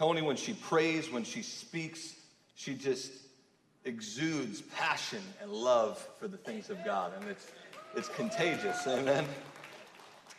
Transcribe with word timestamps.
Tony, 0.00 0.22
when 0.22 0.36
she 0.36 0.54
prays, 0.54 1.10
when 1.10 1.24
she 1.24 1.42
speaks, 1.42 2.14
she 2.54 2.72
just 2.72 3.12
exudes 3.84 4.62
passion 4.62 5.20
and 5.42 5.52
love 5.52 5.98
for 6.18 6.26
the 6.26 6.38
things 6.38 6.70
of 6.70 6.82
God. 6.86 7.12
And 7.20 7.28
it's, 7.28 7.48
it's 7.94 8.08
contagious. 8.08 8.86
Amen. 8.86 9.26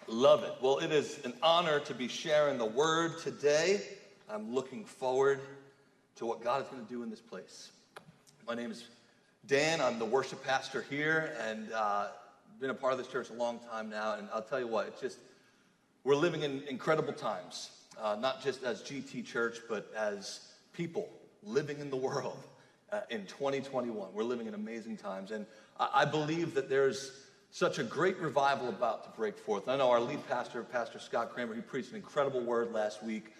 Love 0.07 0.41
it. 0.41 0.55
Well, 0.63 0.79
it 0.79 0.91
is 0.91 1.19
an 1.25 1.33
honor 1.43 1.79
to 1.81 1.93
be 1.93 2.07
sharing 2.07 2.57
the 2.57 2.65
word 2.65 3.19
today. 3.19 3.83
I'm 4.27 4.51
looking 4.51 4.83
forward 4.83 5.41
to 6.15 6.25
what 6.25 6.43
God 6.43 6.63
is 6.63 6.67
going 6.69 6.83
to 6.83 6.91
do 6.91 7.03
in 7.03 7.11
this 7.11 7.21
place. 7.21 7.69
My 8.47 8.55
name 8.55 8.71
is 8.71 8.85
Dan. 9.45 9.79
I'm 9.79 9.99
the 9.99 10.05
worship 10.05 10.43
pastor 10.43 10.83
here 10.89 11.35
and 11.39 11.71
uh, 11.71 12.07
been 12.59 12.71
a 12.71 12.73
part 12.73 12.93
of 12.93 12.97
this 12.97 13.09
church 13.09 13.29
a 13.29 13.33
long 13.33 13.59
time 13.71 13.91
now. 13.91 14.15
And 14.15 14.27
I'll 14.33 14.41
tell 14.41 14.59
you 14.59 14.65
what, 14.65 14.87
it's 14.87 15.01
just, 15.01 15.19
we're 16.03 16.15
living 16.15 16.41
in 16.41 16.63
incredible 16.67 17.13
times, 17.13 17.69
uh, 17.99 18.15
not 18.19 18.43
just 18.43 18.63
as 18.63 18.81
GT 18.81 19.25
Church, 19.25 19.59
but 19.67 19.91
as 19.95 20.51
people 20.73 21.09
living 21.43 21.79
in 21.79 21.89
the 21.89 21.95
world 21.95 22.37
uh, 22.91 23.01
in 23.09 23.25
2021. 23.25 24.09
We're 24.13 24.23
living 24.23 24.47
in 24.47 24.53
amazing 24.53 24.97
times. 24.97 25.31
And 25.31 25.45
I, 25.79 25.89
I 25.95 26.05
believe 26.05 26.53
that 26.53 26.69
there's 26.69 27.11
such 27.51 27.79
a 27.79 27.83
great 27.83 28.17
revival 28.19 28.69
about 28.69 29.03
to 29.03 29.09
break 29.17 29.37
forth. 29.37 29.67
I 29.67 29.77
know 29.77 29.89
our 29.89 29.99
lead 29.99 30.25
pastor, 30.27 30.63
Pastor 30.63 30.99
Scott 30.99 31.33
Kramer, 31.33 31.53
he 31.53 31.61
preached 31.61 31.89
an 31.89 31.97
incredible 31.97 32.41
word 32.41 32.71
last 32.71 33.03
week, 33.03 33.33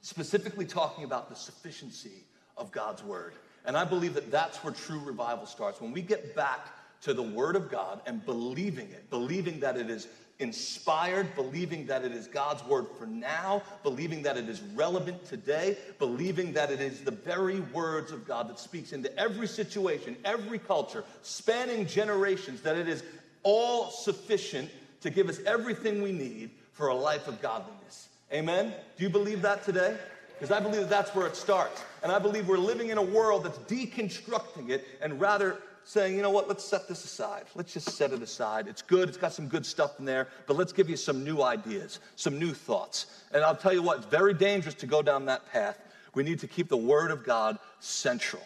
specifically 0.00 0.64
talking 0.64 1.04
about 1.04 1.28
the 1.28 1.36
sufficiency 1.36 2.24
of 2.56 2.72
God's 2.72 3.04
word. 3.04 3.34
And 3.64 3.76
I 3.76 3.84
believe 3.84 4.14
that 4.14 4.30
that's 4.30 4.64
where 4.64 4.72
true 4.72 5.00
revival 5.00 5.46
starts. 5.46 5.80
When 5.80 5.92
we 5.92 6.02
get 6.02 6.34
back 6.34 6.68
to 7.02 7.14
the 7.14 7.22
word 7.22 7.54
of 7.54 7.70
God 7.70 8.00
and 8.06 8.24
believing 8.24 8.86
it, 8.86 9.08
believing 9.10 9.60
that 9.60 9.76
it 9.76 9.90
is 9.90 10.08
inspired, 10.40 11.34
believing 11.34 11.86
that 11.86 12.04
it 12.04 12.12
is 12.12 12.28
God's 12.28 12.64
word 12.64 12.86
for 12.98 13.06
now, 13.06 13.62
believing 13.82 14.22
that 14.22 14.36
it 14.36 14.48
is 14.48 14.60
relevant 14.74 15.24
today, 15.24 15.76
believing 15.98 16.52
that 16.52 16.70
it 16.70 16.80
is 16.80 17.00
the 17.00 17.10
very 17.10 17.60
words 17.60 18.12
of 18.12 18.26
God 18.26 18.48
that 18.48 18.58
speaks 18.58 18.92
into 18.92 19.16
every 19.18 19.48
situation, 19.48 20.16
every 20.24 20.58
culture, 20.58 21.04
spanning 21.22 21.86
generations, 21.86 22.62
that 22.62 22.76
it 22.76 22.88
is 22.88 23.02
all 23.42 23.90
sufficient 23.90 24.70
to 25.00 25.10
give 25.10 25.28
us 25.28 25.40
everything 25.46 26.02
we 26.02 26.12
need 26.12 26.50
for 26.72 26.88
a 26.88 26.94
life 26.94 27.26
of 27.26 27.42
godliness. 27.42 28.08
Amen? 28.32 28.72
Do 28.96 29.04
you 29.04 29.10
believe 29.10 29.42
that 29.42 29.64
today? 29.64 29.96
Because 30.38 30.52
I 30.52 30.60
believe 30.60 30.82
that 30.82 30.90
that's 30.90 31.14
where 31.14 31.26
it 31.26 31.34
starts. 31.34 31.82
And 32.02 32.12
I 32.12 32.20
believe 32.20 32.46
we're 32.46 32.58
living 32.58 32.90
in 32.90 32.98
a 32.98 33.02
world 33.02 33.44
that's 33.44 33.58
deconstructing 33.58 34.70
it 34.70 34.86
and 35.00 35.20
rather 35.20 35.58
saying, 35.88 36.14
you 36.14 36.20
know 36.20 36.28
what, 36.28 36.48
let's 36.48 36.64
set 36.64 36.86
this 36.86 37.02
aside. 37.06 37.44
Let's 37.54 37.72
just 37.72 37.92
set 37.92 38.12
it 38.12 38.20
aside. 38.20 38.68
It's 38.68 38.82
good, 38.82 39.08
it's 39.08 39.16
got 39.16 39.32
some 39.32 39.48
good 39.48 39.64
stuff 39.64 39.98
in 39.98 40.04
there, 40.04 40.28
but 40.46 40.54
let's 40.54 40.70
give 40.70 40.90
you 40.90 40.98
some 40.98 41.24
new 41.24 41.40
ideas, 41.40 42.00
some 42.14 42.38
new 42.38 42.52
thoughts. 42.52 43.06
And 43.32 43.42
I'll 43.42 43.56
tell 43.56 43.72
you 43.72 43.82
what, 43.82 43.96
it's 43.96 44.06
very 44.06 44.34
dangerous 44.34 44.74
to 44.76 44.86
go 44.86 45.00
down 45.00 45.24
that 45.26 45.50
path. 45.50 45.78
We 46.14 46.24
need 46.24 46.40
to 46.40 46.46
keep 46.46 46.68
the 46.68 46.76
Word 46.76 47.10
of 47.10 47.24
God 47.24 47.58
central. 47.80 48.42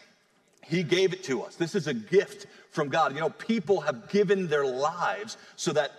He 0.64 0.84
gave 0.84 1.12
it 1.12 1.24
to 1.24 1.42
us. 1.42 1.56
This 1.56 1.74
is 1.74 1.88
a 1.88 1.94
gift 1.94 2.46
from 2.70 2.88
God. 2.88 3.12
You 3.12 3.20
know, 3.20 3.30
people 3.30 3.80
have 3.80 4.08
given 4.08 4.46
their 4.46 4.64
lives 4.64 5.36
so 5.56 5.72
that 5.72 5.90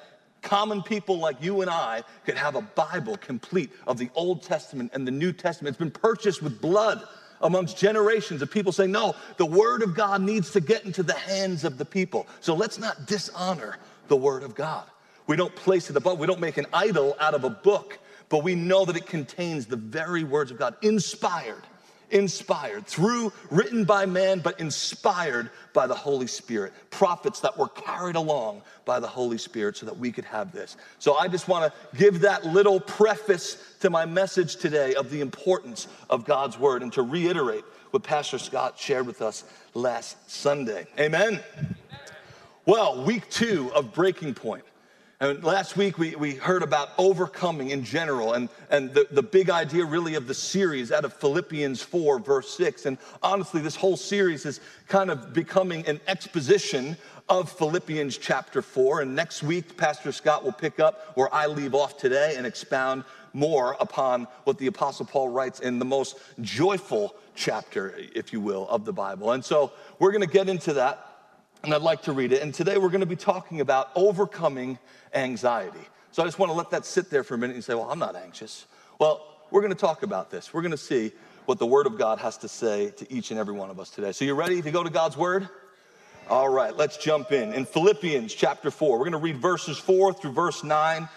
common 0.42 0.82
people 0.82 1.20
like 1.20 1.44
you 1.44 1.60
and 1.60 1.70
I 1.70 2.04
could 2.26 2.38
have 2.38 2.56
a 2.56 2.62
Bible 2.62 3.18
complete 3.18 3.70
of 3.86 3.98
the 3.98 4.10
Old 4.16 4.44
Testament 4.44 4.92
and 4.94 5.06
the 5.06 5.12
New 5.12 5.34
Testament. 5.34 5.74
It's 5.74 5.80
been 5.80 5.92
purchased 5.92 6.42
with 6.42 6.62
blood 6.62 7.04
amongst 7.42 7.78
generations 7.78 8.42
of 8.42 8.52
people 8.52 8.72
saying, 8.72 8.92
no, 8.92 9.16
the 9.38 9.46
word 9.46 9.82
of 9.82 9.96
God 9.96 10.22
needs 10.22 10.52
to 10.52 10.62
get 10.62 10.86
into 10.86 11.04
the 11.04 11.14
hands 11.14 11.64
of 11.64 11.78
the 11.78 11.86
people. 11.86 12.28
So 12.40 12.54
let's 12.54 12.80
not 12.80 13.06
dishonor 13.06 13.78
the 14.08 14.16
word 14.16 14.44
of 14.44 14.56
God. 14.56 14.86
We 15.28 15.36
don't 15.36 15.56
place 15.56 15.90
it 15.90 15.96
above, 15.96 16.20
we 16.20 16.28
don't 16.28 16.40
make 16.40 16.58
an 16.58 16.68
idol 16.74 17.16
out 17.20 17.34
of 17.34 17.44
a 17.44 17.50
book, 17.50 18.00
but 18.30 18.44
we 18.44 18.56
know 18.56 18.86
that 18.86 18.96
it 18.96 19.06
contains 19.06 19.66
the 19.66 19.78
very 19.78 20.24
words 20.24 20.52
of 20.52 20.60
God, 20.60 20.76
inspired 20.82 21.64
inspired, 22.14 22.86
through 22.86 23.34
written 23.50 23.84
by 23.84 24.06
man, 24.06 24.40
but 24.40 24.60
inspired 24.60 25.50
by 25.74 25.88
the 25.88 25.96
Holy 25.96 26.28
Spirit. 26.28 26.72
Prophets 26.92 27.40
that 27.42 27.58
were 27.58 27.68
carried 27.70 28.16
along 28.16 28.62
by 28.86 29.00
the 29.00 29.08
Holy 29.08 29.38
Spirit 29.38 29.76
so 29.76 29.86
that 29.86 29.98
we 29.98 30.12
could 30.12 30.26
have 30.26 30.52
this. 30.52 30.78
So 31.00 31.16
I 31.16 31.28
just 31.28 31.48
want 31.48 31.74
to 31.74 31.98
give 31.98 32.22
that 32.22 32.46
little 32.46 32.80
preface 32.80 33.58
to 33.82 33.90
my 33.90 34.06
message 34.06 34.56
today 34.58 34.94
of 34.94 35.10
the 35.10 35.22
importance 35.22 35.88
of 36.10 36.24
God's 36.26 36.58
word 36.58 36.84
and 36.84 36.94
to 36.94 37.02
reiterate 37.02 37.64
what 37.92 38.04
Pastor 38.04 38.38
Scott 38.38 38.78
shared 38.80 39.06
with 39.06 39.22
us 39.22 39.44
last 39.74 40.30
Sunday. 40.30 40.86
Amen. 41.00 41.40
Well, 42.66 43.04
week 43.04 43.30
two 43.30 43.72
of 43.76 43.94
Breaking 43.94 44.34
Point. 44.34 44.64
And 45.24 45.42
last 45.42 45.78
week 45.78 45.98
we, 45.98 46.18
we 46.18 46.36
heard 46.36 46.64
about 46.64 46.90
overcoming 46.98 47.70
in 47.70 47.86
general 47.86 48.34
and, 48.34 48.50
and 48.70 48.94
the, 48.94 49.08
the 49.10 49.24
big 49.24 49.50
idea 49.50 49.86
really 49.86 50.16
of 50.16 50.28
the 50.28 50.34
series 50.34 50.92
out 50.92 51.06
of 51.06 51.14
Philippians 51.14 51.82
4, 51.82 52.20
verse 52.20 52.54
6. 52.58 52.88
And 52.88 52.98
honestly, 53.22 53.62
this 53.62 53.78
whole 53.78 53.96
series 53.96 54.46
is 54.46 54.60
kind 54.90 55.10
of 55.10 55.34
becoming 55.34 55.88
an 55.88 56.02
exposition 56.10 56.98
of 57.30 57.50
Philippians 57.50 58.18
chapter 58.18 58.62
4. 58.62 59.00
And 59.00 59.16
next 59.16 59.44
week, 59.44 59.78
Pastor 59.78 60.12
Scott 60.12 60.44
will 60.44 60.52
pick 60.52 60.82
up 60.82 61.16
where 61.16 61.34
I 61.34 61.46
leave 61.46 61.74
off 61.74 61.98
today 61.98 62.34
and 62.36 62.46
expound 62.46 63.06
more 63.32 63.78
upon 63.80 64.28
what 64.44 64.58
the 64.58 64.68
Apostle 64.68 65.06
Paul 65.06 65.30
writes 65.30 65.62
in 65.62 65.80
the 65.80 65.86
most 65.86 66.18
joyful 66.42 67.16
chapter, 67.34 67.96
if 68.14 68.34
you 68.34 68.42
will, 68.42 68.68
of 68.68 68.84
the 68.84 68.92
Bible. 68.92 69.32
And 69.32 69.46
so 69.46 69.72
we're 70.00 70.12
going 70.12 70.28
to 70.28 70.34
get 70.34 70.50
into 70.50 70.74
that 70.74 71.13
and 71.64 71.74
I'd 71.74 71.82
like 71.82 72.02
to 72.04 72.14
read 72.14 72.34
it. 72.34 72.42
And 72.42 72.54
today 72.54 72.78
we're 72.78 72.90
going 72.90 73.02
to 73.02 73.06
be 73.06 73.16
talking 73.16 73.62
about 73.62 73.90
overcoming 73.96 74.78
anxiety. 75.14 75.80
So 76.12 76.22
I 76.22 76.26
just 76.26 76.38
want 76.38 76.52
to 76.52 76.54
let 76.54 76.70
that 76.72 76.86
sit 76.86 77.10
there 77.10 77.24
for 77.24 77.36
a 77.36 77.38
minute 77.38 77.56
and 77.56 77.64
say, 77.64 77.74
well, 77.74 77.90
I'm 77.90 78.00
not 78.00 78.16
anxious. 78.16 78.66
Well, 79.00 79.26
we're 79.50 79.62
going 79.62 79.74
to 79.74 79.80
talk 79.80 80.04
about 80.04 80.30
this. 80.30 80.54
We're 80.54 80.62
going 80.62 80.72
to 80.72 80.78
see 80.78 81.12
what 81.46 81.60
the 81.60 81.66
Word 81.66 81.88
of 81.88 81.98
God 81.98 82.20
has 82.20 82.38
to 82.40 82.48
say 82.48 82.92
to 82.92 83.12
each 83.12 83.32
and 83.32 83.40
every 83.40 83.54
one 83.54 83.70
of 83.70 83.80
us 83.80 83.90
today. 83.90 84.12
So 84.12 84.26
you 84.26 84.34
ready 84.34 84.62
to 84.62 84.72
go 84.72 84.84
to 84.84 84.90
God's 84.90 85.16
Word? 85.16 85.48
All 86.30 86.50
right, 86.50 86.76
let's 86.76 86.98
jump 86.98 87.32
in. 87.32 87.54
In 87.54 87.66
Philippians 87.66 88.34
chapter 88.34 88.72
4, 88.72 88.92
we're 88.92 89.00
going 89.00 89.12
to 89.12 89.18
read 89.18 89.38
verses 89.38 89.78
4 89.78 90.14
through 90.14 90.32
verse 90.32 90.64
9, 90.64 91.10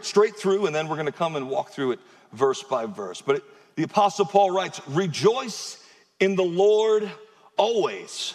straight, 0.00 0.36
through, 0.36 0.66
and 0.66 0.74
then 0.74 0.88
we're 0.88 0.96
going 0.96 1.06
to 1.06 1.12
come 1.12 1.36
and 1.36 1.48
walk 1.48 1.70
through 1.70 1.92
it 1.92 2.00
verse 2.32 2.62
by 2.62 2.86
verse. 2.86 3.20
But 3.20 3.36
it, 3.36 3.42
the 3.74 3.82
Apostle 3.82 4.24
Paul 4.24 4.52
writes, 4.52 4.80
Rejoice 4.88 5.82
in 6.20 6.36
the 6.36 6.44
Lord 6.44 7.10
always. 7.56 8.34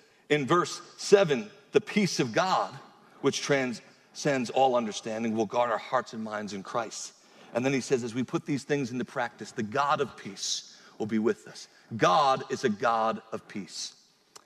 in 0.31 0.47
verse 0.47 0.81
7, 0.97 1.47
the 1.73 1.81
peace 1.81 2.19
of 2.19 2.33
God, 2.33 2.73
which 3.19 3.41
transcends 3.41 4.49
all 4.49 4.75
understanding, 4.75 5.35
will 5.35 5.45
guard 5.45 5.69
our 5.69 5.77
hearts 5.77 6.13
and 6.13 6.23
minds 6.23 6.53
in 6.53 6.63
Christ. 6.63 7.13
And 7.53 7.65
then 7.65 7.73
he 7.73 7.81
says, 7.81 8.03
as 8.03 8.15
we 8.15 8.23
put 8.23 8.45
these 8.45 8.63
things 8.63 8.91
into 8.91 9.05
practice, 9.05 9.51
the 9.51 9.61
God 9.61 9.99
of 9.99 10.15
peace 10.15 10.77
will 10.97 11.05
be 11.05 11.19
with 11.19 11.47
us. 11.47 11.67
God 11.97 12.43
is 12.49 12.63
a 12.63 12.69
God 12.69 13.21
of 13.33 13.45
peace. 13.49 13.93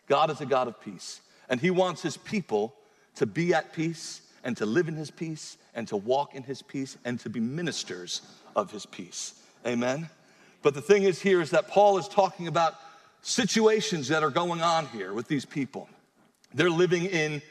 God 0.08 0.32
is 0.32 0.42
a 0.42 0.46
God 0.46 0.68
of 0.68 0.82
peace. 0.82 1.22
And 1.50 1.62
he 1.62 1.70
wants 1.70 2.02
his 2.02 2.18
people 2.18 2.74
to 3.16 3.28
be 3.28 3.54
at 3.54 3.72
peace 3.72 4.22
and 4.44 4.58
to 4.58 4.66
live 4.66 4.88
in 4.88 4.96
his 4.96 5.12
peace 5.12 5.58
and 5.76 5.88
to 5.88 5.98
walk 5.98 6.34
in 6.34 6.42
his 6.42 6.64
peace 6.64 6.98
and 7.06 7.20
to 7.20 7.30
be 7.30 7.40
ministers 7.40 8.22
of 8.56 8.72
his 8.72 8.88
peace. 8.88 9.40
Amen. 9.68 10.10
But 10.64 10.74
the 10.74 10.82
thing 10.82 11.04
is 11.04 11.22
here 11.22 11.42
is 11.42 11.52
that 11.52 11.68
Paul 11.68 12.00
is 12.00 12.08
talking 12.08 12.48
about 12.48 12.74
situations 13.28 14.08
that 14.08 14.22
are 14.22 14.30
going 14.30 14.62
on 14.62 14.86
here 14.90 15.12
with 15.12 15.28
these 15.28 15.46
people. 15.46 15.90
They're 16.54 16.70
living 16.70 17.06
in 17.06 17.42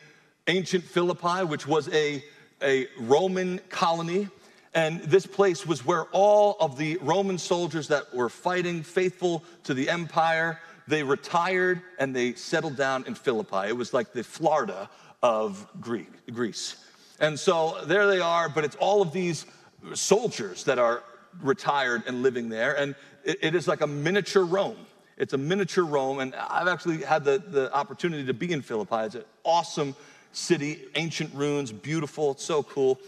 ancient 0.46 0.84
Philippi, 0.84 1.44
which 1.44 1.66
was 1.66 1.92
a, 1.92 2.24
a 2.62 2.86
Roman 2.96 3.58
colony, 3.70 4.28
And 4.74 5.00
this 5.02 5.24
place 5.24 5.64
was 5.64 5.86
where 5.86 6.04
all 6.06 6.56
of 6.58 6.76
the 6.76 6.98
Roman 7.00 7.38
soldiers 7.38 7.88
that 7.88 8.12
were 8.12 8.28
fighting, 8.28 8.82
faithful 8.82 9.44
to 9.64 9.74
the 9.74 9.88
empire, 9.88 10.58
they 10.88 11.02
retired 11.04 11.80
and 11.98 12.14
they 12.14 12.34
settled 12.34 12.76
down 12.76 13.04
in 13.06 13.14
Philippi. 13.14 13.68
It 13.68 13.76
was 13.76 13.94
like 13.94 14.12
the 14.12 14.24
Florida 14.24 14.90
of 15.22 15.66
Greek, 15.80 16.10
Greece. 16.32 16.76
And 17.20 17.38
so 17.38 17.84
there 17.86 18.08
they 18.08 18.20
are, 18.20 18.48
but 18.48 18.64
it's 18.64 18.76
all 18.76 19.00
of 19.00 19.12
these 19.12 19.46
soldiers 19.94 20.64
that 20.64 20.80
are 20.80 21.04
retired 21.40 22.02
and 22.06 22.22
living 22.22 22.48
there. 22.48 22.76
And 22.76 22.96
it, 23.24 23.38
it 23.42 23.54
is 23.54 23.68
like 23.68 23.80
a 23.80 23.86
miniature 23.86 24.44
Rome. 24.44 24.76
It's 25.16 25.32
a 25.32 25.38
miniature 25.38 25.84
Rome. 25.84 26.20
And 26.20 26.34
I've 26.34 26.68
actually 26.68 27.02
had 27.02 27.24
the, 27.24 27.38
the 27.38 27.72
opportunity 27.72 28.26
to 28.26 28.34
be 28.34 28.52
in 28.52 28.62
Philippi. 28.62 28.96
It's 28.96 29.14
an 29.14 29.24
awesome 29.44 29.94
city, 30.32 30.82
ancient 30.96 31.32
ruins, 31.34 31.72
beautiful, 31.72 32.32
it's 32.32 32.44
so 32.44 32.62
cool. 32.62 32.98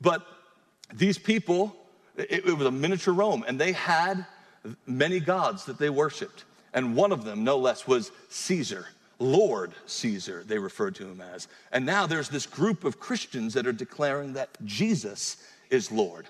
But 0.00 0.26
these 0.94 1.18
people, 1.18 1.74
it, 2.16 2.46
it 2.46 2.56
was 2.56 2.66
a 2.66 2.70
miniature 2.70 3.12
Rome, 3.12 3.44
and 3.46 3.60
they 3.60 3.72
had 3.72 4.24
many 4.86 5.20
gods 5.20 5.64
that 5.64 5.78
they 5.78 5.90
worshiped. 5.90 6.44
And 6.72 6.94
one 6.94 7.12
of 7.12 7.24
them, 7.24 7.44
no 7.44 7.58
less, 7.58 7.86
was 7.86 8.12
Caesar. 8.28 8.86
Lord 9.18 9.72
Caesar, 9.86 10.44
they 10.46 10.58
referred 10.58 10.94
to 10.96 11.08
him 11.08 11.20
as. 11.20 11.48
And 11.72 11.84
now 11.84 12.06
there's 12.06 12.28
this 12.28 12.46
group 12.46 12.84
of 12.84 13.00
Christians 13.00 13.54
that 13.54 13.66
are 13.66 13.72
declaring 13.72 14.34
that 14.34 14.50
Jesus 14.64 15.38
is 15.70 15.90
Lord. 15.90 16.28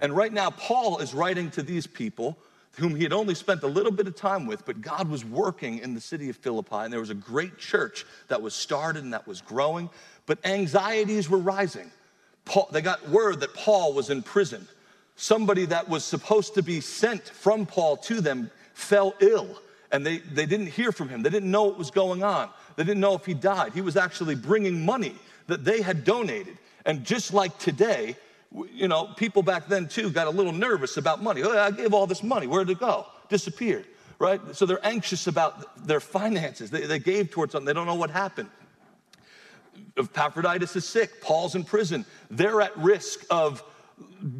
And 0.00 0.16
right 0.16 0.32
now, 0.32 0.50
Paul 0.50 0.98
is 0.98 1.12
writing 1.12 1.50
to 1.52 1.62
these 1.62 1.86
people 1.86 2.38
whom 2.78 2.94
he 2.94 3.02
had 3.02 3.12
only 3.12 3.34
spent 3.34 3.62
a 3.64 3.66
little 3.66 3.90
bit 3.90 4.06
of 4.06 4.14
time 4.14 4.46
with, 4.46 4.64
but 4.64 4.80
God 4.80 5.08
was 5.08 5.24
working 5.24 5.78
in 5.78 5.94
the 5.94 6.00
city 6.00 6.30
of 6.30 6.36
Philippi, 6.36 6.76
and 6.76 6.92
there 6.92 7.00
was 7.00 7.10
a 7.10 7.14
great 7.14 7.58
church 7.58 8.06
that 8.28 8.40
was 8.40 8.54
started 8.54 9.02
and 9.02 9.12
that 9.12 9.26
was 9.26 9.40
growing, 9.40 9.90
but 10.26 10.38
anxieties 10.44 11.28
were 11.28 11.38
rising. 11.38 11.90
Paul, 12.44 12.68
they 12.72 12.80
got 12.80 13.08
word 13.08 13.40
that 13.40 13.52
Paul 13.52 13.92
was 13.92 14.10
in 14.10 14.22
prison. 14.22 14.66
Somebody 15.16 15.64
that 15.66 15.88
was 15.88 16.04
supposed 16.04 16.54
to 16.54 16.62
be 16.62 16.80
sent 16.80 17.22
from 17.22 17.66
Paul 17.66 17.96
to 17.98 18.20
them 18.20 18.50
fell 18.74 19.14
ill, 19.18 19.60
and 19.90 20.06
they, 20.06 20.18
they 20.18 20.46
didn't 20.46 20.68
hear 20.68 20.92
from 20.92 21.08
him. 21.08 21.22
They 21.22 21.30
didn't 21.30 21.50
know 21.50 21.64
what 21.64 21.78
was 21.78 21.90
going 21.90 22.22
on. 22.22 22.48
They 22.76 22.84
didn't 22.84 23.00
know 23.00 23.14
if 23.14 23.26
he 23.26 23.34
died. 23.34 23.72
He 23.72 23.80
was 23.80 23.96
actually 23.96 24.36
bringing 24.36 24.84
money 24.84 25.16
that 25.48 25.64
they 25.64 25.82
had 25.82 26.04
donated. 26.04 26.56
And 26.86 27.04
just 27.04 27.34
like 27.34 27.58
today, 27.58 28.16
you 28.50 28.88
know, 28.88 29.06
people 29.16 29.42
back 29.42 29.68
then 29.68 29.88
too 29.88 30.10
got 30.10 30.26
a 30.26 30.30
little 30.30 30.52
nervous 30.52 30.96
about 30.96 31.22
money. 31.22 31.42
Oh, 31.42 31.56
I 31.56 31.70
gave 31.70 31.92
all 31.92 32.06
this 32.06 32.22
money. 32.22 32.46
Where'd 32.46 32.70
it 32.70 32.80
go? 32.80 33.06
Disappeared, 33.28 33.86
right? 34.18 34.40
So 34.54 34.66
they're 34.66 34.84
anxious 34.86 35.26
about 35.26 35.86
their 35.86 36.00
finances. 36.00 36.70
They, 36.70 36.86
they 36.86 36.98
gave 36.98 37.30
towards 37.30 37.52
something, 37.52 37.66
they 37.66 37.74
don't 37.74 37.86
know 37.86 37.94
what 37.94 38.10
happened. 38.10 38.48
Epaphroditus 39.96 40.76
is 40.76 40.88
sick, 40.88 41.20
Paul's 41.20 41.54
in 41.54 41.64
prison. 41.64 42.04
They're 42.30 42.60
at 42.60 42.76
risk 42.76 43.24
of 43.30 43.62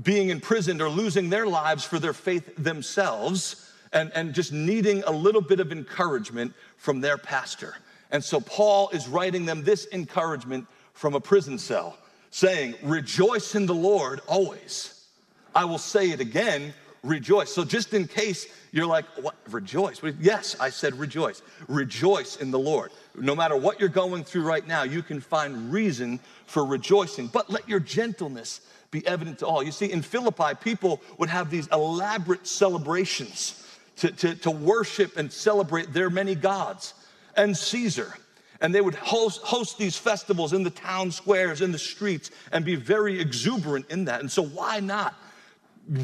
being 0.03 0.31
imprisoned 0.31 0.81
or 0.81 0.89
losing 0.89 1.31
their 1.31 1.47
lives 1.47 1.85
for 1.85 1.99
their 1.99 2.13
faith 2.13 2.57
themselves 2.57 3.71
and, 3.93 4.11
and 4.15 4.35
just 4.35 4.53
needing 4.53 5.03
a 5.05 5.11
little 5.11 5.41
bit 5.41 5.61
of 5.61 5.73
encouragement 5.73 6.55
from 6.77 7.01
their 7.01 7.19
pastor. 7.19 7.75
And 8.11 8.23
so 8.23 8.41
Paul 8.41 8.89
is 8.91 9.09
writing 9.09 9.45
them 9.45 9.65
this 9.65 9.87
encouragement 9.93 10.67
from 10.93 11.15
a 11.15 11.21
prison 11.21 11.59
cell 11.59 11.99
saying, 12.31 12.75
Rejoice 12.83 13.55
in 13.55 13.67
the 13.67 13.75
Lord 13.75 14.21
always. 14.27 15.07
I 15.55 15.65
will 15.65 15.79
say 15.79 16.11
it 16.11 16.21
again, 16.21 16.73
rejoice. 17.03 17.53
So, 17.53 17.65
just 17.65 17.95
in 17.95 18.07
case 18.07 18.47
you're 18.73 18.87
like, 18.87 19.05
What? 19.21 19.37
Rejoice? 19.51 20.01
Yes, 20.21 20.57
I 20.61 20.71
said 20.71 20.95
rejoice. 20.95 21.43
Rejoice 21.69 22.37
in 22.37 22.51
the 22.51 22.59
Lord. 22.59 22.93
No 23.17 23.35
matter 23.35 23.57
what 23.57 23.81
you're 23.81 23.89
going 23.89 24.25
through 24.25 24.43
right 24.43 24.67
now, 24.67 24.83
you 24.83 25.03
can 25.03 25.21
find 25.21 25.73
reason 25.73 26.21
for 26.47 26.65
rejoicing, 26.65 27.27
but 27.29 27.51
let 27.51 27.69
your 27.69 27.81
gentleness 27.81 28.61
be 28.91 29.07
evident 29.07 29.39
to 29.41 29.47
all. 29.47 29.63
You 29.63 29.73
see, 29.73 29.91
in 29.91 30.03
Philippi, 30.03 30.55
people 30.61 31.03
would 31.19 31.29
have 31.29 31.51
these 31.51 31.67
elaborate 31.69 32.47
celebrations 32.47 33.65
to, 33.97 34.11
to, 34.13 34.35
to 34.37 34.51
worship 34.51 35.17
and 35.17 35.31
celebrate 35.31 35.93
their 35.93 36.11
many 36.11 36.35
gods 36.35 36.95
and 37.37 37.57
Caesar. 37.57 38.15
And 38.61 38.75
they 38.75 38.81
would 38.81 38.97
host, 38.97 39.41
host 39.43 39.79
these 39.79 39.97
festivals 39.97 40.53
in 40.53 40.65
the 40.65 40.71
town 40.71 41.11
squares, 41.11 41.61
in 41.61 41.71
the 41.71 41.79
streets, 41.79 42.31
and 42.51 42.65
be 42.65 42.75
very 42.75 43.21
exuberant 43.21 43.87
in 43.89 44.07
that. 44.07 44.21
And 44.21 44.31
so, 44.31 44.43
why 44.43 44.81
not 44.81 45.15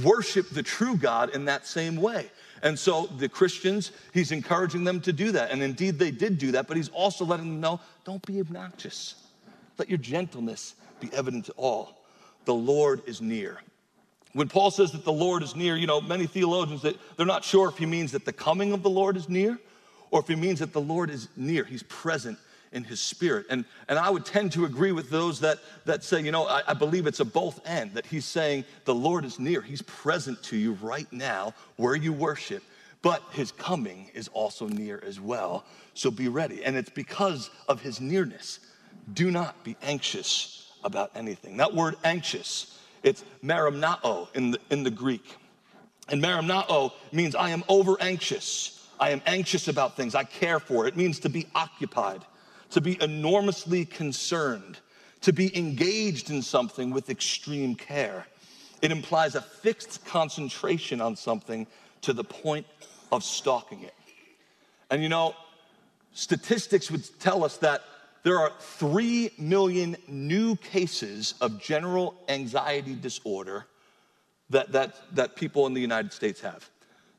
worship 0.03 0.51
the 0.51 0.63
true 0.63 0.97
God 0.97 1.31
in 1.35 1.47
that 1.47 1.67
same 1.67 1.97
way? 1.97 2.31
And 2.63 2.79
so, 2.79 3.07
the 3.19 3.29
Christians, 3.29 3.91
he's 4.13 4.31
encouraging 4.31 4.85
them 4.85 5.01
to 5.01 5.13
do 5.13 5.33
that. 5.33 5.51
And 5.51 5.63
indeed, 5.63 5.99
they 5.99 6.13
did 6.13 6.39
do 6.39 6.53
that, 6.53 6.69
but 6.69 6.77
he's 6.77 6.91
also 6.91 7.25
letting 7.25 7.47
them 7.47 7.61
know 7.61 7.81
don't 8.05 8.25
be 8.25 8.41
obnoxious. 8.41 9.17
Let 9.77 9.89
your 9.89 9.99
gentleness 9.99 10.75
be 11.01 11.11
evident 11.13 11.47
to 11.47 11.53
all. 11.53 12.05
The 12.45 12.55
Lord 12.55 13.03
is 13.07 13.21
near. 13.21 13.59
When 14.33 14.49
Paul 14.49 14.71
says 14.71 14.93
that 14.93 15.05
the 15.05 15.13
Lord 15.13 15.43
is 15.43 15.57
near, 15.57 15.77
you 15.77 15.87
know, 15.87 16.01
many 16.01 16.27
theologians 16.27 16.83
that 16.83 16.97
they're 17.17 17.27
not 17.27 17.45
sure 17.45 17.69
if 17.69 17.79
he 17.79 17.87
means 17.87 18.13
that 18.13 18.25
the 18.25 18.33
coming 18.33 18.73
of 18.73 18.83
the 18.83 18.91
Lord 18.91 19.17
is 19.17 19.29
near 19.29 19.59
or 20.15 20.21
if 20.21 20.29
he 20.29 20.37
means 20.37 20.61
that 20.61 20.73
the 20.73 20.81
Lord 20.81 21.11
is 21.11 21.27
near, 21.37 21.65
he's 21.65 21.83
present 21.83 22.39
in 22.71 22.85
his 22.85 23.01
spirit. 23.01 23.47
And, 23.51 23.65
and 23.89 23.99
I 23.99 24.11
would 24.11 24.25
tend 24.25 24.53
to 24.53 24.65
agree 24.65 24.93
with 24.93 25.11
those 25.11 25.41
that, 25.41 25.59
that 25.87 26.05
say, 26.05 26.21
you 26.21 26.31
know, 26.31 26.47
I, 26.47 26.63
I 26.69 26.73
believe 26.73 27.09
it's 27.09 27.19
a 27.19 27.25
both 27.25 27.61
end, 27.67 27.95
that 27.95 28.07
he's 28.07 28.25
saying 28.25 28.65
the 28.85 28.95
Lord 28.95 29.25
is 29.25 29.41
near. 29.41 29.61
He's 29.61 29.83
present 29.83 30.41
to 30.45 30.57
you 30.57 30.75
right 30.75 31.13
now 31.13 31.53
where 31.79 31.97
you 31.97 32.13
worship, 32.13 32.63
but 33.03 33.25
his 33.33 33.51
coming 33.51 34.09
is 34.15 34.29
also 34.29 34.69
near 34.69 35.03
as 35.05 35.19
well. 35.19 35.65
So 35.95 36.13
be 36.13 36.29
ready. 36.29 36.65
And 36.65 36.77
it's 36.77 36.91
because 36.91 37.51
of 37.69 37.83
his 37.83 38.01
nearness. 38.01 38.61
Do 39.15 39.33
not 39.33 39.65
be 39.65 39.77
anxious 39.83 40.71
about 40.85 41.11
anything. 41.17 41.57
That 41.57 41.75
word 41.75 41.97
anxious, 42.05 42.79
it's 43.03 43.25
merimnao 43.43 44.29
in 44.37 44.53
the, 44.53 44.61
in 44.71 44.85
the 44.85 44.93
Greek. 44.93 45.25
And 46.09 46.23
merimnao 46.23 46.93
means 47.11 47.35
I 47.35 47.51
am 47.51 47.65
over 47.69 47.97
anxious. 48.01 48.81
I 48.99 49.11
am 49.11 49.23
anxious 49.27 49.69
about 49.69 49.97
things. 49.97 50.15
I 50.15 50.25
care 50.25 50.61
for. 50.61 50.87
It 50.87 50.97
means 50.97 51.19
to 51.21 51.29
be 51.29 51.47
occupied, 51.55 52.23
to 52.71 52.81
be 52.81 53.01
enormously 53.03 53.85
concerned, 53.85 54.79
to 55.23 55.33
be 55.33 55.57
engaged 55.57 56.31
in 56.31 56.43
something 56.43 56.91
with 56.91 57.11
extreme 57.11 57.75
care. 57.75 58.27
It 58.83 58.93
implies 58.93 59.35
a 59.35 59.41
fixed 59.41 60.05
concentration 60.05 61.01
on 61.01 61.17
something 61.17 61.67
to 62.03 62.13
the 62.13 62.25
point 62.25 62.67
of 63.11 63.25
stalking 63.25 63.83
it. 63.83 63.95
And 64.91 65.03
you 65.03 65.09
know, 65.09 65.35
statistics 66.13 66.91
would 66.91 67.05
tell 67.19 67.45
us 67.45 67.57
that 67.59 67.83
there 68.23 68.39
are 68.39 68.53
3 68.59 69.33
million 69.39 69.97
new 70.09 70.57
cases 70.57 71.35
of 71.41 71.61
general 71.61 72.15
anxiety 72.29 72.95
disorder 72.95 73.67
that, 74.51 74.73
that, 74.73 74.95
that 75.15 75.37
people 75.37 75.67
in 75.67 75.75
the 75.75 75.81
United 75.81 76.13
States 76.13 76.41
have. 76.41 76.69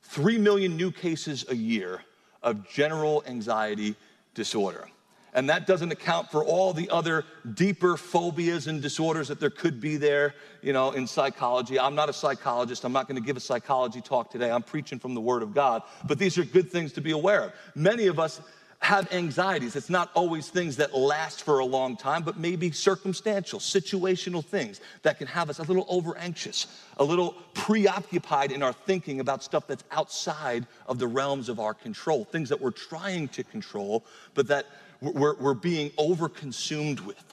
3 0.06 0.38
million 0.38 0.78
new 0.78 0.92
cases 0.92 1.46
a 1.50 1.56
year 1.56 2.02
of 2.42 2.68
general 2.70 3.24
anxiety 3.28 3.96
disorder. 4.34 4.88
And 5.34 5.50
that 5.50 5.68
doesn't 5.68 5.92
account 5.92 6.32
for 6.32 6.46
all 6.46 6.72
the 6.72 6.90
other 6.90 7.26
deeper 7.56 7.98
phobias 7.98 8.68
and 8.68 8.82
disorders 8.82 9.28
that 9.28 9.42
there 9.42 9.50
could 9.50 9.82
be 9.82 9.98
there, 9.98 10.34
you 10.62 10.72
know, 10.72 10.92
in 10.92 11.08
psychology. 11.08 11.78
I'm 11.78 11.94
not 11.94 12.08
a 12.08 12.14
psychologist. 12.14 12.86
I'm 12.86 12.94
not 12.94 13.10
going 13.10 13.22
to 13.22 13.26
give 13.26 13.36
a 13.36 13.42
psychology 13.42 14.00
talk 14.00 14.32
today. 14.32 14.50
I'm 14.50 14.64
preaching 14.64 14.98
from 14.98 15.14
the 15.14 15.20
Word 15.20 15.44
of 15.44 15.54
God. 15.54 15.84
But 16.06 16.20
these 16.20 16.38
are 16.38 16.46
good 16.46 16.72
things 16.72 16.94
to 16.94 17.02
be 17.02 17.12
aware 17.12 17.42
of. 17.42 17.54
Many 17.76 18.08
of 18.08 18.18
us 18.18 18.40
have 18.86 19.12
anxieties. 19.12 19.76
It's 19.76 19.90
not 19.90 20.12
always 20.14 20.50
things 20.50 20.78
that 20.78 20.96
last 20.96 21.44
for 21.44 21.58
a 21.58 21.66
long 21.66 21.98
time, 21.98 22.22
but 22.22 22.38
maybe 22.38 22.72
circumstantial, 22.72 23.60
situational 23.60 24.46
things 24.46 24.80
that 25.02 25.18
can 25.18 25.26
have 25.26 25.50
us 25.50 25.58
a 25.58 25.64
little 25.64 25.88
over 25.90 26.16
anxious, 26.18 26.68
a 26.98 27.04
little 27.04 27.32
preoccupied 27.56 28.52
in 28.52 28.62
our 28.62 28.74
thinking 28.74 29.22
about 29.22 29.44
stuff 29.44 29.66
that's 29.66 29.84
outside 29.92 30.68
of 30.86 31.00
the 31.00 31.08
realms 31.08 31.50
of 31.50 31.60
our 31.60 31.74
control, 31.74 32.26
things 32.26 32.48
that 32.50 32.62
we're 32.62 32.70
trying 32.70 33.28
to 33.30 33.44
control, 33.44 34.06
but 34.36 34.48
that 34.48 34.68
we're, 35.02 35.36
we're 35.36 35.56
being 35.56 35.92
over 35.98 36.30
consumed 36.30 37.00
with. 37.00 37.24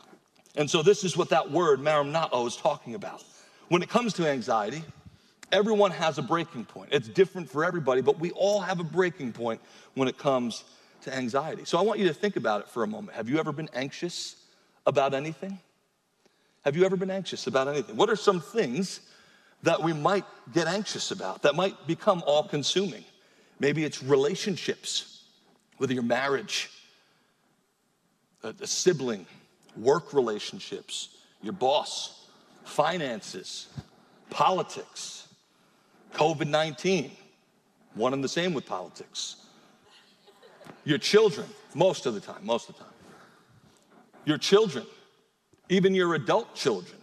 And 0.57 0.69
so, 0.69 0.83
this 0.83 1.05
is 1.05 1.17
what 1.17 1.29
that 1.31 1.51
word, 1.51 1.81
merimnao, 1.81 2.47
is 2.47 2.57
talking 2.57 2.95
about. 2.95 3.25
When 3.69 3.83
it 3.83 3.91
comes 3.91 4.15
to 4.15 4.29
anxiety, 4.29 4.83
everyone 5.51 5.91
has 5.91 6.17
a 6.17 6.23
breaking 6.23 6.65
point. 6.65 6.91
It's 6.93 7.09
different 7.09 7.51
for 7.51 7.63
everybody, 7.65 8.01
but 8.01 8.19
we 8.19 8.31
all 8.33 8.61
have 8.61 8.81
a 8.81 8.85
breaking 8.85 9.33
point 9.33 9.61
when 9.95 10.09
it 10.09 10.17
comes 10.17 10.65
to 11.03 11.15
anxiety. 11.15 11.65
So 11.65 11.79
I 11.79 11.83
want 11.83 11.99
you 11.99 12.09
to 12.09 12.15
think 12.15 12.37
about 12.37 12.63
it 12.63 12.69
for 12.69 12.83
a 12.83 12.87
moment. 12.87 13.17
Have 13.17 13.29
you 13.29 13.39
ever 13.39 13.53
been 13.53 13.69
anxious 13.75 14.37
about 14.87 15.15
anything? 15.15 15.59
Have 16.65 16.77
you 16.77 16.85
ever 16.85 16.97
been 16.97 17.11
anxious 17.11 17.47
about 17.47 17.69
anything? 17.69 17.97
What 17.97 18.09
are 18.09 18.17
some 18.17 18.41
things 18.41 19.01
that 19.63 19.83
we 19.83 19.93
might 19.93 20.25
get 20.53 20.67
anxious 20.67 21.11
about 21.11 21.43
that 21.43 21.55
might 21.55 21.87
become 21.87 22.23
all 22.27 22.45
consuming? 22.45 23.05
Maybe 23.59 23.85
it's 23.85 24.03
relationships, 24.03 25.25
whether 25.79 25.93
your 25.93 26.03
marriage, 26.03 26.71
a, 28.43 28.55
a 28.61 28.67
sibling, 28.67 29.27
work 29.77 30.13
relationships, 30.13 31.17
your 31.43 31.53
boss, 31.53 32.27
finances, 32.65 33.69
politics, 34.31 35.29
COVID 36.15 36.49
19, 36.49 37.11
one 37.95 38.13
and 38.13 38.23
the 38.23 38.29
same 38.29 38.55
with 38.55 38.67
politics 38.67 39.42
your 40.85 40.99
children, 40.99 41.47
most 41.75 42.07
of 42.07 42.15
the 42.15 42.21
time, 42.21 42.45
most 42.45 42.69
of 42.69 42.77
the 42.77 42.85
time. 42.85 42.93
Your 44.25 44.39
children, 44.39 44.87
even 45.69 45.95
your 45.95 46.15
adult 46.15 46.55
children. 46.55 46.99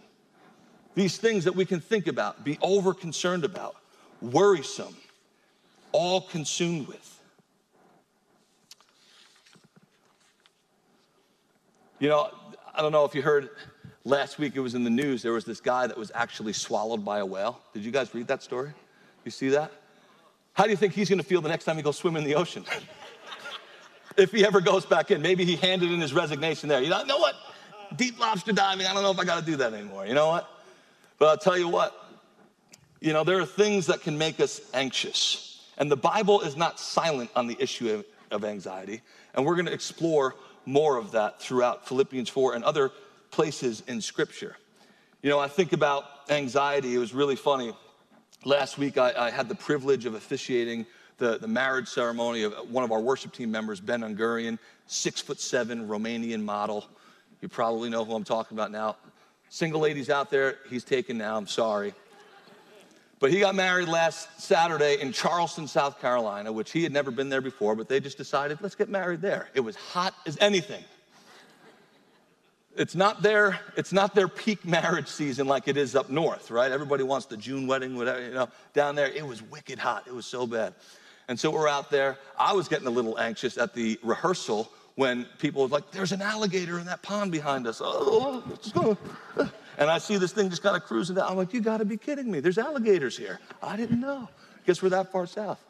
These 0.94 1.18
things 1.18 1.44
that 1.44 1.54
we 1.54 1.64
can 1.64 1.80
think 1.80 2.06
about, 2.06 2.44
be 2.44 2.58
over 2.62 2.92
concerned 2.92 3.44
about, 3.44 3.76
worrisome, 4.20 4.96
all 5.92 6.20
consumed 6.20 6.88
with. 6.88 7.20
You 11.98 12.08
know, 12.08 12.30
I 12.74 12.82
don't 12.82 12.92
know 12.92 13.04
if 13.04 13.14
you 13.14 13.22
heard 13.22 13.50
last 14.04 14.38
week, 14.38 14.56
it 14.56 14.60
was 14.60 14.74
in 14.74 14.84
the 14.84 14.90
news, 14.90 15.22
there 15.22 15.32
was 15.32 15.44
this 15.44 15.60
guy 15.60 15.86
that 15.86 15.96
was 15.96 16.10
actually 16.14 16.52
swallowed 16.52 17.04
by 17.04 17.18
a 17.18 17.26
whale. 17.26 17.60
Did 17.74 17.84
you 17.84 17.90
guys 17.90 18.14
read 18.14 18.26
that 18.28 18.42
story? 18.42 18.72
You 19.24 19.30
see 19.30 19.50
that? 19.50 19.70
How 20.54 20.64
do 20.64 20.70
you 20.70 20.76
think 20.76 20.94
he's 20.94 21.08
gonna 21.08 21.22
feel 21.22 21.40
the 21.40 21.48
next 21.48 21.64
time 21.64 21.76
he 21.76 21.82
goes 21.82 21.96
swim 21.96 22.16
in 22.16 22.24
the 22.24 22.34
ocean? 22.34 22.64
if 24.20 24.32
he 24.32 24.44
ever 24.44 24.60
goes 24.60 24.84
back 24.84 25.10
in, 25.10 25.22
maybe 25.22 25.44
he 25.44 25.56
handed 25.56 25.90
in 25.90 26.00
his 26.00 26.12
resignation 26.12 26.68
there. 26.68 26.82
You 26.82 26.90
know, 26.90 27.02
know 27.04 27.18
what? 27.18 27.34
Deep 27.96 28.20
lobster 28.20 28.52
diving, 28.52 28.86
I 28.86 28.94
don't 28.94 29.02
know 29.02 29.10
if 29.10 29.18
I 29.18 29.24
gotta 29.24 29.44
do 29.44 29.56
that 29.56 29.72
anymore. 29.72 30.06
You 30.06 30.14
know 30.14 30.28
what? 30.28 30.48
But 31.18 31.28
I'll 31.28 31.38
tell 31.38 31.58
you 31.58 31.68
what, 31.68 31.94
you 33.00 33.12
know, 33.12 33.24
there 33.24 33.40
are 33.40 33.46
things 33.46 33.86
that 33.86 34.02
can 34.02 34.16
make 34.16 34.40
us 34.40 34.60
anxious. 34.74 35.66
And 35.78 35.90
the 35.90 35.96
Bible 35.96 36.42
is 36.42 36.56
not 36.56 36.78
silent 36.78 37.30
on 37.34 37.46
the 37.46 37.56
issue 37.58 37.90
of, 37.90 38.04
of 38.30 38.44
anxiety. 38.44 39.00
And 39.34 39.44
we're 39.44 39.56
gonna 39.56 39.70
explore 39.70 40.36
more 40.66 40.96
of 40.96 41.12
that 41.12 41.40
throughout 41.40 41.88
Philippians 41.88 42.28
4 42.28 42.54
and 42.54 42.64
other 42.64 42.90
places 43.30 43.82
in 43.86 44.00
Scripture. 44.00 44.56
You 45.22 45.30
know, 45.30 45.38
I 45.38 45.48
think 45.48 45.72
about 45.72 46.04
anxiety, 46.28 46.94
it 46.94 46.98
was 46.98 47.12
really 47.12 47.36
funny. 47.36 47.74
Last 48.44 48.78
week, 48.78 48.96
I, 48.98 49.12
I 49.16 49.30
had 49.30 49.48
the 49.48 49.54
privilege 49.54 50.06
of 50.06 50.14
officiating 50.14 50.86
the, 51.20 51.38
the 51.38 51.46
marriage 51.46 51.86
ceremony 51.86 52.42
of 52.42 52.52
uh, 52.52 52.56
one 52.62 52.82
of 52.82 52.90
our 52.90 53.00
worship 53.00 53.32
team 53.32 53.52
members, 53.52 53.80
Ben 53.80 54.00
Ungurian, 54.00 54.58
six 54.86 55.20
foot 55.20 55.40
seven 55.40 55.86
Romanian 55.86 56.42
model. 56.42 56.84
You 57.40 57.48
probably 57.48 57.88
know 57.88 58.04
who 58.04 58.14
I'm 58.14 58.24
talking 58.24 58.56
about 58.58 58.72
now. 58.72 58.96
Single 59.50 59.80
ladies 59.80 60.10
out 60.10 60.30
there, 60.30 60.56
he's 60.68 60.82
taken 60.82 61.16
now, 61.18 61.36
I'm 61.36 61.46
sorry. 61.46 61.94
But 63.20 63.30
he 63.30 63.40
got 63.40 63.54
married 63.54 63.88
last 63.88 64.40
Saturday 64.40 64.98
in 65.00 65.12
Charleston, 65.12 65.68
South 65.68 66.00
Carolina, 66.00 66.50
which 66.50 66.72
he 66.72 66.82
had 66.82 66.92
never 66.92 67.10
been 67.10 67.28
there 67.28 67.42
before, 67.42 67.76
but 67.76 67.88
they 67.88 68.00
just 68.00 68.16
decided, 68.16 68.58
let's 68.62 68.74
get 68.74 68.88
married 68.88 69.20
there. 69.20 69.50
It 69.54 69.60
was 69.60 69.76
hot 69.76 70.14
as 70.26 70.38
anything. 70.40 70.82
It's 72.76 72.94
not 72.94 73.20
their, 73.20 73.60
it's 73.76 73.92
not 73.92 74.14
their 74.14 74.28
peak 74.28 74.64
marriage 74.64 75.08
season 75.08 75.46
like 75.46 75.68
it 75.68 75.76
is 75.76 75.94
up 75.94 76.08
north, 76.08 76.50
right? 76.50 76.70
Everybody 76.70 77.02
wants 77.02 77.26
the 77.26 77.36
June 77.36 77.66
wedding, 77.66 77.96
whatever, 77.96 78.22
you 78.22 78.32
know. 78.32 78.48
Down 78.72 78.94
there, 78.94 79.08
it 79.08 79.26
was 79.26 79.42
wicked 79.42 79.78
hot. 79.78 80.04
It 80.06 80.14
was 80.14 80.24
so 80.24 80.46
bad. 80.46 80.74
And 81.30 81.38
so 81.38 81.48
we're 81.52 81.68
out 81.68 81.92
there. 81.92 82.18
I 82.36 82.54
was 82.54 82.66
getting 82.66 82.88
a 82.88 82.90
little 82.90 83.16
anxious 83.16 83.56
at 83.56 83.72
the 83.72 84.00
rehearsal 84.02 84.68
when 84.96 85.26
people 85.38 85.62
were 85.62 85.68
like, 85.68 85.92
there's 85.92 86.10
an 86.10 86.20
alligator 86.20 86.80
in 86.80 86.86
that 86.86 87.02
pond 87.02 87.30
behind 87.30 87.68
us. 87.68 87.80
Oh, 87.82 88.98
and 89.78 89.88
I 89.88 89.98
see 89.98 90.16
this 90.16 90.32
thing 90.32 90.50
just 90.50 90.64
kind 90.64 90.74
of 90.74 90.82
cruising 90.82 91.14
down. 91.14 91.30
I'm 91.30 91.36
like, 91.36 91.54
you 91.54 91.60
gotta 91.60 91.84
be 91.84 91.96
kidding 91.96 92.28
me. 92.28 92.40
There's 92.40 92.58
alligators 92.58 93.16
here. 93.16 93.38
I 93.62 93.76
didn't 93.76 94.00
know. 94.00 94.28
Guess 94.66 94.82
we're 94.82 94.88
that 94.88 95.12
far 95.12 95.24
south. 95.28 95.64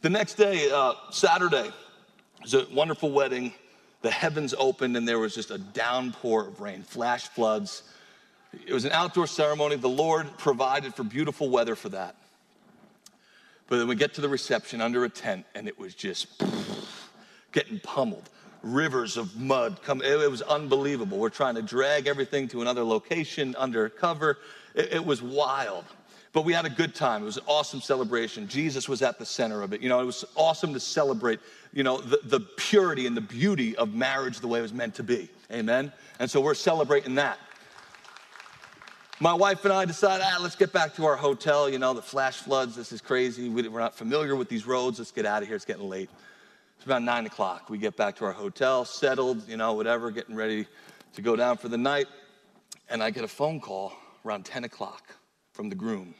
The 0.00 0.08
next 0.08 0.36
day, 0.36 0.70
uh, 0.70 0.94
Saturday, 1.10 1.66
it 1.66 2.42
was 2.42 2.54
a 2.54 2.66
wonderful 2.72 3.12
wedding 3.12 3.52
the 4.00 4.10
heavens 4.10 4.54
opened 4.56 4.96
and 4.96 5.06
there 5.06 5.18
was 5.18 5.34
just 5.34 5.50
a 5.50 5.58
downpour 5.58 6.48
of 6.48 6.60
rain, 6.62 6.82
flash 6.82 7.28
floods. 7.28 7.82
It 8.66 8.72
was 8.72 8.86
an 8.86 8.92
outdoor 8.92 9.26
ceremony. 9.26 9.76
The 9.76 9.86
Lord 9.86 10.28
provided 10.38 10.94
for 10.94 11.02
beautiful 11.04 11.50
weather 11.50 11.76
for 11.76 11.90
that. 11.90 12.16
But 13.68 13.78
then 13.78 13.88
we 13.88 13.94
get 13.94 14.14
to 14.14 14.20
the 14.20 14.28
reception 14.28 14.80
under 14.80 15.04
a 15.04 15.08
tent 15.08 15.46
and 15.54 15.68
it 15.68 15.78
was 15.78 15.94
just 15.94 16.42
getting 17.52 17.78
pummeled. 17.80 18.28
Rivers 18.62 19.16
of 19.16 19.36
mud 19.36 19.80
come. 19.84 20.02
It 20.02 20.30
was 20.30 20.42
unbelievable. 20.42 21.18
We're 21.18 21.28
trying 21.28 21.54
to 21.54 21.62
drag 21.62 22.08
everything 22.08 22.48
to 22.48 22.60
another 22.60 22.82
location 22.82 23.54
under 23.56 23.88
cover. 23.88 24.38
It, 24.74 24.94
it 24.94 25.04
was 25.04 25.22
wild. 25.22 25.84
But 26.32 26.44
we 26.44 26.52
had 26.52 26.66
a 26.66 26.70
good 26.70 26.94
time. 26.94 27.22
It 27.22 27.26
was 27.26 27.36
an 27.36 27.44
awesome 27.46 27.80
celebration. 27.80 28.48
Jesus 28.48 28.88
was 28.88 29.00
at 29.00 29.18
the 29.18 29.24
center 29.24 29.62
of 29.62 29.72
it. 29.72 29.80
You 29.80 29.88
know, 29.88 30.00
it 30.00 30.04
was 30.04 30.24
awesome 30.34 30.74
to 30.74 30.80
celebrate, 30.80 31.40
you 31.72 31.82
know, 31.82 31.98
the, 31.98 32.20
the 32.24 32.40
purity 32.40 33.06
and 33.06 33.16
the 33.16 33.22
beauty 33.22 33.76
of 33.76 33.94
marriage 33.94 34.40
the 34.40 34.48
way 34.48 34.58
it 34.58 34.62
was 34.62 34.72
meant 34.72 34.94
to 34.96 35.02
be. 35.02 35.30
Amen? 35.50 35.92
And 36.18 36.30
so 36.30 36.40
we're 36.40 36.54
celebrating 36.54 37.14
that. 37.14 37.38
My 39.20 39.34
wife 39.34 39.64
and 39.64 39.74
I 39.74 39.84
decided, 39.84 40.24
ah, 40.24 40.38
let's 40.40 40.54
get 40.54 40.72
back 40.72 40.94
to 40.94 41.04
our 41.04 41.16
hotel. 41.16 41.68
You 41.68 41.80
know, 41.80 41.92
the 41.92 42.02
flash 42.02 42.36
floods, 42.36 42.76
this 42.76 42.92
is 42.92 43.00
crazy. 43.00 43.48
We, 43.48 43.66
we're 43.66 43.80
not 43.80 43.96
familiar 43.96 44.36
with 44.36 44.48
these 44.48 44.64
roads. 44.64 45.00
Let's 45.00 45.10
get 45.10 45.26
out 45.26 45.42
of 45.42 45.48
here. 45.48 45.56
It's 45.56 45.64
getting 45.64 45.88
late. 45.88 46.08
It's 46.76 46.86
about 46.86 47.02
nine 47.02 47.26
o'clock. 47.26 47.68
We 47.68 47.78
get 47.78 47.96
back 47.96 48.14
to 48.16 48.26
our 48.26 48.32
hotel, 48.32 48.84
settled, 48.84 49.48
you 49.48 49.56
know, 49.56 49.72
whatever, 49.72 50.12
getting 50.12 50.36
ready 50.36 50.68
to 51.14 51.22
go 51.22 51.34
down 51.34 51.56
for 51.56 51.68
the 51.68 51.76
night. 51.76 52.06
And 52.88 53.02
I 53.02 53.10
get 53.10 53.24
a 53.24 53.28
phone 53.28 53.58
call 53.58 53.92
around 54.24 54.44
10 54.44 54.62
o'clock 54.62 55.02
from 55.52 55.68
the 55.68 55.74
groom. 55.74 56.14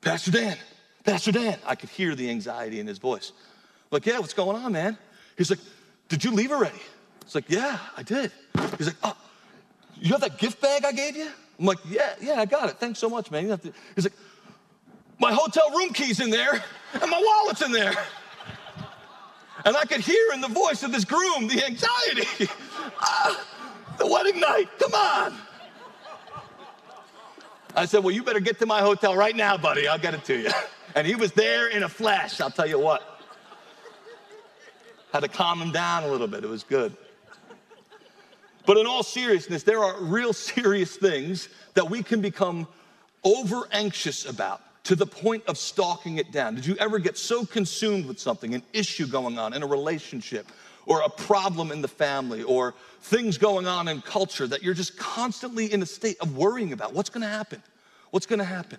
Pastor 0.00 0.32
Dan, 0.32 0.56
Pastor 1.04 1.30
Dan. 1.30 1.58
I 1.64 1.76
could 1.76 1.90
hear 1.90 2.16
the 2.16 2.28
anxiety 2.28 2.80
in 2.80 2.88
his 2.88 2.98
voice. 2.98 3.30
I'm 3.36 3.88
like, 3.92 4.06
yeah, 4.06 4.18
what's 4.18 4.34
going 4.34 4.56
on, 4.56 4.72
man? 4.72 4.98
He's 5.38 5.50
like, 5.50 5.60
did 6.08 6.24
you 6.24 6.32
leave 6.32 6.50
already? 6.50 6.82
It's 7.22 7.36
like, 7.36 7.48
yeah, 7.48 7.78
I 7.96 8.02
did. 8.02 8.32
He's 8.78 8.88
like, 8.88 8.96
oh, 9.04 9.16
you 9.96 10.10
have 10.10 10.22
that 10.22 10.38
gift 10.38 10.60
bag 10.60 10.84
I 10.84 10.90
gave 10.90 11.14
you? 11.14 11.30
I'm 11.58 11.66
like, 11.66 11.78
yeah, 11.88 12.14
yeah, 12.20 12.40
I 12.40 12.46
got 12.46 12.68
it. 12.68 12.78
Thanks 12.78 12.98
so 12.98 13.08
much, 13.08 13.30
man. 13.30 13.58
He's 13.94 14.04
like, 14.04 14.12
my 15.18 15.32
hotel 15.32 15.70
room 15.70 15.92
key's 15.92 16.20
in 16.20 16.30
there 16.30 16.52
and 17.00 17.10
my 17.10 17.22
wallet's 17.24 17.62
in 17.62 17.72
there. 17.72 17.94
And 19.64 19.76
I 19.76 19.84
could 19.84 20.00
hear 20.00 20.32
in 20.34 20.40
the 20.40 20.48
voice 20.48 20.82
of 20.82 20.92
this 20.92 21.04
groom 21.04 21.46
the 21.46 21.64
anxiety. 21.64 22.50
ah, 23.00 23.46
the 23.98 24.06
wedding 24.06 24.40
night, 24.40 24.68
come 24.78 24.92
on. 24.94 25.34
I 27.76 27.86
said, 27.86 28.04
Well, 28.04 28.14
you 28.14 28.22
better 28.22 28.40
get 28.40 28.58
to 28.58 28.66
my 28.66 28.80
hotel 28.80 29.16
right 29.16 29.34
now, 29.34 29.56
buddy. 29.56 29.88
I'll 29.88 29.98
get 29.98 30.14
it 30.14 30.24
to 30.24 30.38
you. 30.38 30.50
And 30.96 31.08
he 31.08 31.16
was 31.16 31.32
there 31.32 31.66
in 31.66 31.82
a 31.82 31.88
flash, 31.88 32.40
I'll 32.40 32.52
tell 32.52 32.68
you 32.68 32.78
what. 32.78 33.20
Had 35.12 35.24
to 35.24 35.28
calm 35.28 35.60
him 35.60 35.72
down 35.72 36.04
a 36.04 36.08
little 36.08 36.28
bit. 36.28 36.44
It 36.44 36.46
was 36.46 36.62
good. 36.62 36.96
But 38.66 38.78
in 38.78 38.86
all 38.86 39.02
seriousness, 39.02 39.62
there 39.62 39.82
are 39.82 40.00
real 40.02 40.32
serious 40.32 40.96
things 40.96 41.48
that 41.74 41.88
we 41.88 42.02
can 42.02 42.20
become 42.20 42.66
over 43.22 43.66
anxious 43.72 44.26
about 44.26 44.60
to 44.84 44.94
the 44.94 45.06
point 45.06 45.42
of 45.46 45.56
stalking 45.56 46.18
it 46.18 46.30
down. 46.30 46.54
Did 46.54 46.66
you 46.66 46.76
ever 46.76 46.98
get 46.98 47.16
so 47.16 47.46
consumed 47.46 48.06
with 48.06 48.18
something, 48.18 48.54
an 48.54 48.62
issue 48.72 49.06
going 49.06 49.38
on 49.38 49.54
in 49.54 49.62
a 49.62 49.66
relationship, 49.66 50.46
or 50.86 51.00
a 51.00 51.08
problem 51.08 51.72
in 51.72 51.80
the 51.80 51.88
family 51.88 52.42
or 52.42 52.74
things 53.00 53.38
going 53.38 53.66
on 53.66 53.88
in 53.88 54.02
culture 54.02 54.46
that 54.46 54.62
you're 54.62 54.74
just 54.74 54.98
constantly 54.98 55.72
in 55.72 55.80
a 55.82 55.86
state 55.86 56.18
of 56.20 56.36
worrying 56.36 56.74
about? 56.74 56.92
What's 56.92 57.08
to 57.22 57.28
happen? 57.28 57.62
What's 58.10 58.26
to 58.40 58.44
happen? 58.44 58.78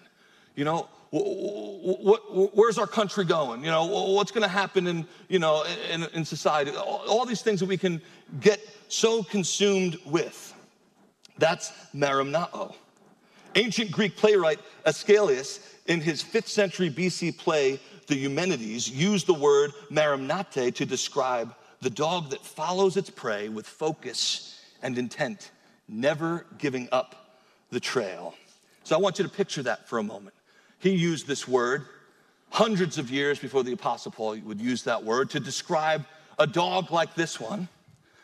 You 0.56 0.65
know 0.65 0.88
where's 1.12 2.77
our 2.77 2.88
country 2.88 3.24
going 3.24 3.63
you 3.63 3.71
know 3.71 3.85
what's 3.85 4.31
going 4.31 4.41
to 4.41 4.47
happen 4.47 4.88
in 4.88 5.05
you 5.29 5.39
know 5.39 5.63
in, 5.91 6.03
in 6.13 6.25
society 6.25 6.71
all, 6.71 7.03
all 7.07 7.25
these 7.25 7.41
things 7.41 7.59
that 7.59 7.67
we 7.67 7.77
can 7.77 8.01
get 8.41 8.59
so 8.88 9.24
consumed 9.24 9.97
with 10.05 10.53
that's 11.38 11.71
merimnao 11.95 12.74
ancient 13.55 13.91
greek 13.91 14.15
playwright 14.17 14.59
aeschylus 14.85 15.59
in 15.85 16.01
his 16.01 16.24
5th 16.24 16.47
century 16.47 16.89
bc 16.89 17.38
play 17.38 17.79
the 18.07 18.15
eumenides 18.15 18.89
used 18.89 19.27
the 19.27 19.33
word 19.33 19.71
merimnate 19.89 20.74
to 20.74 20.85
describe 20.85 21.55
the 21.81 21.89
dog 21.89 22.31
that 22.31 22.43
follows 22.43 22.97
its 22.97 23.09
prey 23.09 23.50
with 23.50 23.67
focus 23.67 24.59
and 24.81 24.97
intent, 24.97 25.51
never 25.88 26.45
giving 26.57 26.88
up 26.91 27.38
the 27.71 27.79
trail. 27.79 28.33
So 28.83 28.95
I 28.95 29.00
want 29.00 29.19
you 29.19 29.24
to 29.24 29.29
picture 29.29 29.63
that 29.63 29.88
for 29.88 30.00
a 30.00 30.03
moment. 30.03 30.35
He 30.79 30.91
used 30.91 31.27
this 31.27 31.48
word 31.48 31.86
hundreds 32.50 32.98
of 32.98 33.12
years 33.12 33.39
before 33.39 33.63
the 33.63 33.74
Apostle 33.74 34.12
Paul 34.12 34.38
would 34.46 34.62
use 34.62 34.84
that 34.84 35.03
word 35.03 35.29
to 35.32 35.39
describe 35.39 36.05
a 36.39 36.48
dog 36.48 36.91
like 36.91 37.13
this 37.15 37.39
one 37.39 37.67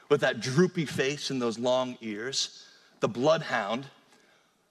with 0.10 0.22
that 0.22 0.39
droopy 0.39 0.86
face 0.86 1.29
and 1.29 1.41
those 1.41 1.58
long 1.58 1.98
ears, 2.01 2.65
the 3.00 3.08
bloodhound, 3.08 3.86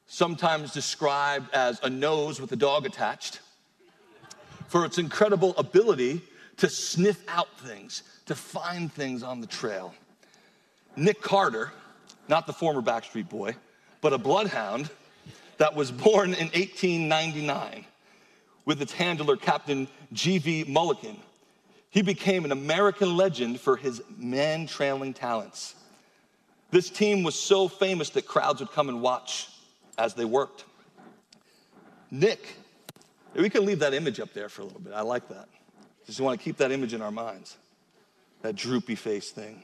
sometimes 0.06 0.72
described 0.72 1.52
as 1.54 1.80
a 1.82 1.90
nose 1.90 2.40
with 2.40 2.52
a 2.52 2.56
dog 2.56 2.84
attached, 2.84 3.40
for 4.68 4.84
its 4.84 4.98
incredible 4.98 5.54
ability 5.56 6.20
to 6.56 6.68
sniff 6.68 7.22
out 7.28 7.48
things, 7.60 8.02
to 8.26 8.34
find 8.34 8.92
things 8.92 9.22
on 9.22 9.40
the 9.40 9.46
trail. 9.46 9.94
Nick 10.96 11.22
Carter, 11.22 11.72
not 12.28 12.46
the 12.46 12.52
former 12.52 12.82
Backstreet 12.82 13.28
Boy, 13.28 13.54
but 14.00 14.12
a 14.12 14.18
bloodhound 14.18 14.90
that 15.60 15.74
was 15.74 15.90
born 15.90 16.32
in 16.32 16.46
1899 16.48 17.84
with 18.64 18.80
its 18.80 18.94
handler, 18.94 19.36
Captain 19.36 19.86
G.V. 20.10 20.64
Mullikin. 20.64 21.18
He 21.90 22.00
became 22.00 22.46
an 22.46 22.52
American 22.52 23.14
legend 23.14 23.60
for 23.60 23.76
his 23.76 24.00
man 24.16 24.66
trailing 24.66 25.12
talents. 25.12 25.74
This 26.70 26.88
team 26.88 27.24
was 27.24 27.38
so 27.38 27.68
famous 27.68 28.08
that 28.10 28.26
crowds 28.26 28.60
would 28.60 28.72
come 28.72 28.88
and 28.88 29.02
watch 29.02 29.50
as 29.98 30.14
they 30.14 30.24
worked. 30.24 30.64
Nick, 32.10 32.56
we 33.34 33.50
can 33.50 33.66
leave 33.66 33.80
that 33.80 33.92
image 33.92 34.18
up 34.18 34.32
there 34.32 34.48
for 34.48 34.62
a 34.62 34.64
little 34.64 34.80
bit. 34.80 34.94
I 34.94 35.02
like 35.02 35.28
that. 35.28 35.46
Just 36.06 36.22
want 36.22 36.40
to 36.40 36.42
keep 36.42 36.56
that 36.56 36.72
image 36.72 36.94
in 36.94 37.02
our 37.02 37.12
minds 37.12 37.58
that 38.40 38.56
droopy 38.56 38.94
face 38.94 39.30
thing. 39.30 39.62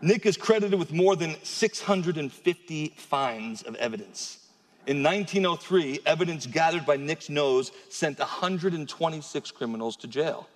Nick 0.00 0.24
is 0.24 0.36
credited 0.36 0.78
with 0.78 0.92
more 0.92 1.16
than 1.16 1.34
650 1.42 2.94
finds 2.96 3.62
of 3.62 3.74
evidence. 3.74 4.38
In 4.84 5.00
1903, 5.02 6.00
evidence 6.06 6.46
gathered 6.46 6.84
by 6.84 6.96
Nick's 6.96 7.28
nose 7.28 7.70
sent 7.88 8.18
126 8.18 9.50
criminals 9.52 9.96
to 9.98 10.08
jail. 10.08 10.48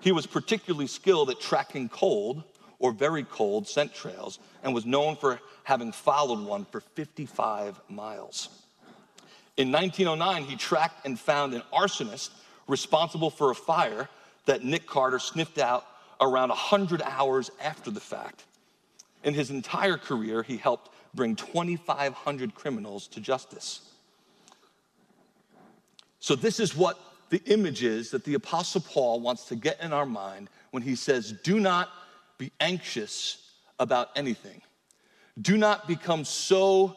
He 0.00 0.10
was 0.10 0.26
particularly 0.26 0.88
skilled 0.88 1.30
at 1.30 1.40
tracking 1.40 1.88
cold 1.88 2.42
or 2.80 2.90
very 2.90 3.22
cold 3.22 3.68
scent 3.68 3.94
trails 3.94 4.40
and 4.64 4.74
was 4.74 4.84
known 4.84 5.14
for 5.14 5.40
having 5.62 5.92
followed 5.92 6.40
one 6.40 6.64
for 6.64 6.80
55 6.80 7.80
miles. 7.88 8.48
In 9.56 9.70
1909, 9.70 10.44
he 10.44 10.56
tracked 10.56 11.06
and 11.06 11.18
found 11.18 11.54
an 11.54 11.62
arsonist 11.72 12.30
responsible 12.66 13.30
for 13.30 13.52
a 13.52 13.54
fire 13.54 14.08
that 14.46 14.64
Nick 14.64 14.86
Carter 14.86 15.20
sniffed 15.20 15.58
out 15.58 15.86
around 16.20 16.48
100 16.48 17.00
hours 17.02 17.50
after 17.62 17.92
the 17.92 18.00
fact. 18.00 18.44
In 19.22 19.34
his 19.34 19.50
entire 19.50 19.96
career, 19.96 20.42
he 20.42 20.56
helped 20.56 20.90
bring 21.16 21.34
2,500 21.34 22.54
criminals 22.54 23.08
to 23.08 23.20
justice. 23.20 23.80
So, 26.20 26.36
this 26.36 26.60
is 26.60 26.76
what 26.76 26.98
the 27.30 27.42
image 27.46 27.82
is 27.82 28.10
that 28.10 28.24
the 28.24 28.34
Apostle 28.34 28.80
Paul 28.80 29.20
wants 29.20 29.46
to 29.46 29.56
get 29.56 29.80
in 29.80 29.92
our 29.92 30.06
mind 30.06 30.48
when 30.70 30.82
he 30.82 30.94
says, 30.94 31.32
Do 31.42 31.58
not 31.58 31.88
be 32.38 32.52
anxious 32.60 33.50
about 33.78 34.10
anything. 34.16 34.62
Do 35.40 35.56
not 35.56 35.86
become 35.86 36.24
so 36.24 36.96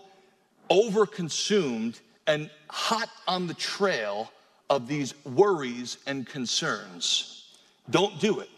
overconsumed 0.69 1.99
and 2.27 2.49
hot 2.69 3.09
on 3.27 3.47
the 3.47 3.53
trail 3.53 4.31
of 4.69 4.87
these 4.87 5.13
worries 5.25 5.97
and 6.05 6.27
concerns. 6.27 7.47
Don't 7.89 8.19
do 8.19 8.39
it. 8.39 8.49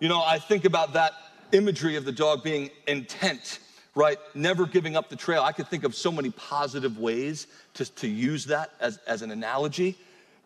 You 0.00 0.08
know, 0.08 0.22
I 0.22 0.38
think 0.38 0.64
about 0.64 0.94
that 0.94 1.12
imagery 1.52 1.96
of 1.96 2.04
the 2.04 2.12
dog 2.12 2.42
being 2.42 2.70
intent, 2.86 3.60
right? 3.94 4.18
Never 4.34 4.66
giving 4.66 4.96
up 4.96 5.08
the 5.08 5.16
trail. 5.16 5.42
I 5.42 5.52
could 5.52 5.68
think 5.68 5.84
of 5.84 5.94
so 5.94 6.10
many 6.10 6.30
positive 6.30 6.98
ways 6.98 7.46
to, 7.74 7.84
to 7.96 8.08
use 8.08 8.46
that 8.46 8.72
as, 8.80 8.98
as 9.06 9.22
an 9.22 9.30
analogy. 9.30 9.96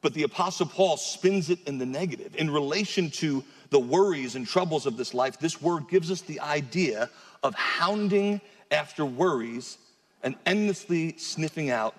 But 0.01 0.15
the 0.15 0.23
Apostle 0.23 0.67
Paul 0.67 0.97
spins 0.97 1.51
it 1.51 1.59
in 1.67 1.79
the 1.79 1.87
negative. 1.87 2.37
In 2.37 2.51
relation 2.51 3.11
to 3.13 3.43
the 3.71 3.79
worries 3.79 4.37
and 4.37 4.47
troubles 4.47 4.87
of 4.87 4.97
this 4.97 5.13
life, 5.15 5.39
this 5.39 5.61
word 5.61 5.89
gives 5.89 6.11
us 6.11 6.21
the 6.21 6.41
idea 6.41 7.11
of 7.43 7.55
hounding 7.55 8.41
after 8.71 9.05
worries 9.05 9.79
and 10.23 10.37
endlessly 10.47 11.17
sniffing 11.17 11.71
out 11.71 11.95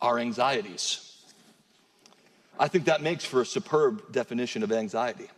our 0.00 0.18
anxieties. 0.18 1.04
I 2.58 2.68
think 2.68 2.86
that 2.86 3.02
makes 3.02 3.24
for 3.24 3.40
a 3.40 3.46
superb 3.46 4.12
definition 4.12 4.62
of 4.62 4.72
anxiety. 4.72 5.28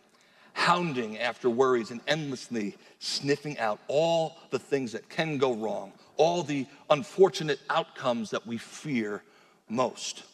Hounding 0.52 1.18
after 1.18 1.48
worries 1.48 1.90
and 1.90 2.00
endlessly 2.06 2.76
sniffing 2.98 3.58
out 3.58 3.80
all 3.88 4.36
the 4.50 4.58
things 4.58 4.92
that 4.92 5.08
can 5.08 5.38
go 5.38 5.54
wrong, 5.54 5.92
all 6.16 6.42
the 6.42 6.66
unfortunate 6.90 7.60
outcomes 7.70 8.30
that 8.30 8.46
we 8.46 8.58
fear 8.58 9.22
most. 9.68 10.24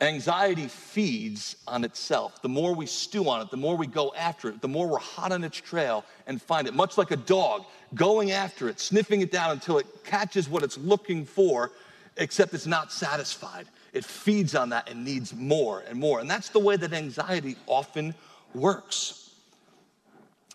Anxiety 0.00 0.66
feeds 0.66 1.56
on 1.68 1.84
itself. 1.84 2.42
The 2.42 2.48
more 2.48 2.74
we 2.74 2.86
stew 2.86 3.28
on 3.28 3.40
it, 3.40 3.50
the 3.50 3.56
more 3.56 3.76
we 3.76 3.86
go 3.86 4.12
after 4.16 4.48
it, 4.48 4.60
the 4.60 4.68
more 4.68 4.88
we're 4.88 4.98
hot 4.98 5.32
on 5.32 5.44
its 5.44 5.56
trail 5.56 6.04
and 6.26 6.42
find 6.42 6.66
it. 6.66 6.74
Much 6.74 6.98
like 6.98 7.10
a 7.10 7.16
dog 7.16 7.64
going 7.94 8.32
after 8.32 8.68
it, 8.68 8.80
sniffing 8.80 9.20
it 9.20 9.30
down 9.30 9.52
until 9.52 9.78
it 9.78 9.86
catches 10.04 10.48
what 10.48 10.62
it's 10.62 10.76
looking 10.78 11.24
for, 11.24 11.70
except 12.16 12.54
it's 12.54 12.66
not 12.66 12.92
satisfied. 12.92 13.66
It 13.92 14.04
feeds 14.04 14.54
on 14.56 14.70
that 14.70 14.90
and 14.90 15.04
needs 15.04 15.32
more 15.32 15.84
and 15.88 15.98
more. 15.98 16.20
And 16.20 16.28
that's 16.28 16.48
the 16.48 16.58
way 16.58 16.76
that 16.76 16.92
anxiety 16.92 17.56
often 17.66 18.14
works. 18.54 19.30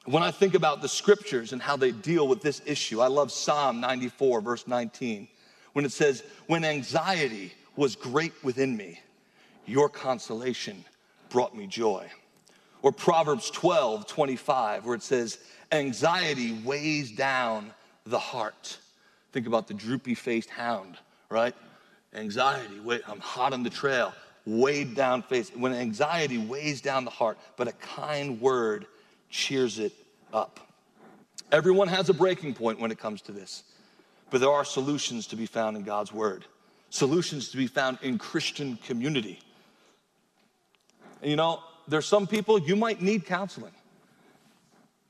When 0.05 0.23
I 0.23 0.31
think 0.31 0.55
about 0.55 0.81
the 0.81 0.89
scriptures 0.89 1.53
and 1.53 1.61
how 1.61 1.77
they 1.77 1.91
deal 1.91 2.27
with 2.27 2.41
this 2.41 2.61
issue, 2.65 3.01
I 3.01 3.07
love 3.07 3.31
Psalm 3.31 3.79
94, 3.79 4.41
verse 4.41 4.67
19, 4.67 5.27
when 5.73 5.85
it 5.85 5.91
says, 5.91 6.23
When 6.47 6.63
anxiety 6.63 7.53
was 7.75 7.95
great 7.95 8.33
within 8.43 8.75
me, 8.75 8.99
your 9.65 9.87
consolation 9.87 10.83
brought 11.29 11.55
me 11.55 11.67
joy. 11.67 12.09
Or 12.81 12.91
Proverbs 12.91 13.51
12, 13.51 14.07
25, 14.07 14.85
where 14.85 14.95
it 14.95 15.03
says, 15.03 15.39
Anxiety 15.71 16.53
weighs 16.63 17.11
down 17.11 17.71
the 18.05 18.17
heart. 18.17 18.77
Think 19.31 19.45
about 19.45 19.67
the 19.67 19.73
droopy 19.73 20.15
faced 20.15 20.49
hound, 20.49 20.97
right? 21.29 21.53
Anxiety, 22.15 22.79
wait, 22.79 23.01
I'm 23.07 23.19
hot 23.19 23.53
on 23.53 23.61
the 23.61 23.69
trail, 23.69 24.13
weighed 24.49 24.95
down 24.95 25.21
face. 25.21 25.51
When 25.55 25.73
anxiety 25.73 26.37
weighs 26.37 26.81
down 26.81 27.05
the 27.05 27.11
heart, 27.11 27.37
but 27.57 27.67
a 27.67 27.73
kind 27.73 28.41
word 28.41 28.87
cheers 29.29 29.79
it 29.79 29.93
up. 30.33 30.59
Everyone 31.51 31.87
has 31.87 32.09
a 32.09 32.13
breaking 32.13 32.53
point 32.53 32.79
when 32.79 32.91
it 32.91 32.99
comes 32.99 33.21
to 33.23 33.31
this, 33.31 33.63
but 34.29 34.39
there 34.41 34.51
are 34.51 34.65
solutions 34.65 35.27
to 35.27 35.35
be 35.35 35.45
found 35.45 35.77
in 35.77 35.83
God's 35.83 36.13
word, 36.13 36.45
solutions 36.89 37.49
to 37.49 37.57
be 37.57 37.67
found 37.67 37.97
in 38.01 38.17
Christian 38.17 38.77
community. 38.85 39.39
And 41.21 41.31
you 41.31 41.37
know, 41.37 41.61
there's 41.87 42.05
some 42.05 42.27
people 42.27 42.59
you 42.59 42.75
might 42.75 43.01
need 43.01 43.25
counseling. 43.25 43.73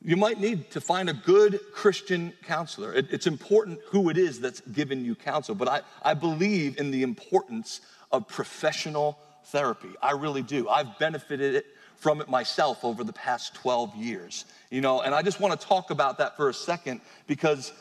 You 0.02 0.16
might 0.16 0.40
need 0.40 0.72
to 0.72 0.80
find 0.80 1.10
a 1.10 1.14
good 1.14 1.60
Christian 1.74 2.32
counselor. 2.44 2.94
It, 2.94 3.08
it's 3.12 3.28
important 3.28 3.80
who 3.88 4.10
it 4.10 4.18
is 4.18 4.40
that's 4.40 4.62
given 4.62 5.04
you 5.04 5.14
counsel, 5.14 5.56
but 5.56 5.68
I, 5.68 5.82
I 6.02 6.14
believe 6.14 6.80
in 6.80 6.90
the 6.90 7.04
importance 7.04 7.82
of 8.12 8.28
professional 8.28 9.20
therapy. 9.46 9.90
I 10.02 10.12
really 10.12 10.42
do. 10.42 10.70
I've 10.70 10.98
benefited 11.00 11.64
from 11.98 12.22
it 12.22 12.30
myself 12.30 12.84
over 12.84 13.04
the 13.04 13.14
past 13.14 13.56
12 13.56 13.96
years. 13.96 14.46
You 14.70 14.82
know, 14.82 15.02
and 15.02 15.14
I 15.14 15.22
just 15.22 15.40
want 15.40 15.60
to 15.60 15.68
talk 15.68 15.92
about 15.92 16.18
that 16.20 16.38
for 16.38 16.50
a 16.50 16.54
second 16.54 17.02
because 17.28 17.74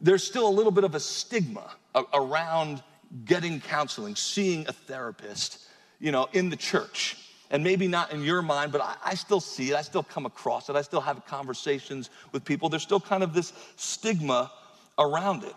there's 0.00 0.24
still 0.24 0.48
a 0.48 0.50
little 0.50 0.72
bit 0.72 0.84
of 0.84 0.94
a 0.94 1.00
stigma 1.00 1.70
around 2.12 2.82
getting 3.24 3.60
counseling, 3.60 4.16
seeing 4.16 4.66
a 4.68 4.72
therapist, 4.72 5.66
you 5.98 6.12
know, 6.12 6.28
in 6.32 6.48
the 6.48 6.56
church 6.56 7.16
and 7.50 7.64
maybe 7.64 7.88
not 7.88 8.12
in 8.12 8.22
your 8.22 8.42
mind, 8.42 8.72
but 8.72 8.80
I, 8.80 8.94
I, 9.04 9.14
still 9.14 9.40
see 9.40 9.70
it. 9.70 9.74
I 9.74 9.82
still 9.82 10.04
come 10.04 10.24
across 10.24 10.68
it. 10.68 10.76
I 10.76 10.82
still 10.82 11.00
have 11.00 11.26
conversations 11.26 12.10
with 12.32 12.44
people. 12.44 12.68
There's 12.68 12.84
still 12.84 13.00
kind 13.00 13.24
of 13.24 13.34
this 13.34 13.52
stigma 13.74 14.52
around 14.98 15.42
it. 15.42 15.54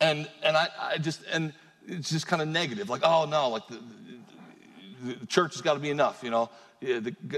And, 0.00 0.28
and 0.42 0.56
I, 0.56 0.68
I 0.80 0.98
just, 0.98 1.22
and 1.30 1.52
it's 1.86 2.10
just 2.10 2.26
kind 2.26 2.42
of 2.42 2.48
negative. 2.48 2.90
Like, 2.90 3.02
oh 3.04 3.24
no, 3.24 3.48
like 3.50 3.68
the, 3.68 3.80
the 5.02 5.26
church 5.26 5.54
has 5.54 5.62
got 5.62 5.74
to 5.74 5.80
be 5.80 5.90
enough, 5.90 6.22
you 6.22 6.30
know. 6.30 6.50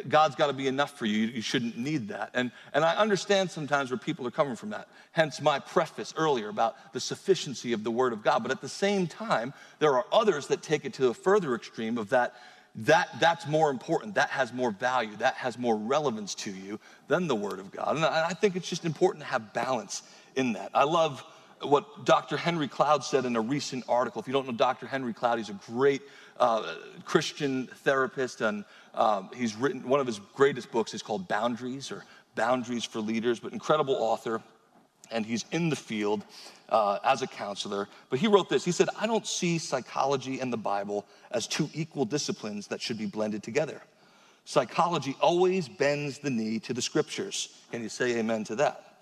God's 0.09 0.37
got 0.37 0.46
to 0.46 0.55
be 0.55 0.68
enough 0.68 0.98
for 0.98 1.05
you. 1.05 1.27
You 1.27 1.42
shouldn't 1.42 1.77
need 1.77 2.09
that. 2.09 2.31
And, 2.33 2.50
and 2.72 2.83
I 2.83 2.96
understand 2.96 3.50
sometimes 3.50 3.90
where 3.90 3.98
people 3.98 4.27
are 4.27 4.31
coming 4.31 4.57
from 4.57 4.70
that. 4.70 4.88
Hence 5.12 5.42
my 5.42 5.59
preface 5.59 6.14
earlier 6.16 6.48
about 6.48 6.94
the 6.94 7.00
sufficiency 7.00 7.74
of 7.74 7.85
the 7.85 7.90
Word 7.90 8.14
of 8.14 8.22
God. 8.22 8.42
But 8.42 8.53
at 8.53 8.62
the 8.62 8.70
same 8.70 9.07
time, 9.07 9.53
there 9.81 9.94
are 9.94 10.07
others 10.11 10.46
that 10.46 10.62
take 10.62 10.87
it 10.87 10.94
to 10.94 11.09
a 11.09 11.14
further 11.14 11.55
extreme 11.55 11.98
of 11.98 12.09
that 12.11 12.35
that, 12.77 13.09
that's 13.20 13.46
more 13.46 13.70
important. 13.70 14.16
That 14.16 14.31
has 14.31 14.53
more 14.53 14.72
value. 14.72 15.14
That 15.16 15.35
has 15.35 15.57
more 15.57 15.77
relevance 15.77 16.35
to 16.37 16.50
you 16.50 16.81
than 17.07 17.29
the 17.29 17.35
Word 17.37 17.61
of 17.61 17.70
God. 17.70 17.96
And 17.96 18.05
I 18.05 18.35
think 18.35 18.57
it's 18.57 18.68
just 18.68 18.85
important 18.85 19.24
to 19.24 19.31
have 19.31 19.53
balance 19.53 20.03
in 20.35 20.55
that. 20.55 20.70
I 20.74 20.83
love 20.83 21.24
what 21.62 22.05
Dr. 22.05 22.37
Henry 22.37 22.66
Cloud 22.66 23.05
said 23.05 23.24
in 23.24 23.37
a 23.37 23.40
recent 23.40 23.85
article. 23.88 24.20
If 24.20 24.27
you 24.27 24.33
don't 24.33 24.46
know 24.46 24.53
Dr. 24.53 24.87
Henry 24.87 25.14
Cloud, 25.14 25.38
he's 25.38 25.50
a 25.50 25.59
great 25.68 26.03
uh, 26.38 26.75
Christian 27.05 27.66
therapist, 27.66 28.40
and 28.40 28.64
um, 28.94 29.31
he's 29.35 29.55
written 29.57 29.88
one 29.88 30.01
of 30.01 30.07
his 30.07 30.20
greatest 30.35 30.70
books 30.70 30.94
is 30.94 31.03
called 31.03 31.29
Boundaries 31.29 31.90
or 31.90 32.05
Boundaries 32.35 32.85
for 32.85 33.01
Leaders, 33.01 33.40
but 33.40 33.53
incredible 33.53 33.94
author 33.94 34.42
and 35.11 35.25
he's 35.25 35.44
in 35.53 35.68
the 35.68 35.77
field 35.77 36.25
uh, 36.68 36.99
as 37.05 37.23
a 37.23 37.27
counselor. 37.27 37.88
But 38.11 38.18
he 38.18 38.27
wrote 38.27 38.49
this 38.49 38.64
He 38.64 38.73
said, 38.73 38.88
I 38.99 39.07
don't 39.07 39.27
see 39.27 39.59
psychology 39.59 40.40
and 40.40 40.53
the 40.53 40.59
Bible 40.59 41.07
as 41.31 41.47
two 41.47 41.68
equal 41.75 42.05
disciplines 42.05 42.66
that 42.68 42.81
should 42.81 42.99
be 42.99 43.07
blended 43.07 43.42
together. 43.42 43.83
Psychology 44.44 45.16
always 45.20 45.68
bends 45.68 46.18
the 46.18 46.31
knee 46.31 46.59
to 46.61 46.75
the 46.75 46.83
scriptures. 46.83 47.62
Can 47.73 47.83
you 47.83 47.88
say 47.88 48.18
amen 48.18 48.44
to 48.44 48.57
that? 48.57 48.99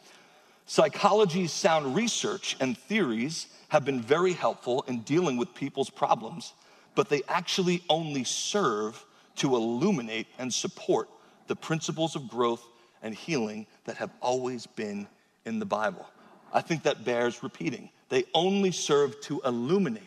Psychology's 0.66 1.52
sound 1.52 1.96
research 1.96 2.56
and 2.60 2.78
theories 2.78 3.48
have 3.68 3.84
been 3.84 4.00
very 4.00 4.32
helpful 4.32 4.84
in 4.86 5.00
dealing 5.00 5.36
with 5.36 5.52
people's 5.54 5.90
problems, 5.90 6.52
but 6.94 7.08
they 7.08 7.22
actually 7.28 7.82
only 7.88 8.24
serve 8.24 9.04
to 9.36 9.56
illuminate 9.56 10.26
and 10.38 10.52
support 10.52 11.08
the 11.46 11.56
principles 11.56 12.16
of 12.16 12.28
growth 12.28 12.64
and 13.02 13.14
healing 13.14 13.66
that 13.84 13.96
have 13.96 14.10
always 14.20 14.66
been 14.66 15.06
in 15.44 15.58
the 15.58 15.64
Bible. 15.64 16.06
I 16.52 16.60
think 16.60 16.82
that 16.82 17.04
bears 17.04 17.42
repeating. 17.42 17.90
They 18.08 18.24
only 18.34 18.72
serve 18.72 19.20
to 19.22 19.40
illuminate 19.44 20.02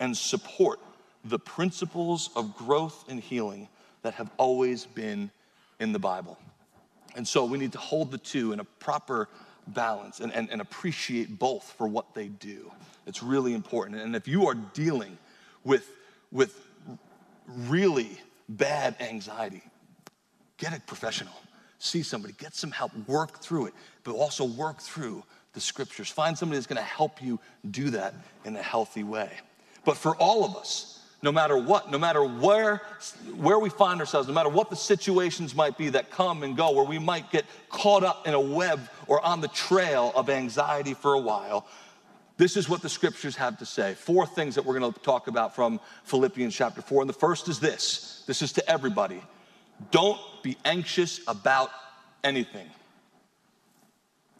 and 0.00 0.16
support 0.16 0.80
the 1.24 1.38
principles 1.38 2.30
of 2.36 2.56
growth 2.56 3.04
and 3.08 3.20
healing 3.20 3.68
that 4.02 4.14
have 4.14 4.30
always 4.36 4.84
been 4.86 5.30
in 5.80 5.92
the 5.92 5.98
Bible. 5.98 6.38
And 7.16 7.26
so 7.26 7.44
we 7.44 7.58
need 7.58 7.72
to 7.72 7.78
hold 7.78 8.10
the 8.10 8.18
two 8.18 8.52
in 8.52 8.60
a 8.60 8.64
proper 8.64 9.28
balance 9.66 10.20
and, 10.20 10.32
and, 10.32 10.48
and 10.50 10.60
appreciate 10.60 11.38
both 11.38 11.74
for 11.76 11.86
what 11.86 12.14
they 12.14 12.28
do. 12.28 12.70
It's 13.06 13.22
really 13.22 13.54
important. 13.54 14.00
And 14.00 14.14
if 14.14 14.28
you 14.28 14.46
are 14.46 14.54
dealing 14.54 15.18
with, 15.64 15.90
with 16.30 16.58
really 17.46 18.18
bad 18.48 18.96
anxiety, 19.00 19.62
get 20.56 20.76
a 20.76 20.80
professional 20.80 21.34
see 21.78 22.02
somebody, 22.02 22.34
get 22.38 22.54
some 22.54 22.70
help, 22.70 22.92
work 23.06 23.40
through 23.40 23.66
it, 23.66 23.74
but 24.04 24.12
also 24.12 24.44
work 24.44 24.80
through 24.80 25.22
the 25.54 25.60
scriptures. 25.60 26.10
Find 26.10 26.36
somebody 26.36 26.56
that's 26.56 26.66
to 26.76 26.82
help 26.82 27.22
you 27.22 27.38
do 27.70 27.90
that 27.90 28.14
in 28.44 28.56
a 28.56 28.62
healthy 28.62 29.04
way. 29.04 29.30
But 29.84 29.96
for 29.96 30.14
all 30.16 30.44
of 30.44 30.56
us, 30.56 30.94
no 31.22 31.32
matter 31.32 31.56
what, 31.56 31.90
no 31.90 31.98
matter 31.98 32.22
where, 32.22 32.82
where 33.36 33.58
we 33.58 33.70
find 33.70 33.98
ourselves, 34.00 34.28
no 34.28 34.34
matter 34.34 34.48
what 34.48 34.70
the 34.70 34.76
situations 34.76 35.54
might 35.54 35.76
be 35.76 35.88
that 35.88 36.10
come 36.10 36.42
and 36.42 36.56
go, 36.56 36.70
where 36.72 36.84
we 36.84 36.98
might 36.98 37.30
get 37.30 37.44
caught 37.70 38.04
up 38.04 38.26
in 38.26 38.34
a 38.34 38.40
web 38.40 38.80
or 39.06 39.24
on 39.24 39.40
the 39.40 39.48
trail 39.48 40.12
of 40.14 40.30
anxiety 40.30 40.94
for 40.94 41.14
a 41.14 41.18
while, 41.18 41.66
this 42.38 42.56
is 42.56 42.68
what 42.68 42.82
the 42.82 42.88
scriptures 42.88 43.36
have 43.36 43.58
to 43.58 43.66
say. 43.66 43.94
Four 43.94 44.24
things 44.24 44.54
that 44.54 44.64
we're 44.64 44.78
going 44.78 44.92
to 44.92 45.00
talk 45.00 45.26
about 45.26 45.54
from 45.54 45.80
Philippians 46.04 46.54
chapter 46.54 46.80
4. 46.80 47.02
And 47.02 47.08
the 47.08 47.14
first 47.14 47.48
is 47.48 47.60
this 47.60 48.22
this 48.26 48.40
is 48.40 48.52
to 48.54 48.70
everybody 48.70 49.20
don't 49.90 50.18
be 50.42 50.56
anxious 50.64 51.20
about 51.28 51.70
anything. 52.24 52.66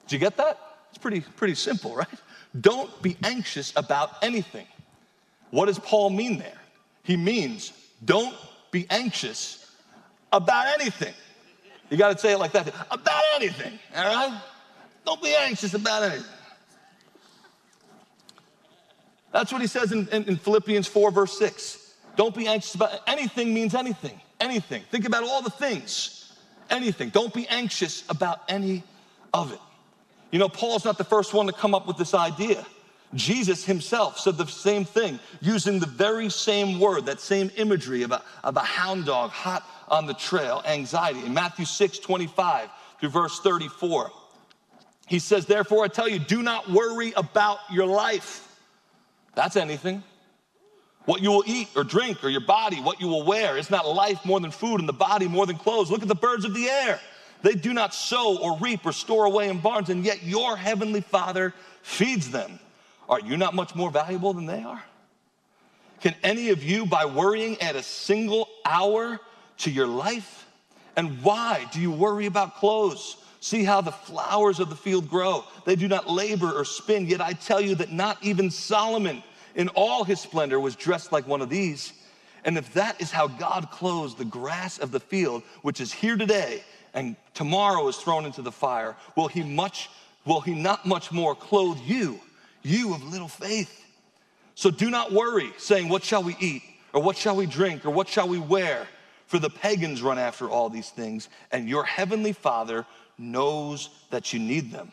Did 0.06 0.12
you 0.12 0.18
get 0.18 0.36
that? 0.38 0.58
It's 0.88 0.98
pretty, 0.98 1.20
pretty 1.20 1.54
simple, 1.54 1.94
right? 1.94 2.08
Don't 2.60 2.90
be 3.02 3.16
anxious 3.22 3.72
about 3.76 4.22
anything. 4.22 4.66
What 5.50 5.66
does 5.66 5.78
Paul 5.78 6.10
mean 6.10 6.38
there? 6.38 6.58
He 7.02 7.16
means 7.16 7.72
don't 8.04 8.34
be 8.70 8.86
anxious 8.90 9.70
about 10.32 10.80
anything. 10.80 11.14
You 11.90 11.96
got 11.96 12.12
to 12.12 12.18
say 12.18 12.32
it 12.32 12.38
like 12.38 12.52
that 12.52 12.68
about 12.90 13.22
anything, 13.36 13.78
all 13.96 14.04
right? 14.04 14.40
Don't 15.04 15.22
be 15.22 15.34
anxious 15.34 15.74
about 15.74 16.02
anything. 16.02 16.37
That's 19.32 19.52
what 19.52 19.60
he 19.60 19.66
says 19.66 19.92
in, 19.92 20.08
in, 20.08 20.24
in, 20.24 20.36
Philippians 20.36 20.86
4, 20.86 21.10
verse 21.10 21.38
6. 21.38 21.94
Don't 22.16 22.34
be 22.34 22.46
anxious 22.46 22.74
about 22.74 23.00
anything, 23.06 23.52
means 23.52 23.74
anything. 23.74 24.20
Anything. 24.40 24.82
Think 24.90 25.06
about 25.06 25.24
all 25.24 25.42
the 25.42 25.50
things. 25.50 26.32
Anything. 26.70 27.10
Don't 27.10 27.32
be 27.34 27.46
anxious 27.48 28.04
about 28.08 28.40
any 28.48 28.82
of 29.34 29.52
it. 29.52 29.60
You 30.30 30.38
know, 30.38 30.48
Paul's 30.48 30.84
not 30.84 30.98
the 30.98 31.04
first 31.04 31.34
one 31.34 31.46
to 31.46 31.52
come 31.52 31.74
up 31.74 31.86
with 31.86 31.96
this 31.96 32.14
idea. 32.14 32.64
Jesus 33.14 33.64
himself 33.64 34.18
said 34.18 34.36
the 34.36 34.46
same 34.46 34.84
thing 34.84 35.18
using 35.40 35.78
the 35.78 35.86
very 35.86 36.28
same 36.28 36.78
word, 36.78 37.06
that 37.06 37.20
same 37.20 37.50
imagery 37.56 38.02
of 38.02 38.12
a, 38.12 38.22
of 38.44 38.56
a 38.56 38.60
hound 38.60 39.06
dog 39.06 39.30
hot 39.30 39.66
on 39.88 40.06
the 40.06 40.12
trail, 40.12 40.62
anxiety. 40.66 41.24
In 41.24 41.32
Matthew 41.32 41.64
6 41.64 41.98
25 42.00 42.68
through 43.00 43.08
verse 43.08 43.40
34, 43.40 44.10
he 45.06 45.18
says, 45.18 45.46
Therefore, 45.46 45.84
I 45.84 45.88
tell 45.88 46.08
you, 46.08 46.18
do 46.18 46.42
not 46.42 46.70
worry 46.70 47.12
about 47.16 47.58
your 47.72 47.86
life. 47.86 48.47
That's 49.38 49.54
anything. 49.54 50.02
What 51.04 51.22
you 51.22 51.30
will 51.30 51.44
eat 51.46 51.68
or 51.76 51.84
drink 51.84 52.24
or 52.24 52.28
your 52.28 52.40
body, 52.40 52.80
what 52.80 53.00
you 53.00 53.06
will 53.06 53.24
wear. 53.24 53.56
Is 53.56 53.70
not 53.70 53.86
life 53.86 54.24
more 54.24 54.40
than 54.40 54.50
food 54.50 54.80
and 54.80 54.88
the 54.88 54.92
body 54.92 55.28
more 55.28 55.46
than 55.46 55.56
clothes? 55.56 55.92
Look 55.92 56.02
at 56.02 56.08
the 56.08 56.16
birds 56.16 56.44
of 56.44 56.54
the 56.54 56.68
air. 56.68 56.98
They 57.42 57.54
do 57.54 57.72
not 57.72 57.94
sow 57.94 58.36
or 58.38 58.58
reap 58.58 58.84
or 58.84 58.90
store 58.90 59.26
away 59.26 59.48
in 59.48 59.60
barns, 59.60 59.90
and 59.90 60.04
yet 60.04 60.24
your 60.24 60.56
heavenly 60.56 61.02
Father 61.02 61.54
feeds 61.82 62.32
them. 62.32 62.58
Are 63.08 63.20
you 63.20 63.36
not 63.36 63.54
much 63.54 63.76
more 63.76 63.92
valuable 63.92 64.32
than 64.32 64.46
they 64.46 64.64
are? 64.64 64.82
Can 66.00 66.16
any 66.24 66.48
of 66.48 66.64
you, 66.64 66.84
by 66.84 67.04
worrying, 67.04 67.60
add 67.60 67.76
a 67.76 67.82
single 67.84 68.48
hour 68.64 69.20
to 69.58 69.70
your 69.70 69.86
life? 69.86 70.48
And 70.96 71.22
why 71.22 71.64
do 71.70 71.80
you 71.80 71.92
worry 71.92 72.26
about 72.26 72.56
clothes? 72.56 73.18
See 73.40 73.62
how 73.62 73.80
the 73.80 73.92
flowers 73.92 74.58
of 74.58 74.68
the 74.68 74.76
field 74.76 75.08
grow. 75.08 75.44
They 75.64 75.76
do 75.76 75.86
not 75.86 76.10
labor 76.10 76.50
or 76.50 76.64
spin, 76.64 77.06
yet 77.06 77.20
I 77.20 77.34
tell 77.34 77.60
you 77.60 77.76
that 77.76 77.92
not 77.92 78.18
even 78.20 78.50
Solomon 78.50 79.22
in 79.54 79.68
all 79.70 80.04
his 80.04 80.20
splendor 80.20 80.60
was 80.60 80.76
dressed 80.76 81.12
like 81.12 81.26
one 81.26 81.42
of 81.42 81.48
these. 81.48 81.92
And 82.44 82.56
if 82.56 82.72
that 82.74 83.00
is 83.00 83.10
how 83.10 83.28
God 83.28 83.70
clothes 83.70 84.14
the 84.14 84.24
grass 84.24 84.78
of 84.78 84.90
the 84.90 85.00
field, 85.00 85.42
which 85.62 85.80
is 85.80 85.92
here 85.92 86.16
today 86.16 86.62
and 86.94 87.16
tomorrow 87.34 87.86
is 87.88 87.96
thrown 87.96 88.24
into 88.24 88.42
the 88.42 88.52
fire, 88.52 88.96
will 89.16 89.28
he 89.28 89.42
much 89.42 89.90
will 90.24 90.40
he 90.40 90.54
not 90.54 90.84
much 90.84 91.10
more 91.10 91.34
clothe 91.34 91.78
you, 91.86 92.20
you 92.62 92.94
of 92.94 93.02
little 93.02 93.28
faith? 93.28 93.84
So 94.54 94.70
do 94.70 94.90
not 94.90 95.12
worry, 95.12 95.52
saying, 95.56 95.88
What 95.88 96.04
shall 96.04 96.22
we 96.22 96.36
eat? 96.40 96.62
Or 96.92 97.02
what 97.02 97.16
shall 97.16 97.36
we 97.36 97.46
drink? 97.46 97.86
Or 97.86 97.90
what 97.90 98.08
shall 98.08 98.28
we 98.28 98.38
wear? 98.38 98.86
For 99.26 99.38
the 99.38 99.50
pagans 99.50 100.02
run 100.02 100.18
after 100.18 100.48
all 100.48 100.70
these 100.70 100.90
things, 100.90 101.28
and 101.52 101.68
your 101.68 101.84
heavenly 101.84 102.32
Father 102.32 102.86
knows 103.18 103.90
that 104.10 104.32
you 104.32 104.38
need 104.38 104.72
them. 104.72 104.90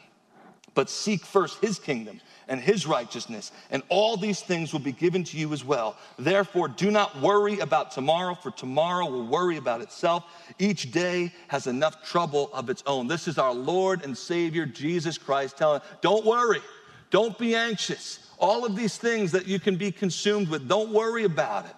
But 0.76 0.90
seek 0.90 1.26
first 1.26 1.60
his 1.60 1.80
kingdom 1.80 2.22
and 2.48 2.62
his 2.62 2.86
righteousness, 2.86 3.52
and 3.72 3.82
all 3.90 4.18
these 4.18 4.42
things 4.42 4.72
will 4.72 4.82
be 4.82 4.92
given 4.92 5.24
to 5.24 5.38
you 5.38 5.52
as 5.52 5.66
well. 5.66 5.98
Therefore, 6.20 6.68
do 6.68 6.92
not 6.92 7.20
worry 7.20 7.60
about 7.60 7.90
tomorrow, 7.90 8.36
for 8.36 8.52
tomorrow 8.52 9.10
will 9.10 9.26
worry 9.26 9.58
about 9.58 9.82
itself. 9.82 10.26
Each 10.60 10.92
day 10.92 11.34
has 11.48 11.66
enough 11.66 12.08
trouble 12.08 12.52
of 12.54 12.70
its 12.70 12.84
own. 12.86 13.08
This 13.08 13.28
is 13.28 13.40
our 13.40 13.54
Lord 13.54 14.04
and 14.04 14.16
Savior, 14.16 14.68
Jesus 14.68 15.18
Christ, 15.18 15.58
telling, 15.58 15.82
don't 16.02 16.24
worry, 16.24 16.62
don't 17.10 17.36
be 17.40 17.56
anxious. 17.56 18.20
All 18.38 18.64
of 18.64 18.76
these 18.76 18.98
things 18.98 19.32
that 19.32 19.48
you 19.48 19.60
can 19.60 19.78
be 19.78 19.92
consumed 19.92 20.50
with, 20.50 20.68
don't 20.68 20.92
worry 20.92 21.24
about 21.24 21.66
it, 21.66 21.76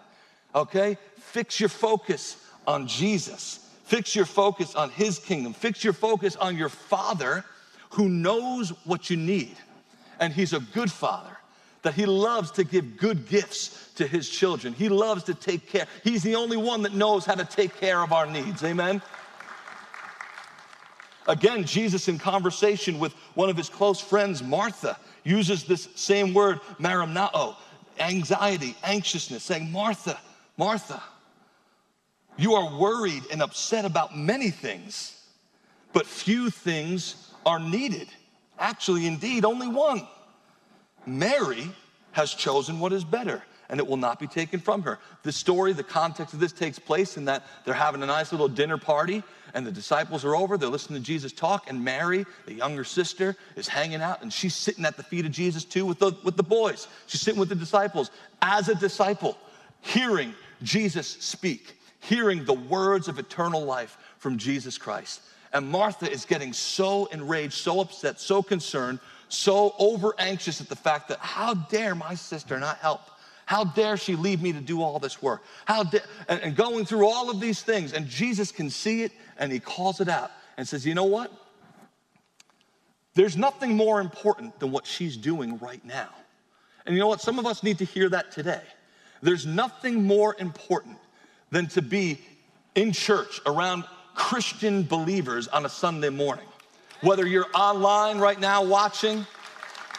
okay? 0.54 0.98
Fix 1.18 1.62
your 1.62 1.70
focus 1.70 2.44
on 2.66 2.88
Jesus. 2.88 3.60
Fix 3.86 4.16
your 4.16 4.26
focus 4.26 4.76
on 4.76 4.90
his 4.90 5.18
kingdom. 5.18 5.54
Fix 5.54 5.82
your 5.82 5.94
focus 5.94 6.36
on 6.36 6.58
your 6.58 6.68
Father 6.68 7.46
who 7.92 8.10
knows 8.10 8.70
what 8.86 9.10
you 9.10 9.18
need 9.18 9.56
and 10.20 10.34
He's 10.34 10.54
a 10.54 10.60
good 10.60 10.92
Father, 10.92 11.38
that 11.84 11.94
He 11.94 12.06
loves 12.06 12.52
to 12.52 12.64
give 12.64 12.98
good 12.98 13.28
gifts 13.28 13.92
to 13.96 14.08
His 14.08 14.30
children. 14.30 14.74
He 14.74 14.90
loves 14.90 15.24
to 15.26 15.34
take 15.34 15.70
care. 15.70 15.88
He's 16.04 16.24
the 16.24 16.36
only 16.36 16.58
one 16.58 16.82
that 16.84 16.94
knows 16.94 17.26
how 17.26 17.36
to 17.36 17.46
take 17.46 17.80
care 17.80 18.02
of 18.02 18.12
our 18.12 18.26
needs. 18.26 18.64
Amen? 18.64 19.02
Again, 21.28 21.66
Jesus, 21.66 22.08
in 22.08 22.18
conversation 22.18 23.00
with 23.00 23.14
one 23.34 23.50
of 23.50 23.58
his 23.58 23.68
close 23.68 24.00
friends, 24.00 24.42
Martha, 24.42 24.98
uses 25.26 25.66
this 25.66 25.90
same 25.96 26.34
word, 26.34 26.62
merimnao, 26.80 27.56
anxiety, 28.00 28.78
anxiousness, 28.84 29.44
saying, 29.44 29.70
Martha, 29.70 30.18
Martha, 30.56 31.04
you 32.38 32.54
are 32.54 32.80
worried 32.80 33.24
and 33.32 33.42
upset 33.42 33.84
about 33.84 34.16
many 34.16 34.52
things, 34.52 35.22
but 35.92 36.06
few 36.06 36.50
things 36.50 37.27
are 37.48 37.60
needed. 37.60 38.10
Actually, 38.60 39.08
indeed, 39.08 39.46
only 39.46 39.70
one. 39.70 40.06
Mary 41.06 41.70
has 42.12 42.34
chosen 42.34 42.78
what 42.82 42.92
is 42.92 43.06
better, 43.06 43.42
and 43.70 43.80
it 43.80 43.88
will 43.88 43.96
not 43.96 44.20
be 44.20 44.28
taken 44.28 44.60
from 44.60 44.82
her. 44.82 45.00
The 45.24 45.32
story, 45.32 45.72
the 45.72 45.82
context 45.82 46.34
of 46.34 46.42
this 46.42 46.52
takes 46.52 46.78
place 46.78 47.16
in 47.16 47.24
that 47.26 47.46
they're 47.64 47.74
having 47.74 48.04
a 48.04 48.06
nice 48.06 48.34
little 48.34 48.50
dinner 48.50 48.78
party, 48.78 49.24
and 49.54 49.66
the 49.66 49.72
disciples 49.72 50.26
are 50.26 50.36
over. 50.36 50.58
They're 50.58 50.68
listening 50.68 51.00
to 51.00 51.06
Jesus 51.06 51.32
talk, 51.32 51.70
and 51.70 51.82
Mary, 51.82 52.26
the 52.46 52.54
younger 52.54 52.84
sister, 52.84 53.38
is 53.56 53.70
hanging 53.70 54.02
out, 54.02 54.22
and 54.22 54.34
she's 54.34 54.54
sitting 54.54 54.84
at 54.84 54.98
the 54.98 55.04
feet 55.04 55.26
of 55.26 55.32
Jesus 55.32 55.64
too 55.64 55.86
with 55.86 56.00
the, 56.00 56.12
with 56.26 56.36
the 56.36 56.44
boys. 56.44 56.90
She's 57.06 57.22
sitting 57.22 57.40
with 57.40 57.50
the 57.50 57.56
disciples 57.56 58.12
as 58.42 58.68
a 58.68 58.76
disciple, 58.76 59.38
hearing 59.80 60.34
Jesus 60.64 61.08
speak, 61.08 61.80
hearing 62.02 62.44
the 62.44 62.54
words 62.54 63.08
of 63.08 63.20
eternal 63.20 63.64
life 63.64 63.98
from 64.18 64.38
Jesus 64.38 64.78
Christ. 64.78 65.22
And 65.54 65.68
Martha 65.70 66.10
is 66.12 66.26
getting 66.26 66.54
so 66.54 67.06
enraged, 67.08 67.54
so 67.54 67.80
upset, 67.80 68.20
so 68.20 68.44
concerned, 68.44 69.00
so 69.30 69.76
over 69.80 70.14
anxious 70.20 70.62
at 70.62 70.70
the 70.70 70.76
fact 70.76 71.10
that 71.10 71.20
how 71.20 71.54
dare 71.54 71.96
my 71.96 72.16
sister 72.16 72.60
not 72.60 72.78
help? 72.78 73.02
How 73.46 73.64
dare 73.64 73.96
she 73.96 74.16
leave 74.16 74.42
me 74.42 74.52
to 74.52 74.60
do 74.60 74.82
all 74.82 75.00
this 75.00 75.22
work? 75.22 75.42
How 75.66 75.84
dare, 75.84 76.02
and, 76.28 76.42
and 76.42 76.56
going 76.56 76.86
through 76.86 77.08
all 77.08 77.30
of 77.30 77.40
these 77.40 77.62
things, 77.62 77.94
and 77.94 78.08
Jesus 78.08 78.52
can 78.52 78.70
see 78.70 79.04
it 79.04 79.12
and 79.38 79.52
he 79.52 79.60
calls 79.60 80.02
it 80.02 80.10
out 80.10 80.32
and 80.58 80.68
says, 80.68 80.86
You 80.86 80.94
know 80.94 81.06
what? 81.06 81.32
There's 83.14 83.38
nothing 83.38 83.76
more 83.76 84.00
important 84.00 84.60
than 84.60 84.72
what 84.72 84.86
she's 84.86 85.18
doing 85.18 85.58
right 85.60 85.84
now. 85.84 86.10
And 86.86 86.96
you 86.96 87.00
know 87.00 87.08
what? 87.08 87.22
Some 87.22 87.40
of 87.40 87.46
us 87.46 87.64
need 87.64 87.80
to 87.80 87.86
hear 87.86 88.10
that 88.10 88.32
today. 88.32 88.62
There's 89.22 89.46
nothing 89.46 90.04
more 90.04 90.36
important 90.40 90.98
than 91.50 91.68
to 91.70 91.82
be 91.82 92.20
in 92.76 92.92
church 92.92 93.42
around 93.46 93.86
Christian 94.18 94.84
believers 94.84 95.48
on 95.48 95.66
a 95.66 95.70
Sunday 95.70 96.10
morning. 96.10 96.46
Whether 97.02 97.26
you're 97.26 97.48
online 97.54 98.18
right 98.18 98.40
now 98.40 98.64
watching, 98.64 99.26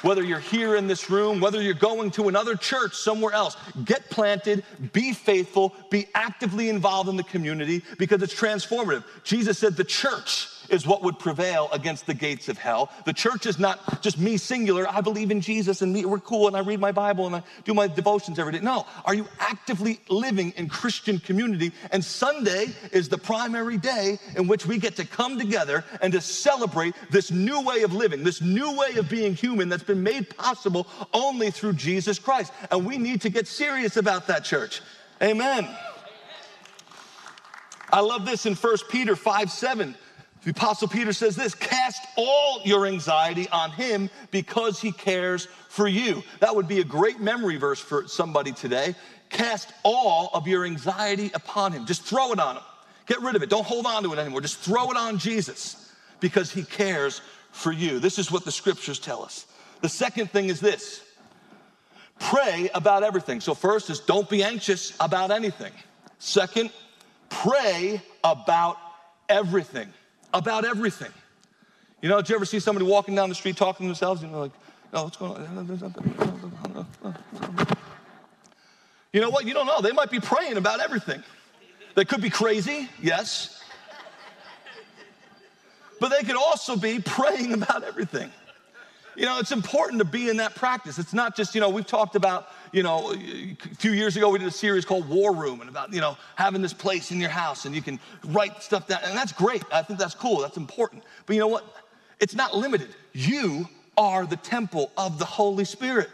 whether 0.03 0.23
you're 0.23 0.41
here 0.41 0.77
in 0.77 0.87
this 0.87 1.09
room, 1.09 1.41
whether 1.41 1.63
you're 1.63 1.75
going 1.75 2.11
to 2.13 2.29
another 2.29 2.57
church 2.57 2.95
somewhere 2.95 3.33
else, 3.33 3.57
get 3.85 4.11
planted, 4.11 4.65
be 4.93 5.13
faithful, 5.13 5.75
be 5.91 6.09
actively 6.15 6.69
involved 6.69 7.09
in 7.09 7.17
the 7.17 7.23
community 7.23 7.83
because 7.99 8.23
it's 8.23 8.35
transformative. 8.35 9.05
Jesus 9.25 9.59
said 9.59 9.77
the 9.77 9.85
church 9.85 10.49
is 10.69 10.87
what 10.87 11.03
would 11.03 11.19
prevail 11.19 11.69
against 11.73 12.07
the 12.07 12.15
gates 12.15 12.49
of 12.49 12.59
hell. 12.59 12.91
The 13.05 13.13
church 13.13 13.47
is 13.47 13.59
not 13.59 14.03
just 14.03 14.19
me 14.19 14.37
singular, 14.37 14.89
I 14.89 15.01
believe 15.01 15.31
in 15.31 15.41
Jesus 15.41 15.83
and 15.83 15.93
me, 15.93 16.05
we're 16.05 16.19
cool 16.19 16.47
and 16.47 16.57
I 16.57 16.61
read 16.61 16.81
my 16.81 16.93
Bible 16.93 17.27
and 17.27 17.37
I 17.37 17.43
do 17.65 17.75
my 17.75 17.89
devotions 17.89 18.39
every 18.39 18.53
day. 18.53 18.61
No, 18.61 18.87
are 19.05 19.15
you 19.15 19.27
actively 19.39 20.01
living 20.09 20.53
in 20.57 20.69
Christian 20.69 21.19
community? 21.19 21.73
And 21.91 22.05
Sunday 22.05 22.67
is 22.93 23.09
the 23.09 23.19
primary 23.19 23.77
day 23.77 24.19
in 24.37 24.47
which 24.47 24.67
we 24.67 24.79
get 24.79 24.97
to 24.97 25.07
come 25.07 25.39
together 25.39 25.85
and 26.03 26.13
to 26.13 26.21
celebrate 26.21 26.95
this 27.11 27.31
new 27.31 27.61
way 27.63 27.83
of 27.83 27.93
living, 27.93 28.23
this 28.23 28.41
new 28.41 28.77
way 28.77 28.95
of 28.97 29.09
being 29.09 29.35
human 29.35 29.69
that's 29.69 29.83
been 29.83 30.03
made 30.03 30.37
possible 30.37 30.87
only 31.13 31.51
through 31.51 31.75
Jesus 31.75 32.19
Christ. 32.19 32.53
And 32.71 32.87
we 32.87 32.99
need 32.99 33.23
to 33.23 33.31
get 33.31 33.47
serious 33.47 33.97
about 33.97 34.27
that, 34.29 34.45
church. 34.45 34.83
Amen. 35.23 35.69
I 37.93 38.01
love 38.01 38.27
this 38.27 38.47
in 38.47 38.55
1 38.55 38.77
Peter 38.91 39.17
5 39.17 39.51
7. 39.51 39.95
The 40.49 40.55
Apostle 40.55 40.89
Peter 40.89 41.13
says 41.13 41.37
this 41.37 41.55
cast 41.55 42.07
all 42.17 42.63
your 42.65 42.87
anxiety 42.87 43.51
on 43.51 43.71
him 43.71 44.09
because 44.31 44.81
he 44.81 44.93
cares 44.93 45.47
for 45.69 45.87
you. 45.87 46.23
That 46.41 46.57
would 46.57 46.67
be 46.67 46.81
a 46.81 46.85
great 46.85 47.21
memory 47.21 47.59
verse 47.59 47.79
for 47.79 48.09
somebody 48.09 48.53
today. 48.53 48.95
Cast 49.29 49.71
all 49.83 50.31
of 50.33 50.49
your 50.49 50.65
anxiety 50.65 51.31
upon 51.35 51.73
him. 51.73 51.85
Just 51.85 52.01
throw 52.01 52.33
it 52.33 52.41
on 52.41 52.57
him. 52.57 52.63
Get 53.05 53.21
rid 53.21 53.37
of 53.37 53.43
it. 53.43 53.51
Don't 53.51 53.67
hold 53.67 53.85
on 53.85 54.03
to 54.05 54.13
it 54.15 54.19
anymore. 54.19 54.41
Just 54.41 54.61
throw 54.61 54.91
it 54.91 54.97
on 54.97 55.19
Jesus 55.19 55.93
because 56.19 56.51
he 56.51 56.65
cares 56.65 57.21
for 57.53 57.71
you. 57.71 57.99
This 57.99 58.19
is 58.19 58.33
what 58.33 58.47
the 58.47 58.53
scriptures 58.53 58.99
tell 58.99 59.23
us. 59.23 59.45
The 59.83 59.89
second 59.91 60.31
thing 60.31 60.49
is 60.49 60.61
this 60.61 61.03
pray 62.21 62.71
about 62.75 63.03
everything. 63.03 63.43
So, 63.43 63.53
first 63.53 63.91
is 63.91 64.01
don't 64.01 64.31
be 64.31 64.43
anxious 64.43 64.97
about 64.99 65.31
anything. 65.31 65.75
Second, 66.19 66.71
pray 67.29 68.01
about 68.25 68.79
everything. 69.29 69.93
About 70.35 70.65
everything. 70.65 71.13
You 72.03 72.09
know, 72.09 72.19
did 72.19 72.29
you 72.29 72.37
ever 72.37 72.45
see 72.45 72.61
somebody 72.61 72.87
walking 72.87 73.15
down 73.15 73.29
the 73.29 73.35
street 73.35 73.57
talking 73.57 73.85
to 73.85 73.89
themselves? 73.89 74.23
You 74.23 74.29
know, 74.29 74.41
like, 74.41 74.53
oh, 74.93 75.05
what's 75.05 75.17
going 75.17 75.33
on? 75.33 76.87
You 79.13 79.21
know 79.21 79.31
what? 79.31 79.47
You 79.47 79.55
don't 79.55 79.67
know. 79.67 79.81
They 79.81 79.93
might 79.93 80.11
be 80.11 80.21
praying 80.21 80.57
about 80.57 80.81
everything. 80.81 81.23
They 81.95 82.05
could 82.05 82.21
be 82.21 82.31
crazy, 82.31 82.89
yes. 83.03 83.63
But 85.99 86.11
they 86.11 86.25
could 86.25 86.37
also 86.37 86.77
be 86.77 87.01
praying 87.01 87.55
about 87.55 87.83
everything. 87.83 88.31
You 89.19 89.25
know, 89.25 89.41
it's 89.41 89.51
important 89.51 89.99
to 89.99 90.05
be 90.05 90.29
in 90.29 90.37
that 90.37 90.55
practice. 90.55 90.97
It's 91.01 91.13
not 91.13 91.37
just, 91.37 91.53
you 91.53 91.61
know, 91.61 91.69
we've 91.71 91.85
talked 91.85 92.15
about, 92.15 92.51
you 92.71 92.85
know, 92.85 93.13
a 93.13 93.57
few 93.75 93.91
years 93.91 94.17
ago 94.17 94.29
we 94.29 94.39
did 94.39 94.47
a 94.47 94.53
series 94.53 94.85
called 94.85 95.09
War 95.09 95.35
Room 95.35 95.61
and 95.61 95.69
about, 95.69 95.93
you 95.93 96.01
know, 96.01 96.17
having 96.37 96.63
this 96.63 96.73
place 96.73 97.11
in 97.11 97.21
your 97.21 97.29
house 97.29 97.65
and 97.65 97.75
you 97.75 97.83
can 97.83 97.99
write 98.27 98.63
stuff 98.63 98.87
down. 98.87 99.01
And 99.03 99.19
that's 99.19 99.33
great. 99.33 99.65
I 99.73 99.83
think 99.83 99.99
that's 99.99 100.15
cool. 100.15 100.39
That's 100.39 100.57
important. 100.57 101.03
But 101.27 101.35
you 101.35 101.41
know 101.41 101.49
what? 101.49 101.65
It's 102.21 102.37
not 102.37 102.57
limited. 102.57 102.95
You 103.13 103.69
are 103.97 104.25
the 104.25 104.37
temple 104.37 104.93
of 104.97 105.19
the 105.19 105.25
Holy 105.25 105.65
Spirit 105.65 106.11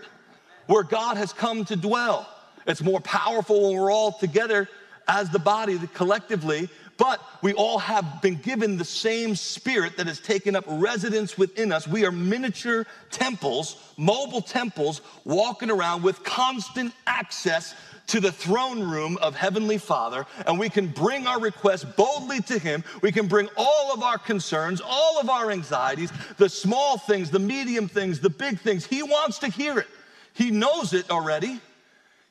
where 0.67 0.83
God 0.83 1.19
has 1.19 1.31
come 1.31 1.67
to 1.67 1.77
dwell. 1.77 2.27
It's 2.67 2.81
more 2.81 3.01
powerful 3.01 3.69
when 3.69 3.79
we're 3.83 3.93
all 3.93 4.13
together 4.13 4.67
as 5.07 5.29
the 5.29 5.39
body 5.39 5.79
collectively 5.93 6.71
but 6.97 7.21
we 7.43 7.53
all 7.55 7.79
have 7.79 8.23
been 8.23 8.37
given 8.37 8.77
the 8.77 8.85
same 8.85 9.35
spirit 9.35 9.97
that 9.97 10.07
has 10.07 10.21
taken 10.21 10.55
up 10.57 10.65
residence 10.67 11.37
within 11.37 11.73
us. 11.73 11.89
We 11.89 12.05
are 12.05 12.13
miniature 12.13 12.87
temples, 13.11 13.93
mobile 13.97 14.43
temples, 14.43 15.01
walking 15.25 15.71
around 15.71 16.03
with 16.03 16.23
constant 16.25 16.93
access 17.07 17.75
to 18.07 18.21
the 18.21 18.33
throne 18.33 18.83
room 18.83 19.17
of 19.23 19.35
Heavenly 19.35 19.79
Father, 19.79 20.27
and 20.47 20.59
we 20.59 20.69
can 20.69 20.89
bring 20.89 21.27
our 21.27 21.41
requests 21.41 21.85
boldly 21.85 22.41
to 22.43 22.59
Him. 22.59 22.85
We 23.01 23.13
can 23.13 23.27
bring 23.27 23.49
all 23.57 23.95
of 23.95 24.03
our 24.03 24.19
concerns, 24.19 24.83
all 24.85 25.19
of 25.19 25.31
our 25.31 25.51
anxieties, 25.51 26.13
the 26.37 26.49
small 26.49 26.99
things, 26.99 27.31
the 27.31 27.39
medium 27.39 27.89
things, 27.89 28.21
the 28.21 28.31
big 28.31 28.61
things. 28.61 28.85
He 28.85 29.03
wants 29.03 29.39
to 29.39 29.49
hear 29.49 29.79
it. 29.79 29.87
He 30.35 30.51
knows 30.51 30.93
it 30.93 31.11
already. 31.11 31.61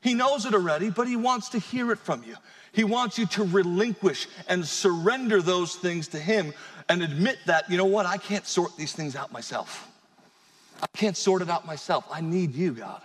He 0.00 0.14
knows 0.14 0.44
it 0.44 0.54
already, 0.54 0.90
but 0.90 1.08
He 1.08 1.16
wants 1.16 1.48
to 1.50 1.58
hear 1.58 1.90
it 1.90 1.98
from 1.98 2.22
you. 2.24 2.36
He 2.74 2.84
wants 2.84 3.18
you 3.18 3.26
to 3.26 3.44
relinquish 3.44 4.26
and 4.48 4.66
surrender 4.66 5.40
those 5.40 5.76
things 5.76 6.08
to 6.08 6.18
Him 6.18 6.52
and 6.88 7.02
admit 7.02 7.38
that, 7.46 7.70
you 7.70 7.76
know 7.76 7.84
what, 7.84 8.04
I 8.04 8.16
can't 8.16 8.46
sort 8.46 8.76
these 8.76 8.92
things 8.92 9.16
out 9.16 9.32
myself. 9.32 9.88
I 10.82 10.86
can't 10.96 11.16
sort 11.16 11.40
it 11.40 11.48
out 11.48 11.66
myself. 11.66 12.04
I 12.10 12.20
need 12.20 12.54
you, 12.54 12.72
God. 12.72 13.00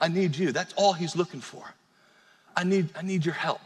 I 0.00 0.08
need 0.08 0.36
you. 0.36 0.52
That's 0.52 0.72
all 0.74 0.92
He's 0.92 1.16
looking 1.16 1.40
for. 1.40 1.64
I 2.56 2.64
need, 2.64 2.88
I 2.96 3.02
need 3.02 3.24
your 3.24 3.34
help. 3.34 3.60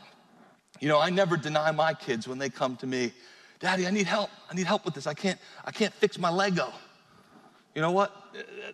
You 0.80 0.88
know, 0.88 0.98
I 0.98 1.10
never 1.10 1.36
deny 1.36 1.70
my 1.70 1.94
kids 1.94 2.26
when 2.26 2.38
they 2.38 2.48
come 2.48 2.76
to 2.76 2.86
me, 2.86 3.12
Daddy, 3.60 3.86
I 3.86 3.90
need 3.90 4.06
help. 4.06 4.30
I 4.50 4.54
need 4.54 4.66
help 4.66 4.84
with 4.84 4.94
this. 4.94 5.06
I 5.06 5.14
can't, 5.14 5.38
I 5.64 5.70
can't 5.70 5.92
fix 5.94 6.18
my 6.18 6.30
Lego. 6.30 6.72
You 7.74 7.82
know 7.82 7.92
what? 7.92 8.12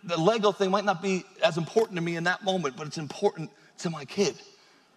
The 0.03 0.17
Lego 0.17 0.51
thing 0.51 0.71
might 0.71 0.85
not 0.85 1.01
be 1.01 1.23
as 1.43 1.57
important 1.57 1.95
to 1.97 2.01
me 2.01 2.15
in 2.15 2.23
that 2.23 2.43
moment, 2.43 2.75
but 2.77 2.87
it's 2.87 2.97
important 2.97 3.49
to 3.79 3.89
my 3.89 4.05
kid. 4.05 4.35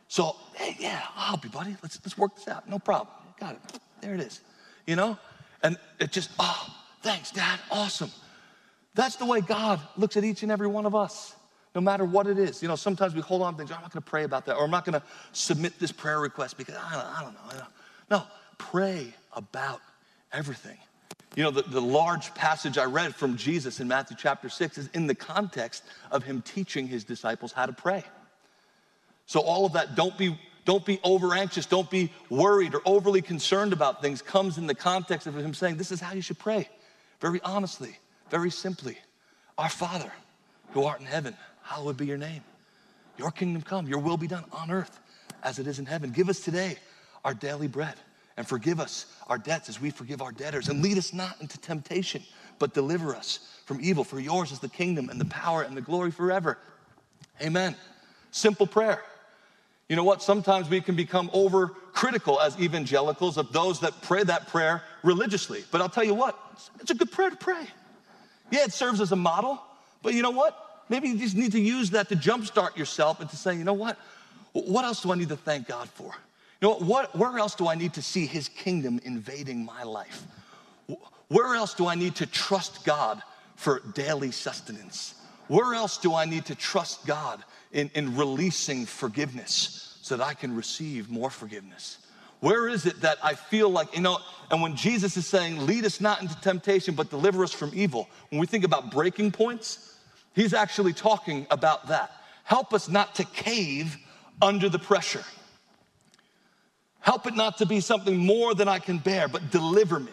So, 0.08 0.36
hey, 0.54 0.76
yeah, 0.78 1.02
I'll 1.16 1.28
help 1.28 1.44
you, 1.44 1.50
buddy. 1.50 1.76
Let's, 1.82 1.98
let's 2.04 2.16
work 2.16 2.36
this 2.36 2.48
out. 2.48 2.68
No 2.68 2.78
problem. 2.78 3.14
Got 3.40 3.54
it. 3.54 3.80
There 4.00 4.14
it 4.14 4.20
is. 4.20 4.40
You 4.86 4.96
know? 4.96 5.18
And 5.62 5.78
it 5.98 6.12
just, 6.12 6.30
oh, 6.38 6.66
thanks, 7.02 7.30
Dad. 7.30 7.58
Awesome. 7.70 8.10
That's 8.94 9.16
the 9.16 9.24
way 9.24 9.40
God 9.40 9.80
looks 9.96 10.16
at 10.16 10.24
each 10.24 10.42
and 10.42 10.52
every 10.52 10.66
one 10.66 10.86
of 10.86 10.94
us, 10.94 11.34
no 11.74 11.80
matter 11.80 12.04
what 12.04 12.26
it 12.26 12.38
is. 12.38 12.62
You 12.62 12.68
know, 12.68 12.76
sometimes 12.76 13.14
we 13.14 13.20
hold 13.20 13.42
on 13.42 13.54
to 13.54 13.58
things, 13.58 13.72
I'm 13.72 13.80
not 13.80 13.92
going 13.92 14.02
to 14.02 14.08
pray 14.08 14.24
about 14.24 14.46
that, 14.46 14.56
or 14.56 14.64
I'm 14.64 14.70
not 14.70 14.84
going 14.84 15.00
to 15.00 15.02
submit 15.32 15.78
this 15.80 15.90
prayer 15.90 16.20
request 16.20 16.56
because 16.58 16.76
I 16.76 16.92
don't, 16.92 17.06
I 17.06 17.22
don't 17.22 17.34
know. 17.34 17.66
No, 18.10 18.22
pray 18.58 19.12
about 19.32 19.80
everything. 20.32 20.78
You 21.34 21.42
know, 21.42 21.50
the, 21.50 21.62
the 21.62 21.80
large 21.80 22.32
passage 22.34 22.78
I 22.78 22.84
read 22.84 23.14
from 23.14 23.36
Jesus 23.36 23.80
in 23.80 23.88
Matthew 23.88 24.16
chapter 24.18 24.48
6 24.48 24.78
is 24.78 24.88
in 24.94 25.08
the 25.08 25.14
context 25.14 25.82
of 26.12 26.22
him 26.22 26.42
teaching 26.42 26.86
his 26.86 27.02
disciples 27.02 27.52
how 27.52 27.66
to 27.66 27.72
pray. 27.72 28.04
So, 29.26 29.40
all 29.40 29.64
of 29.64 29.72
that, 29.72 29.94
don't 29.94 30.16
be, 30.18 30.38
don't 30.64 30.84
be 30.84 31.00
over 31.02 31.34
anxious, 31.34 31.66
don't 31.66 31.90
be 31.90 32.12
worried 32.30 32.74
or 32.74 32.82
overly 32.84 33.22
concerned 33.22 33.72
about 33.72 34.02
things, 34.02 34.22
comes 34.22 34.58
in 34.58 34.66
the 34.66 34.74
context 34.74 35.26
of 35.26 35.36
him 35.36 35.54
saying, 35.54 35.76
This 35.76 35.92
is 35.92 36.00
how 36.00 36.12
you 36.12 36.22
should 36.22 36.38
pray. 36.38 36.68
Very 37.20 37.40
honestly, 37.42 37.96
very 38.30 38.50
simply. 38.50 38.98
Our 39.56 39.68
Father, 39.68 40.12
who 40.72 40.84
art 40.84 41.00
in 41.00 41.06
heaven, 41.06 41.36
hallowed 41.62 41.96
be 41.96 42.06
your 42.06 42.18
name. 42.18 42.42
Your 43.16 43.30
kingdom 43.30 43.62
come, 43.62 43.86
your 43.86 44.00
will 44.00 44.16
be 44.16 44.26
done 44.26 44.44
on 44.52 44.70
earth 44.70 45.00
as 45.42 45.58
it 45.58 45.66
is 45.66 45.78
in 45.78 45.86
heaven. 45.86 46.10
Give 46.10 46.28
us 46.28 46.40
today 46.40 46.76
our 47.24 47.34
daily 47.34 47.68
bread 47.68 47.94
and 48.36 48.46
forgive 48.46 48.80
us 48.80 49.06
our 49.28 49.38
debts 49.38 49.68
as 49.68 49.80
we 49.80 49.90
forgive 49.90 50.20
our 50.20 50.32
debtors. 50.32 50.68
And 50.68 50.82
lead 50.82 50.98
us 50.98 51.12
not 51.12 51.40
into 51.40 51.58
temptation, 51.58 52.22
but 52.58 52.74
deliver 52.74 53.14
us 53.14 53.48
from 53.64 53.78
evil. 53.80 54.02
For 54.04 54.18
yours 54.18 54.50
is 54.50 54.58
the 54.58 54.68
kingdom 54.68 55.08
and 55.08 55.20
the 55.20 55.26
power 55.26 55.62
and 55.62 55.76
the 55.76 55.80
glory 55.80 56.10
forever. 56.10 56.58
Amen. 57.40 57.76
Simple 58.32 58.66
prayer. 58.66 59.02
You 59.88 59.96
know 59.96 60.04
what? 60.04 60.22
Sometimes 60.22 60.68
we 60.68 60.80
can 60.80 60.96
become 60.96 61.28
overcritical 61.30 62.40
as 62.40 62.58
evangelicals 62.58 63.36
of 63.36 63.52
those 63.52 63.80
that 63.80 64.00
pray 64.02 64.24
that 64.24 64.48
prayer 64.48 64.82
religiously. 65.02 65.64
But 65.70 65.80
I'll 65.80 65.90
tell 65.90 66.04
you 66.04 66.14
what, 66.14 66.38
it's 66.80 66.90
a 66.90 66.94
good 66.94 67.10
prayer 67.10 67.30
to 67.30 67.36
pray. 67.36 67.66
Yeah, 68.50 68.64
it 68.64 68.72
serves 68.72 69.00
as 69.00 69.12
a 69.12 69.16
model, 69.16 69.60
but 70.02 70.14
you 70.14 70.22
know 70.22 70.30
what? 70.30 70.84
Maybe 70.88 71.08
you 71.08 71.18
just 71.18 71.36
need 71.36 71.52
to 71.52 71.60
use 71.60 71.90
that 71.90 72.08
to 72.10 72.16
jumpstart 72.16 72.76
yourself 72.76 73.20
and 73.20 73.28
to 73.30 73.36
say, 73.36 73.56
you 73.56 73.64
know 73.64 73.72
what? 73.72 73.98
What 74.52 74.84
else 74.84 75.02
do 75.02 75.12
I 75.12 75.16
need 75.16 75.30
to 75.30 75.36
thank 75.36 75.66
God 75.66 75.88
for? 75.88 76.14
You 76.60 76.68
know 76.68 76.74
what? 76.74 76.82
what 76.82 77.16
where 77.16 77.38
else 77.38 77.54
do 77.54 77.68
I 77.68 77.74
need 77.74 77.94
to 77.94 78.02
see 78.02 78.26
His 78.26 78.48
kingdom 78.48 79.00
invading 79.04 79.64
my 79.64 79.82
life? 79.82 80.24
Where 81.28 81.54
else 81.56 81.74
do 81.74 81.88
I 81.88 81.94
need 81.94 82.14
to 82.16 82.26
trust 82.26 82.84
God 82.84 83.22
for 83.56 83.80
daily 83.94 84.30
sustenance? 84.30 85.14
Where 85.48 85.74
else 85.74 85.98
do 85.98 86.14
I 86.14 86.24
need 86.24 86.46
to 86.46 86.54
trust 86.54 87.06
God 87.06 87.42
in, 87.74 87.90
in 87.94 88.16
releasing 88.16 88.86
forgiveness 88.86 89.98
so 90.00 90.16
that 90.16 90.24
I 90.24 90.32
can 90.32 90.56
receive 90.56 91.10
more 91.10 91.28
forgiveness? 91.28 91.98
Where 92.40 92.68
is 92.68 92.86
it 92.86 93.00
that 93.02 93.18
I 93.22 93.34
feel 93.34 93.68
like, 93.68 93.94
you 93.94 94.02
know, 94.02 94.18
and 94.50 94.62
when 94.62 94.76
Jesus 94.76 95.16
is 95.16 95.26
saying, 95.26 95.66
lead 95.66 95.84
us 95.84 96.00
not 96.00 96.22
into 96.22 96.38
temptation, 96.40 96.94
but 96.94 97.10
deliver 97.10 97.42
us 97.42 97.52
from 97.52 97.72
evil, 97.74 98.08
when 98.30 98.40
we 98.40 98.46
think 98.46 98.64
about 98.64 98.90
breaking 98.90 99.32
points, 99.32 99.96
he's 100.34 100.54
actually 100.54 100.92
talking 100.92 101.46
about 101.50 101.88
that. 101.88 102.12
Help 102.44 102.72
us 102.74 102.88
not 102.88 103.14
to 103.16 103.24
cave 103.24 103.96
under 104.40 104.68
the 104.68 104.78
pressure. 104.78 105.24
Help 107.00 107.26
it 107.26 107.34
not 107.34 107.58
to 107.58 107.66
be 107.66 107.80
something 107.80 108.16
more 108.16 108.54
than 108.54 108.68
I 108.68 108.78
can 108.78 108.98
bear, 108.98 109.28
but 109.28 109.50
deliver 109.50 109.98
me. 109.98 110.12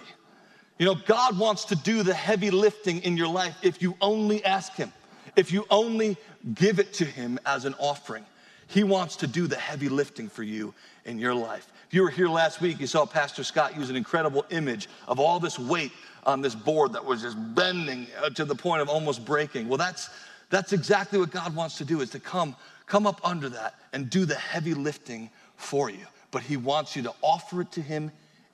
You 0.79 0.85
know, 0.85 0.95
God 0.95 1.37
wants 1.37 1.65
to 1.65 1.75
do 1.75 2.01
the 2.01 2.13
heavy 2.13 2.49
lifting 2.49 3.03
in 3.03 3.17
your 3.17 3.27
life 3.27 3.55
if 3.61 3.81
you 3.81 3.95
only 4.01 4.43
ask 4.43 4.73
Him. 4.73 4.91
If 5.35 5.51
you 5.51 5.65
only 5.69 6.17
give 6.53 6.79
it 6.79 6.93
to 6.93 7.05
Him 7.05 7.39
as 7.45 7.65
an 7.65 7.75
offering, 7.79 8.25
He 8.67 8.83
wants 8.83 9.15
to 9.17 9.27
do 9.27 9.47
the 9.47 9.55
heavy 9.55 9.89
lifting 9.89 10.29
for 10.29 10.43
you 10.43 10.73
in 11.05 11.19
your 11.19 11.33
life. 11.33 11.71
If 11.87 11.95
you 11.95 12.03
were 12.03 12.09
here 12.09 12.29
last 12.29 12.61
week, 12.61 12.79
you 12.79 12.87
saw 12.87 13.05
Pastor 13.05 13.43
Scott 13.43 13.75
use 13.75 13.89
an 13.89 13.95
incredible 13.95 14.45
image 14.49 14.87
of 15.07 15.19
all 15.19 15.39
this 15.39 15.59
weight 15.59 15.91
on 16.25 16.41
this 16.41 16.55
board 16.55 16.93
that 16.93 17.03
was 17.03 17.21
just 17.21 17.37
bending 17.55 18.07
uh, 18.21 18.29
to 18.29 18.45
the 18.45 18.55
point 18.55 18.81
of 18.81 18.89
almost 18.89 19.25
breaking. 19.25 19.67
Well, 19.67 19.77
that's, 19.77 20.09
that's 20.49 20.71
exactly 20.71 21.19
what 21.19 21.31
God 21.31 21.55
wants 21.55 21.77
to 21.79 21.85
do 21.85 22.01
is 22.01 22.09
to 22.11 22.19
come, 22.19 22.55
come 22.85 23.07
up 23.07 23.19
under 23.23 23.49
that 23.49 23.75
and 23.93 24.09
do 24.09 24.25
the 24.25 24.35
heavy 24.35 24.73
lifting 24.73 25.29
for 25.55 25.89
you. 25.89 26.05
But 26.31 26.43
He 26.43 26.57
wants 26.57 26.95
you 26.95 27.03
to 27.03 27.13
offer 27.21 27.61
it 27.61 27.71
to 27.73 27.81
Him 27.81 28.11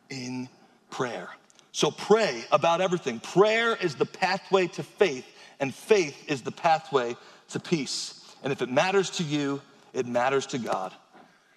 in 0.09 0.49
prayer. 0.89 1.29
So 1.73 1.91
pray 1.91 2.43
about 2.51 2.81
everything. 2.81 3.19
Prayer 3.19 3.75
is 3.75 3.93
the 3.93 4.05
pathway 4.05 4.65
to 4.67 4.83
faith 4.83 5.25
and 5.59 5.73
faith 5.73 6.29
is 6.29 6.41
the 6.41 6.51
pathway 6.51 7.15
to 7.49 7.59
peace. 7.59 8.35
And 8.43 8.51
if 8.51 8.61
it 8.61 8.69
matters 8.69 9.09
to 9.11 9.23
you, 9.23 9.61
it 9.93 10.05
matters 10.05 10.45
to 10.47 10.57
God. 10.57 10.93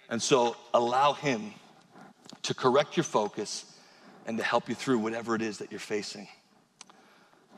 And 0.09 0.21
so 0.21 0.55
allow 0.73 1.13
Him 1.13 1.53
to 2.43 2.53
correct 2.53 2.97
your 2.97 3.03
focus 3.03 3.65
and 4.25 4.37
to 4.37 4.43
help 4.43 4.69
you 4.69 4.75
through 4.75 4.99
whatever 4.99 5.35
it 5.35 5.41
is 5.41 5.59
that 5.59 5.71
you're 5.71 5.79
facing. 5.79 6.27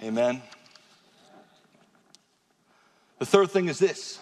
Amen. 0.01 0.41
The 3.19 3.25
third 3.25 3.51
thing 3.51 3.67
is 3.67 3.79
this. 3.79 4.19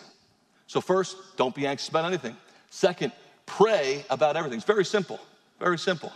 So, 0.67 0.79
first, 0.79 1.17
don't 1.35 1.55
be 1.55 1.65
anxious 1.67 1.89
about 1.89 2.05
anything. 2.05 2.37
Second, 2.69 3.11
pray 3.45 4.05
about 4.09 4.37
everything. 4.37 4.57
It's 4.57 4.65
very 4.65 4.85
simple, 4.85 5.19
very 5.59 5.77
simple. 5.77 6.13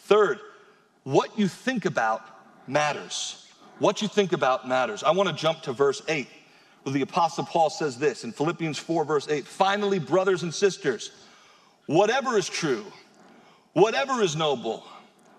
Third, 0.00 0.38
what 1.02 1.38
you 1.38 1.48
think 1.48 1.84
about 1.84 2.22
matters. 2.68 3.45
What 3.78 4.00
you 4.00 4.08
think 4.08 4.32
about 4.32 4.66
matters. 4.66 5.02
I 5.02 5.10
want 5.10 5.28
to 5.28 5.34
jump 5.34 5.62
to 5.62 5.72
verse 5.72 6.02
8, 6.08 6.26
where 6.82 6.92
the 6.92 7.02
Apostle 7.02 7.44
Paul 7.44 7.68
says 7.68 7.98
this 7.98 8.24
in 8.24 8.32
Philippians 8.32 8.78
4, 8.78 9.04
verse 9.04 9.28
8 9.28 9.46
Finally, 9.46 9.98
brothers 9.98 10.42
and 10.42 10.54
sisters, 10.54 11.10
whatever 11.86 12.38
is 12.38 12.48
true, 12.48 12.84
whatever 13.74 14.22
is 14.22 14.34
noble, 14.34 14.82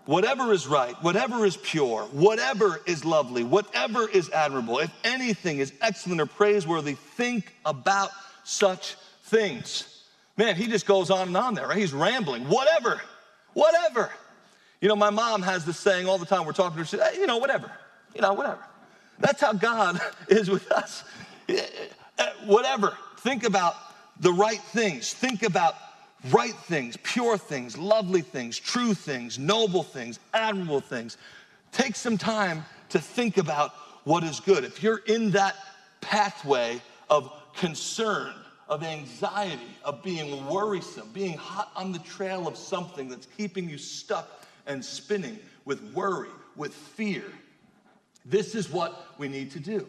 whatever 0.05 0.53
is 0.53 0.67
right, 0.67 0.95
whatever 1.03 1.45
is 1.45 1.57
pure, 1.57 2.03
whatever 2.11 2.79
is 2.85 3.03
lovely, 3.03 3.43
whatever 3.43 4.07
is 4.07 4.29
admirable, 4.29 4.79
if 4.79 4.91
anything 5.03 5.57
is 5.57 5.73
excellent 5.81 6.21
or 6.21 6.27
praiseworthy, 6.27 6.93
think 6.93 7.53
about 7.65 8.11
such 8.43 8.95
things. 9.23 10.03
Man, 10.37 10.55
he 10.55 10.67
just 10.67 10.85
goes 10.85 11.09
on 11.09 11.29
and 11.29 11.37
on 11.37 11.55
there, 11.55 11.67
right? 11.67 11.77
He's 11.77 11.93
rambling. 11.93 12.47
Whatever, 12.47 13.01
whatever. 13.53 14.11
You 14.79 14.87
know, 14.87 14.95
my 14.95 15.09
mom 15.09 15.41
has 15.41 15.65
this 15.65 15.79
saying 15.79 16.07
all 16.07 16.19
the 16.19 16.25
time. 16.27 16.45
We're 16.45 16.53
talking 16.53 16.83
to 16.83 16.97
her, 16.97 17.11
she 17.11 17.19
you 17.19 17.25
know, 17.25 17.37
whatever, 17.37 17.71
you 18.17 18.21
know, 18.23 18.33
whatever. 18.33 18.63
That's 19.19 19.39
how 19.39 19.53
God 19.53 20.01
is 20.27 20.49
with 20.49 20.69
us. 20.71 21.03
Eh, 21.47 21.61
eh, 22.17 22.29
whatever. 22.45 22.97
Think 23.19 23.43
about 23.43 23.75
the 24.19 24.33
right 24.33 24.59
things. 24.59 25.13
Think 25.13 25.43
about 25.43 25.75
right 26.31 26.55
things, 26.55 26.97
pure 27.03 27.37
things, 27.37 27.77
lovely 27.77 28.21
things, 28.21 28.57
true 28.57 28.95
things, 28.95 29.37
noble 29.37 29.83
things, 29.83 30.19
admirable 30.33 30.81
things. 30.81 31.17
Take 31.71 31.95
some 31.95 32.17
time 32.17 32.65
to 32.89 32.99
think 32.99 33.37
about 33.37 33.73
what 34.03 34.23
is 34.23 34.39
good. 34.39 34.63
If 34.63 34.81
you're 34.81 35.01
in 35.05 35.31
that 35.31 35.55
pathway 36.01 36.81
of 37.09 37.31
concern, 37.55 38.33
of 38.67 38.83
anxiety, 38.83 39.77
of 39.83 40.01
being 40.01 40.47
worrisome, 40.47 41.09
being 41.13 41.37
hot 41.37 41.71
on 41.75 41.91
the 41.91 41.99
trail 41.99 42.47
of 42.47 42.57
something 42.57 43.09
that's 43.09 43.27
keeping 43.37 43.69
you 43.69 43.77
stuck 43.77 44.43
and 44.65 44.83
spinning 44.83 45.37
with 45.65 45.81
worry, 45.93 46.29
with 46.55 46.73
fear, 46.73 47.23
this 48.29 48.55
is 48.55 48.69
what 48.69 49.17
we 49.17 49.27
need 49.27 49.51
to 49.51 49.59
do. 49.59 49.87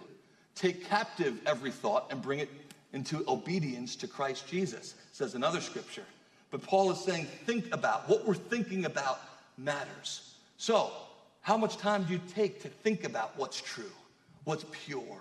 Take 0.55 0.88
captive 0.88 1.38
every 1.46 1.70
thought 1.70 2.07
and 2.11 2.22
bring 2.22 2.38
it 2.38 2.51
into 2.92 3.24
obedience 3.29 3.96
to 3.96 4.07
Christ 4.07 4.46
Jesus, 4.48 4.94
says 5.12 5.35
another 5.35 5.61
scripture. 5.61 6.05
But 6.51 6.62
Paul 6.62 6.90
is 6.90 6.98
saying, 6.98 7.27
think 7.44 7.72
about 7.74 8.09
what 8.09 8.27
we're 8.27 8.35
thinking 8.35 8.87
about 8.87 9.20
matters. 9.59 10.35
So, 10.57 10.90
how 11.42 11.57
much 11.57 11.77
time 11.77 12.05
do 12.05 12.12
you 12.12 12.20
take 12.35 12.62
to 12.62 12.68
think 12.68 13.05
about 13.05 13.37
what's 13.37 13.61
true, 13.61 13.90
what's 14.44 14.64
pure, 14.85 15.20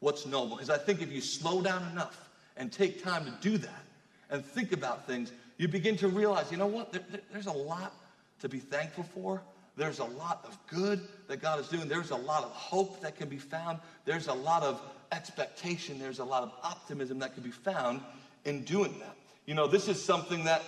what's 0.00 0.26
noble? 0.26 0.56
Because 0.56 0.70
I 0.70 0.78
think 0.78 1.00
if 1.02 1.10
you 1.10 1.20
slow 1.20 1.62
down 1.62 1.82
enough 1.92 2.28
and 2.56 2.72
take 2.72 3.02
time 3.02 3.24
to 3.24 3.32
do 3.40 3.58
that 3.58 3.84
and 4.30 4.44
think 4.44 4.72
about 4.72 5.06
things, 5.06 5.32
you 5.56 5.68
begin 5.68 5.96
to 5.98 6.08
realize, 6.08 6.50
you 6.50 6.56
know 6.56 6.66
what? 6.66 6.92
There, 6.92 7.02
there, 7.10 7.20
there's 7.32 7.46
a 7.46 7.52
lot 7.52 7.94
to 8.40 8.48
be 8.48 8.58
thankful 8.58 9.04
for. 9.04 9.40
There's 9.76 9.98
a 9.98 10.04
lot 10.04 10.44
of 10.44 10.58
good 10.68 11.00
that 11.28 11.42
God 11.42 11.60
is 11.60 11.68
doing. 11.68 11.86
There's 11.88 12.10
a 12.10 12.16
lot 12.16 12.44
of 12.44 12.50
hope 12.50 13.00
that 13.02 13.16
can 13.16 13.28
be 13.28 13.36
found. 13.36 13.78
There's 14.04 14.28
a 14.28 14.32
lot 14.32 14.62
of 14.62 14.80
expectation. 15.12 15.98
There's 15.98 16.18
a 16.18 16.24
lot 16.24 16.42
of 16.42 16.52
optimism 16.62 17.18
that 17.18 17.34
can 17.34 17.42
be 17.42 17.50
found 17.50 18.00
in 18.44 18.64
doing 18.64 18.98
that. 19.00 19.16
You 19.44 19.54
know, 19.54 19.66
this 19.66 19.88
is 19.88 20.02
something 20.02 20.44
that 20.44 20.62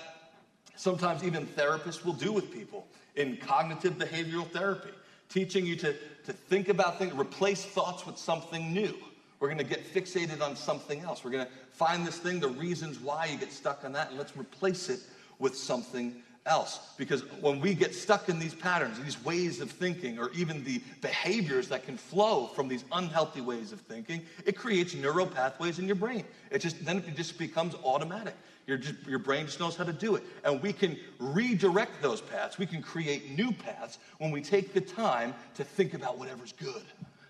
sometimes 0.76 1.24
even 1.24 1.46
therapists 1.46 2.04
will 2.04 2.12
do 2.12 2.32
with 2.32 2.52
people 2.52 2.86
in 3.16 3.36
cognitive 3.38 3.94
behavioral 3.94 4.48
therapy, 4.50 4.90
teaching 5.28 5.66
you 5.66 5.74
to, 5.76 5.94
to 6.26 6.32
think 6.32 6.68
about 6.68 6.98
things, 6.98 7.12
replace 7.14 7.64
thoughts 7.64 8.06
with 8.06 8.18
something 8.18 8.72
new. 8.72 8.94
We're 9.40 9.48
going 9.48 9.58
to 9.58 9.64
get 9.64 9.92
fixated 9.92 10.42
on 10.42 10.54
something 10.54 11.00
else. 11.00 11.24
We're 11.24 11.30
going 11.30 11.46
to 11.46 11.52
find 11.72 12.06
this 12.06 12.18
thing, 12.18 12.40
the 12.40 12.48
reasons 12.48 12.98
why 13.00 13.26
you 13.26 13.38
get 13.38 13.52
stuck 13.52 13.84
on 13.84 13.92
that, 13.92 14.10
and 14.10 14.18
let's 14.18 14.36
replace 14.36 14.88
it 14.88 15.00
with 15.38 15.56
something 15.56 16.22
else. 16.48 16.80
Because 16.96 17.22
when 17.40 17.60
we 17.60 17.74
get 17.74 17.94
stuck 17.94 18.28
in 18.28 18.38
these 18.38 18.54
patterns, 18.54 18.98
these 19.00 19.22
ways 19.24 19.60
of 19.60 19.70
thinking, 19.70 20.18
or 20.18 20.30
even 20.32 20.64
the 20.64 20.80
behaviors 21.00 21.68
that 21.68 21.84
can 21.84 21.96
flow 21.96 22.46
from 22.46 22.66
these 22.66 22.84
unhealthy 22.92 23.40
ways 23.40 23.72
of 23.72 23.80
thinking, 23.82 24.22
it 24.44 24.56
creates 24.56 24.94
neural 24.94 25.26
pathways 25.26 25.78
in 25.78 25.86
your 25.86 25.96
brain. 25.96 26.24
It 26.50 26.58
just 26.60 26.84
then 26.84 26.98
it 26.98 27.16
just 27.16 27.38
becomes 27.38 27.74
automatic. 27.84 28.34
Your, 28.66 28.76
just, 28.76 29.06
your 29.06 29.18
brain 29.18 29.46
just 29.46 29.60
knows 29.60 29.76
how 29.76 29.84
to 29.84 29.94
do 29.94 30.16
it. 30.16 30.22
And 30.44 30.62
we 30.62 30.74
can 30.74 30.98
redirect 31.18 32.02
those 32.02 32.20
paths. 32.20 32.58
We 32.58 32.66
can 32.66 32.82
create 32.82 33.30
new 33.30 33.50
paths 33.50 33.98
when 34.18 34.30
we 34.30 34.42
take 34.42 34.74
the 34.74 34.80
time 34.82 35.34
to 35.54 35.64
think 35.64 35.94
about 35.94 36.18
whatever's 36.18 36.52
good, 36.52 36.82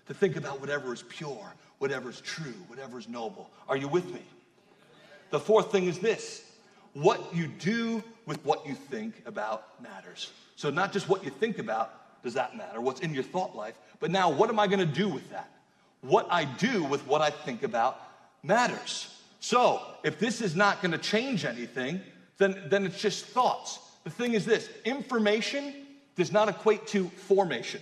to 0.07 0.13
think 0.13 0.35
about 0.35 0.59
whatever 0.59 0.93
is 0.93 1.03
pure, 1.03 1.53
whatever 1.77 2.09
is 2.09 2.19
true, 2.19 2.55
whatever 2.67 2.99
is 2.99 3.07
noble. 3.07 3.49
Are 3.69 3.77
you 3.77 3.87
with 3.87 4.13
me? 4.13 4.21
The 5.29 5.39
fourth 5.39 5.71
thing 5.71 5.85
is 5.85 5.99
this 5.99 6.43
what 6.93 7.33
you 7.33 7.47
do 7.47 8.03
with 8.25 8.43
what 8.45 8.65
you 8.65 8.75
think 8.75 9.21
about 9.25 9.81
matters. 9.81 10.31
So, 10.55 10.69
not 10.69 10.91
just 10.91 11.07
what 11.07 11.23
you 11.23 11.29
think 11.29 11.57
about, 11.57 12.21
does 12.23 12.33
that 12.33 12.57
matter? 12.57 12.81
What's 12.81 13.01
in 13.01 13.13
your 13.13 13.23
thought 13.23 13.55
life? 13.55 13.75
But 13.99 14.11
now, 14.11 14.29
what 14.29 14.49
am 14.49 14.59
I 14.59 14.67
going 14.67 14.79
to 14.79 14.85
do 14.85 15.07
with 15.07 15.29
that? 15.31 15.49
What 16.01 16.27
I 16.29 16.45
do 16.45 16.83
with 16.83 17.05
what 17.07 17.21
I 17.21 17.29
think 17.29 17.63
about 17.63 18.01
matters. 18.43 19.15
So, 19.39 19.81
if 20.03 20.19
this 20.19 20.41
is 20.41 20.55
not 20.55 20.81
going 20.81 20.91
to 20.91 20.97
change 20.97 21.45
anything, 21.45 22.01
then, 22.37 22.61
then 22.67 22.85
it's 22.85 22.99
just 22.99 23.25
thoughts. 23.25 23.79
The 24.03 24.09
thing 24.09 24.33
is 24.33 24.45
this 24.45 24.69
information 24.85 25.73
does 26.15 26.31
not 26.31 26.49
equate 26.49 26.87
to 26.87 27.09
formation. 27.09 27.81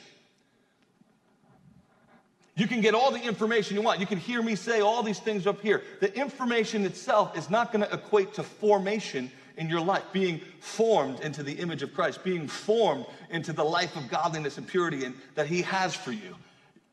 You 2.58 2.68
can 2.68 2.82
get 2.82 2.96
all 2.96 3.12
the 3.12 3.22
information 3.22 3.76
you 3.78 3.84
want. 3.84 4.00
You 4.00 4.08
can 4.08 4.18
hear 4.18 4.42
me 4.42 4.56
say 4.56 4.82
all 4.82 5.04
these 5.04 5.20
things 5.20 5.46
up 5.46 5.62
here. 5.62 5.84
The 6.00 6.14
information 6.18 6.86
itself 6.86 7.38
is 7.38 7.52
not 7.52 7.72
going 7.72 7.86
to 7.86 7.94
equate 7.94 8.34
to 8.34 8.44
formation 8.44 9.32
in 9.58 9.70
your 9.70 9.80
life, 9.80 10.04
being 10.12 10.42
formed 10.60 11.20
into 11.20 11.44
the 11.44 11.54
image 11.54 11.84
of 11.84 11.94
Christ, 11.94 12.24
being 12.24 12.48
formed 12.48 13.06
into 13.30 13.54
the 13.54 13.64
life 13.64 13.96
of 13.96 14.10
godliness 14.10 14.58
and 14.58 14.68
purity 14.68 15.06
and, 15.06 15.14
that 15.36 15.46
He 15.46 15.62
has 15.62 15.94
for 15.94 16.12
you. 16.12 16.36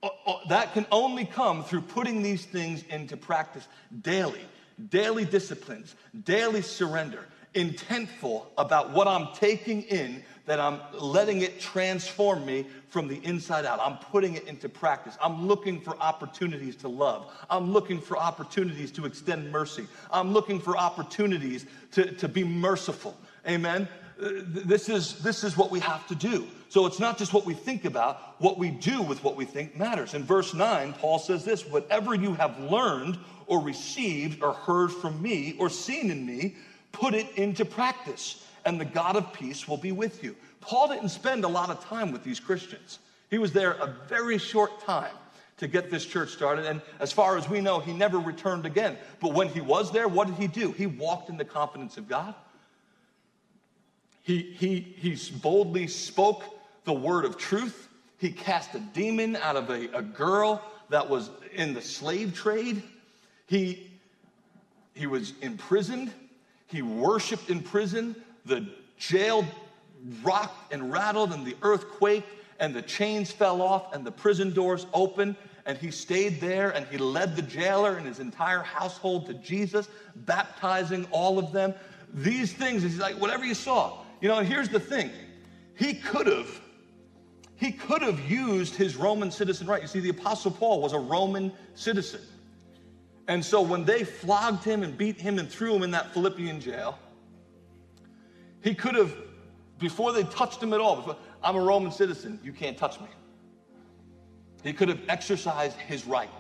Uh, 0.02 0.08
uh, 0.26 0.36
that 0.50 0.74
can 0.74 0.84
only 0.92 1.24
come 1.24 1.64
through 1.64 1.80
putting 1.80 2.22
these 2.22 2.44
things 2.44 2.84
into 2.90 3.16
practice 3.16 3.66
daily, 4.02 4.42
daily 4.90 5.24
disciplines, 5.24 5.94
daily 6.24 6.60
surrender, 6.60 7.24
intentful 7.54 8.46
about 8.58 8.90
what 8.90 9.08
I'm 9.08 9.28
taking 9.34 9.82
in 9.82 10.22
that 10.46 10.60
I'm 10.60 10.80
letting 10.92 11.40
it 11.40 11.58
transform 11.58 12.44
me 12.44 12.66
from 12.88 13.08
the 13.08 13.16
inside 13.24 13.64
out. 13.64 13.80
I'm 13.80 13.96
putting 13.96 14.34
it 14.34 14.46
into 14.46 14.68
practice. 14.68 15.16
I'm 15.22 15.46
looking 15.46 15.80
for 15.80 15.96
opportunities 15.98 16.76
to 16.76 16.88
love. 16.88 17.32
I'm 17.48 17.72
looking 17.72 18.00
for 18.00 18.18
opportunities 18.18 18.90
to 18.92 19.06
extend 19.06 19.50
mercy. 19.50 19.86
I'm 20.12 20.32
looking 20.32 20.60
for 20.60 20.76
opportunities 20.76 21.66
to, 21.92 22.12
to 22.12 22.28
be 22.28 22.44
merciful. 22.44 23.16
Amen. 23.48 23.88
Uh, 24.22 24.30
this 24.46 24.88
is, 24.88 25.18
this 25.20 25.42
is 25.42 25.56
what 25.56 25.70
we 25.70 25.80
have 25.80 26.06
to 26.08 26.14
do. 26.14 26.46
So 26.68 26.86
it's 26.86 27.00
not 27.00 27.18
just 27.18 27.32
what 27.32 27.46
we 27.46 27.54
think 27.54 27.84
about, 27.84 28.40
what 28.40 28.58
we 28.58 28.70
do 28.70 29.00
with 29.00 29.24
what 29.24 29.36
we 29.36 29.44
think 29.44 29.76
matters. 29.76 30.14
In 30.14 30.24
verse 30.24 30.54
9, 30.54 30.92
Paul 30.94 31.18
says 31.18 31.44
this 31.44 31.66
whatever 31.66 32.14
you 32.14 32.34
have 32.34 32.58
learned 32.60 33.18
or 33.46 33.60
received 33.60 34.42
or 34.42 34.52
heard 34.52 34.92
from 34.92 35.20
me 35.20 35.56
or 35.58 35.68
seen 35.68 36.10
in 36.10 36.24
me, 36.26 36.54
put 36.94 37.14
it 37.14 37.28
into 37.36 37.64
practice 37.64 38.44
and 38.64 38.80
the 38.80 38.84
God 38.84 39.16
of 39.16 39.32
peace 39.32 39.68
will 39.68 39.76
be 39.76 39.92
with 39.92 40.24
you. 40.24 40.34
Paul 40.60 40.88
didn't 40.88 41.10
spend 41.10 41.44
a 41.44 41.48
lot 41.48 41.68
of 41.68 41.84
time 41.84 42.10
with 42.12 42.24
these 42.24 42.40
Christians. 42.40 42.98
He 43.30 43.38
was 43.38 43.52
there 43.52 43.72
a 43.72 43.94
very 44.08 44.38
short 44.38 44.80
time 44.80 45.14
to 45.58 45.68
get 45.68 45.90
this 45.90 46.06
church 46.06 46.30
started. 46.30 46.66
And 46.66 46.80
as 47.00 47.12
far 47.12 47.36
as 47.36 47.48
we 47.48 47.60
know, 47.60 47.78
he 47.78 47.92
never 47.92 48.18
returned 48.18 48.64
again. 48.64 48.96
But 49.20 49.34
when 49.34 49.48
he 49.48 49.60
was 49.60 49.92
there, 49.92 50.08
what 50.08 50.26
did 50.26 50.36
he 50.36 50.46
do? 50.46 50.72
He 50.72 50.86
walked 50.86 51.28
in 51.28 51.36
the 51.36 51.44
confidence 51.44 51.96
of 51.96 52.08
God. 52.08 52.34
He, 54.22 54.54
he, 54.58 54.80
he 54.80 55.18
boldly 55.40 55.86
spoke 55.86 56.44
the 56.84 56.94
word 56.94 57.24
of 57.24 57.36
truth. 57.36 57.88
He 58.18 58.32
cast 58.32 58.74
a 58.74 58.78
demon 58.80 59.36
out 59.36 59.56
of 59.56 59.68
a, 59.68 59.88
a 59.96 60.02
girl 60.02 60.62
that 60.88 61.08
was 61.08 61.30
in 61.52 61.74
the 61.74 61.82
slave 61.82 62.34
trade. 62.34 62.82
He, 63.46 63.90
he 64.94 65.06
was 65.06 65.34
imprisoned. 65.42 66.10
He 66.74 66.82
worshiped 66.82 67.50
in 67.50 67.60
prison 67.60 68.16
the 68.44 68.66
jail 68.98 69.46
rocked 70.24 70.72
and 70.72 70.90
rattled 70.92 71.32
and 71.32 71.46
the 71.46 71.56
earth 71.62 71.88
quaked 71.88 72.28
and 72.58 72.74
the 72.74 72.82
chains 72.82 73.30
fell 73.30 73.62
off 73.62 73.94
and 73.94 74.04
the 74.04 74.10
prison 74.10 74.52
doors 74.52 74.84
opened 74.92 75.36
and 75.66 75.78
he 75.78 75.92
stayed 75.92 76.40
there 76.40 76.72
and 76.72 76.84
he 76.88 76.98
led 76.98 77.36
the 77.36 77.42
jailer 77.42 77.96
and 77.96 78.04
his 78.04 78.18
entire 78.18 78.62
household 78.62 79.26
to 79.26 79.34
Jesus, 79.34 79.88
baptizing 80.16 81.06
all 81.12 81.38
of 81.38 81.52
them. 81.52 81.74
These 82.12 82.52
things, 82.54 82.82
he's 82.82 82.98
like, 82.98 83.20
whatever 83.20 83.44
you 83.44 83.54
saw. 83.54 84.00
You 84.20 84.26
know, 84.26 84.40
here's 84.40 84.68
the 84.68 84.80
thing. 84.80 85.12
He 85.76 85.94
could 85.94 86.26
have, 86.26 86.60
he 87.54 87.70
could 87.70 88.02
have 88.02 88.18
used 88.28 88.74
his 88.74 88.96
Roman 88.96 89.30
citizen 89.30 89.68
right. 89.68 89.80
You 89.80 89.86
see, 89.86 90.00
the 90.00 90.10
Apostle 90.10 90.50
Paul 90.50 90.82
was 90.82 90.92
a 90.92 90.98
Roman 90.98 91.52
citizen. 91.76 92.20
And 93.26 93.44
so 93.44 93.62
when 93.62 93.84
they 93.84 94.04
flogged 94.04 94.64
him 94.64 94.82
and 94.82 94.96
beat 94.96 95.20
him 95.20 95.38
and 95.38 95.48
threw 95.48 95.74
him 95.74 95.82
in 95.82 95.90
that 95.92 96.12
Philippian 96.12 96.60
jail, 96.60 96.98
he 98.62 98.74
could 98.74 98.94
have, 98.94 99.14
before 99.78 100.12
they 100.12 100.24
touched 100.24 100.62
him 100.62 100.72
at 100.72 100.80
all, 100.80 100.96
before, 100.96 101.16
I'm 101.42 101.56
a 101.56 101.60
Roman 101.60 101.92
citizen, 101.92 102.38
you 102.42 102.52
can't 102.52 102.76
touch 102.76 103.00
me. 103.00 103.06
He 104.62 104.72
could 104.72 104.88
have 104.88 105.00
exercised 105.08 105.76
his 105.76 106.06
right. 106.06 106.30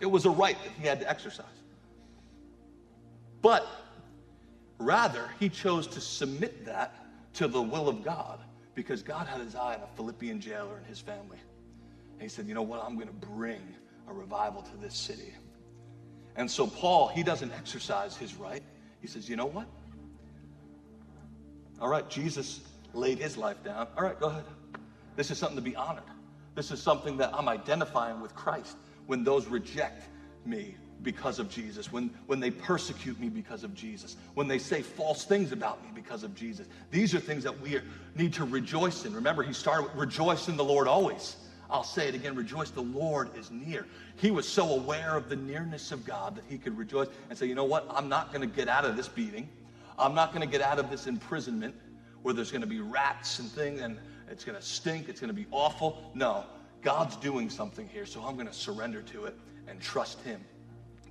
It 0.00 0.06
was 0.06 0.26
a 0.26 0.30
right 0.30 0.56
that 0.62 0.72
he 0.72 0.86
had 0.86 1.00
to 1.00 1.08
exercise. 1.08 1.46
But 3.40 3.66
rather, 4.78 5.30
he 5.40 5.48
chose 5.48 5.86
to 5.88 6.00
submit 6.00 6.64
that 6.66 6.94
to 7.34 7.48
the 7.48 7.60
will 7.60 7.88
of 7.88 8.04
God, 8.04 8.40
because 8.74 9.02
God 9.02 9.26
had 9.26 9.40
his 9.40 9.54
eye 9.54 9.74
on 9.74 9.80
a 9.80 9.96
Philippian 9.96 10.40
jailer 10.40 10.76
and 10.76 10.86
his 10.86 11.00
family. 11.00 11.38
And 12.12 12.22
he 12.22 12.28
said, 12.28 12.46
You 12.46 12.54
know 12.54 12.62
what? 12.62 12.82
I'm 12.84 12.94
going 12.94 13.08
to 13.08 13.26
bring 13.26 13.60
a 14.08 14.12
revival 14.12 14.62
to 14.62 14.76
this 14.76 14.94
city. 14.94 15.32
And 16.36 16.50
so, 16.50 16.66
Paul, 16.66 17.08
he 17.08 17.22
doesn't 17.22 17.52
exercise 17.52 18.16
his 18.16 18.34
right. 18.34 18.62
He 19.00 19.06
says, 19.06 19.28
You 19.28 19.36
know 19.36 19.46
what? 19.46 19.66
All 21.80 21.88
right, 21.88 22.08
Jesus 22.08 22.60
laid 22.92 23.18
his 23.18 23.36
life 23.36 23.62
down. 23.64 23.88
All 23.96 24.04
right, 24.04 24.18
go 24.18 24.28
ahead. 24.28 24.44
This 25.16 25.30
is 25.30 25.38
something 25.38 25.56
to 25.56 25.62
be 25.62 25.76
honored. 25.76 26.04
This 26.54 26.70
is 26.70 26.80
something 26.80 27.16
that 27.18 27.30
I'm 27.34 27.48
identifying 27.48 28.20
with 28.20 28.34
Christ 28.34 28.76
when 29.06 29.24
those 29.24 29.46
reject 29.46 30.04
me 30.46 30.76
because 31.02 31.38
of 31.38 31.50
Jesus, 31.50 31.92
when, 31.92 32.08
when 32.26 32.40
they 32.40 32.50
persecute 32.50 33.20
me 33.20 33.28
because 33.28 33.62
of 33.64 33.74
Jesus, 33.74 34.16
when 34.34 34.48
they 34.48 34.58
say 34.58 34.80
false 34.80 35.24
things 35.24 35.52
about 35.52 35.82
me 35.84 35.90
because 35.94 36.22
of 36.22 36.34
Jesus. 36.34 36.66
These 36.90 37.14
are 37.14 37.20
things 37.20 37.44
that 37.44 37.60
we 37.60 37.78
need 38.16 38.32
to 38.34 38.44
rejoice 38.44 39.04
in. 39.04 39.12
Remember, 39.12 39.42
he 39.42 39.52
started 39.52 39.84
with 39.84 39.94
rejoice 39.96 40.48
in 40.48 40.56
the 40.56 40.64
Lord 40.64 40.88
always. 40.88 41.36
I'll 41.70 41.84
say 41.84 42.08
it 42.08 42.14
again 42.14 42.34
rejoice, 42.34 42.70
the 42.70 42.82
Lord 42.82 43.36
is 43.36 43.50
near. 43.50 43.86
He 44.16 44.30
was 44.30 44.48
so 44.48 44.68
aware 44.74 45.16
of 45.16 45.28
the 45.28 45.36
nearness 45.36 45.92
of 45.92 46.04
God 46.04 46.36
that 46.36 46.44
he 46.48 46.58
could 46.58 46.76
rejoice 46.76 47.08
and 47.28 47.38
say, 47.38 47.46
you 47.46 47.54
know 47.54 47.64
what? 47.64 47.86
I'm 47.90 48.08
not 48.08 48.32
going 48.32 48.48
to 48.48 48.54
get 48.54 48.68
out 48.68 48.84
of 48.84 48.96
this 48.96 49.08
beating. 49.08 49.48
I'm 49.98 50.14
not 50.14 50.32
going 50.32 50.46
to 50.46 50.50
get 50.50 50.60
out 50.60 50.78
of 50.78 50.90
this 50.90 51.06
imprisonment 51.06 51.74
where 52.22 52.34
there's 52.34 52.50
going 52.50 52.62
to 52.62 52.66
be 52.66 52.80
rats 52.80 53.38
and 53.38 53.50
things 53.50 53.80
and 53.80 53.98
it's 54.30 54.44
going 54.44 54.56
to 54.56 54.64
stink, 54.64 55.08
it's 55.08 55.20
going 55.20 55.28
to 55.28 55.34
be 55.34 55.46
awful. 55.50 56.10
No, 56.14 56.44
God's 56.82 57.16
doing 57.16 57.50
something 57.50 57.88
here, 57.88 58.06
so 58.06 58.22
I'm 58.22 58.34
going 58.34 58.46
to 58.46 58.52
surrender 58.52 59.02
to 59.02 59.24
it 59.24 59.36
and 59.68 59.80
trust 59.80 60.20
Him. 60.22 60.40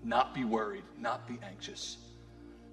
Not 0.04 0.34
be 0.34 0.44
worried, 0.44 0.84
not 1.00 1.28
be 1.28 1.38
anxious. 1.44 1.98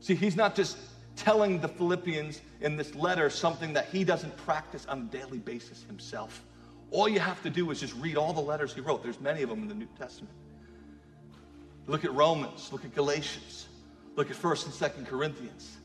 See, 0.01 0.15
He's 0.15 0.37
not 0.37 0.55
just 0.55 0.79
telling 1.17 1.61
the 1.61 1.69
Philippians 1.69 2.41
in 2.61 2.77
this 2.77 2.95
letter 2.95 3.31
something 3.31 3.73
that 3.75 3.87
He 3.87 4.05
doesn't 4.05 4.37
practice 4.39 4.87
on 4.87 5.01
a 5.01 5.17
daily 5.17 5.39
basis 5.39 5.85
Himself. 5.85 6.43
All 6.91 7.09
you 7.09 7.21
have 7.21 7.43
to 7.43 7.51
do 7.51 7.71
is 7.71 7.81
just 7.81 7.95
read 7.97 8.17
all 8.17 8.33
the 8.33 8.41
letters 8.41 8.75
He 8.75 8.81
wrote. 8.81 9.03
There's 9.03 9.21
many 9.21 9.43
of 9.43 9.49
them 9.49 9.63
in 9.63 9.69
the 9.69 9.75
New 9.75 9.89
Testament. 9.99 10.35
Look 11.87 12.05
at 12.05 12.13
Romans, 12.13 12.71
look 12.73 12.85
at 12.85 12.95
Galatians, 12.95 13.67
look 14.17 14.31
at 14.31 14.37
1st 14.37 14.67
and 14.67 15.07
2nd 15.07 15.07
Corinthians, 15.09 15.79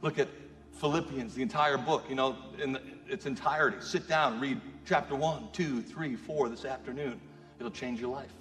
look 0.00 0.18
at 0.18 0.28
Philippians, 0.72 1.34
the 1.34 1.42
entire 1.42 1.78
book, 1.78 2.04
you 2.08 2.14
know, 2.14 2.36
in 2.60 2.78
its 3.08 3.26
entirety. 3.26 3.76
Sit 3.80 4.08
down, 4.08 4.40
read 4.40 4.60
chapter 4.84 5.14
1, 5.14 5.48
2, 5.52 5.82
3, 5.82 6.16
4 6.16 6.48
this 6.48 6.64
afternoon. 6.64 7.20
It'll 7.58 7.70
change 7.70 8.00
your 8.00 8.10
life. 8.10 8.32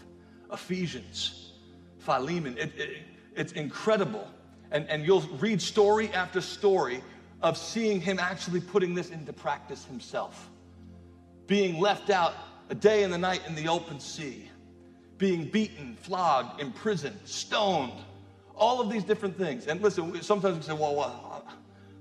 Ephesians, 0.51 1.51
Philemon, 1.99 2.57
it, 2.57 2.71
it, 2.77 2.97
it's 3.36 3.51
incredible. 3.53 4.27
And, 4.71 4.89
and 4.89 5.05
you'll 5.05 5.21
read 5.39 5.61
story 5.61 6.09
after 6.13 6.41
story 6.41 7.03
of 7.41 7.57
seeing 7.57 8.01
him 8.01 8.19
actually 8.19 8.61
putting 8.61 8.95
this 8.95 9.09
into 9.09 9.34
practice 9.34 9.86
himself. 9.86 10.49
Being 11.52 11.82
left 11.82 12.10
out 12.10 12.34
a 12.70 12.76
day 12.76 13.04
and 13.04 13.14
a 13.14 13.18
night 13.18 13.41
in 13.45 13.56
the 13.56 13.68
open 13.68 13.99
sea, 13.99 14.49
being 15.18 15.43
beaten, 15.43 15.97
flogged, 15.99 16.62
imprisoned, 16.62 17.20
stoned, 17.26 17.91
all 18.56 18.80
of 18.80 18.89
these 18.89 19.04
different 19.04 19.38
things. 19.38 19.68
And 19.68 19.82
listen, 19.82 20.22
sometimes 20.22 20.56
we 20.56 20.64
say, 20.64 20.72
well, 20.72 20.95
well 20.95 21.45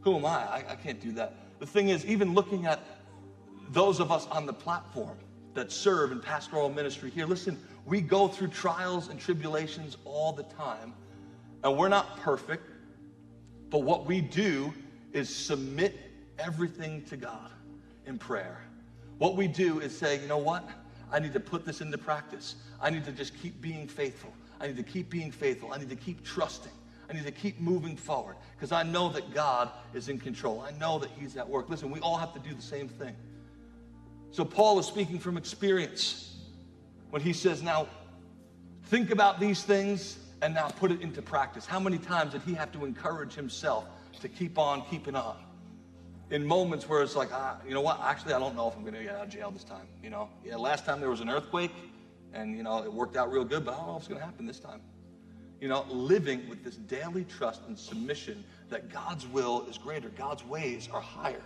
who 0.02 0.14
am 0.14 0.24
I? 0.24 0.28
I? 0.28 0.64
I 0.68 0.76
can't 0.76 1.00
do 1.00 1.10
that. 1.14 1.34
The 1.58 1.66
thing 1.66 1.88
is, 1.88 2.06
even 2.06 2.32
looking 2.32 2.66
at 2.66 2.78
those 3.70 3.98
of 3.98 4.12
us 4.12 4.28
on 4.28 4.46
the 4.46 4.52
platform 4.52 5.18
that 5.54 5.72
serve 5.72 6.12
in 6.12 6.20
pastoral 6.20 6.68
ministry 6.68 7.10
here, 7.10 7.26
listen, 7.26 7.58
we 7.86 8.00
go 8.00 8.28
through 8.28 8.48
trials 8.50 9.08
and 9.08 9.18
tribulations 9.18 9.96
all 10.04 10.32
the 10.32 10.44
time, 10.44 10.94
and 11.64 11.76
we're 11.76 11.88
not 11.88 12.20
perfect, 12.20 12.70
but 13.68 13.80
what 13.80 14.06
we 14.06 14.20
do 14.20 14.72
is 15.12 15.28
submit 15.28 15.98
everything 16.38 17.02
to 17.06 17.16
God 17.16 17.50
in 18.06 18.16
prayer. 18.16 18.60
What 19.20 19.36
we 19.36 19.48
do 19.48 19.80
is 19.80 19.94
say, 19.94 20.18
you 20.18 20.26
know 20.26 20.38
what? 20.38 20.66
I 21.12 21.18
need 21.18 21.34
to 21.34 21.40
put 21.40 21.66
this 21.66 21.82
into 21.82 21.98
practice. 21.98 22.54
I 22.80 22.88
need 22.88 23.04
to 23.04 23.12
just 23.12 23.38
keep 23.38 23.60
being 23.60 23.86
faithful. 23.86 24.32
I 24.58 24.66
need 24.66 24.78
to 24.78 24.82
keep 24.82 25.10
being 25.10 25.30
faithful. 25.30 25.74
I 25.74 25.76
need 25.76 25.90
to 25.90 25.96
keep 25.96 26.24
trusting. 26.24 26.72
I 27.06 27.12
need 27.12 27.26
to 27.26 27.30
keep 27.30 27.60
moving 27.60 27.98
forward 27.98 28.36
because 28.56 28.72
I 28.72 28.82
know 28.82 29.10
that 29.10 29.34
God 29.34 29.72
is 29.92 30.08
in 30.08 30.18
control. 30.18 30.62
I 30.66 30.70
know 30.78 30.98
that 31.00 31.10
He's 31.18 31.36
at 31.36 31.46
work. 31.46 31.68
Listen, 31.68 31.90
we 31.90 32.00
all 32.00 32.16
have 32.16 32.32
to 32.32 32.38
do 32.38 32.54
the 32.54 32.62
same 32.62 32.88
thing. 32.88 33.14
So 34.30 34.42
Paul 34.42 34.78
is 34.78 34.86
speaking 34.86 35.18
from 35.18 35.36
experience 35.36 36.38
when 37.10 37.20
he 37.20 37.34
says, 37.34 37.62
Now, 37.62 37.88
think 38.84 39.10
about 39.10 39.38
these 39.38 39.62
things 39.64 40.18
and 40.40 40.54
now 40.54 40.68
put 40.68 40.90
it 40.90 41.02
into 41.02 41.20
practice. 41.20 41.66
How 41.66 41.78
many 41.78 41.98
times 41.98 42.32
did 42.32 42.40
he 42.40 42.54
have 42.54 42.72
to 42.72 42.86
encourage 42.86 43.34
himself 43.34 43.84
to 44.22 44.28
keep 44.30 44.56
on 44.56 44.80
keeping 44.88 45.14
on? 45.14 45.36
In 46.30 46.46
moments 46.46 46.88
where 46.88 47.02
it's 47.02 47.16
like, 47.16 47.30
ah, 47.32 47.56
you 47.66 47.74
know 47.74 47.80
what? 47.80 48.00
Actually, 48.02 48.34
I 48.34 48.38
don't 48.38 48.54
know 48.54 48.68
if 48.68 48.76
I'm 48.76 48.82
going 48.82 48.94
to 48.94 49.02
get 49.02 49.16
out 49.16 49.24
of 49.24 49.30
jail 49.30 49.50
this 49.50 49.64
time. 49.64 49.86
You 50.02 50.10
know, 50.10 50.28
yeah, 50.44 50.56
last 50.56 50.84
time 50.84 51.00
there 51.00 51.10
was 51.10 51.20
an 51.20 51.28
earthquake 51.28 51.72
and, 52.32 52.56
you 52.56 52.62
know, 52.62 52.84
it 52.84 52.92
worked 52.92 53.16
out 53.16 53.32
real 53.32 53.44
good, 53.44 53.64
but 53.64 53.74
I 53.74 53.78
don't 53.78 53.88
know 53.88 53.96
if 53.96 54.02
it's 54.02 54.08
going 54.08 54.20
to 54.20 54.24
happen 54.24 54.46
this 54.46 54.60
time 54.60 54.80
you 55.60 55.68
know, 55.68 55.84
living 55.90 56.48
with 56.48 56.64
this 56.64 56.76
daily 56.76 57.24
trust 57.24 57.62
and 57.68 57.78
submission 57.78 58.42
that 58.70 58.90
God's 58.90 59.26
will 59.26 59.66
is 59.68 59.76
greater, 59.76 60.08
God's 60.10 60.44
ways 60.44 60.88
are 60.92 61.00
higher. 61.00 61.42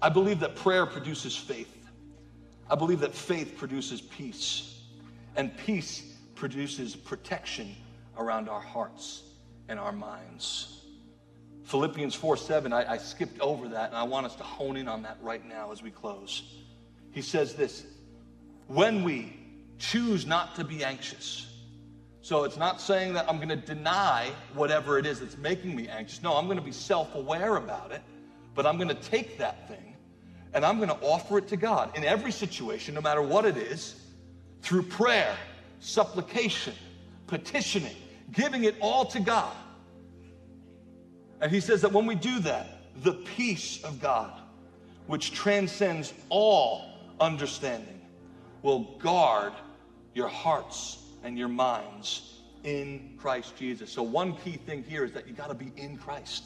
I 0.00 0.08
believe 0.08 0.40
that 0.40 0.54
prayer 0.54 0.86
produces 0.86 1.36
faith. 1.36 1.72
I 2.70 2.76
believe 2.76 3.00
that 3.00 3.14
faith 3.14 3.56
produces 3.56 4.00
peace, 4.00 4.82
and 5.36 5.56
peace 5.56 6.14
produces 6.34 6.94
protection 6.94 7.74
around 8.18 8.48
our 8.48 8.60
hearts 8.60 9.22
and 9.68 9.78
our 9.78 9.92
minds. 9.92 10.75
Philippians 11.66 12.14
4 12.14 12.36
7, 12.36 12.72
I, 12.72 12.92
I 12.92 12.96
skipped 12.96 13.40
over 13.40 13.68
that, 13.68 13.88
and 13.90 13.96
I 13.98 14.04
want 14.04 14.26
us 14.26 14.36
to 14.36 14.44
hone 14.44 14.76
in 14.76 14.88
on 14.88 15.02
that 15.02 15.18
right 15.20 15.46
now 15.46 15.72
as 15.72 15.82
we 15.82 15.90
close. 15.90 16.42
He 17.10 17.22
says 17.22 17.54
this 17.54 17.84
When 18.68 19.02
we 19.02 19.36
choose 19.78 20.26
not 20.26 20.54
to 20.56 20.64
be 20.64 20.84
anxious, 20.84 21.46
so 22.22 22.44
it's 22.44 22.56
not 22.56 22.80
saying 22.80 23.14
that 23.14 23.28
I'm 23.28 23.36
going 23.36 23.48
to 23.48 23.56
deny 23.56 24.30
whatever 24.54 24.98
it 24.98 25.06
is 25.06 25.20
that's 25.20 25.36
making 25.36 25.74
me 25.74 25.88
anxious. 25.88 26.22
No, 26.22 26.34
I'm 26.34 26.46
going 26.46 26.58
to 26.58 26.64
be 26.64 26.72
self 26.72 27.14
aware 27.14 27.56
about 27.56 27.92
it, 27.92 28.02
but 28.54 28.64
I'm 28.64 28.76
going 28.76 28.88
to 28.88 28.94
take 28.94 29.38
that 29.38 29.68
thing 29.68 29.86
and 30.54 30.64
I'm 30.64 30.78
going 30.78 30.88
to 30.88 30.98
offer 31.02 31.36
it 31.36 31.48
to 31.48 31.56
God 31.56 31.94
in 31.96 32.04
every 32.04 32.32
situation, 32.32 32.94
no 32.94 33.02
matter 33.02 33.20
what 33.20 33.44
it 33.44 33.58
is, 33.58 34.00
through 34.62 34.84
prayer, 34.84 35.36
supplication, 35.80 36.72
petitioning, 37.26 37.94
giving 38.32 38.64
it 38.64 38.74
all 38.80 39.04
to 39.04 39.20
God. 39.20 39.54
And 41.40 41.52
he 41.52 41.60
says 41.60 41.82
that 41.82 41.92
when 41.92 42.06
we 42.06 42.14
do 42.14 42.38
that, 42.40 42.66
the 43.02 43.12
peace 43.12 43.82
of 43.84 44.00
God, 44.00 44.32
which 45.06 45.32
transcends 45.32 46.14
all 46.28 46.84
understanding, 47.20 48.00
will 48.62 48.96
guard 48.98 49.52
your 50.14 50.28
hearts 50.28 50.98
and 51.22 51.38
your 51.38 51.48
minds 51.48 52.40
in 52.64 53.14
Christ 53.18 53.56
Jesus. 53.56 53.90
So, 53.90 54.02
one 54.02 54.36
key 54.38 54.52
thing 54.52 54.82
here 54.82 55.04
is 55.04 55.12
that 55.12 55.28
you 55.28 55.34
got 55.34 55.48
to 55.48 55.54
be 55.54 55.72
in 55.76 55.96
Christ. 55.96 56.44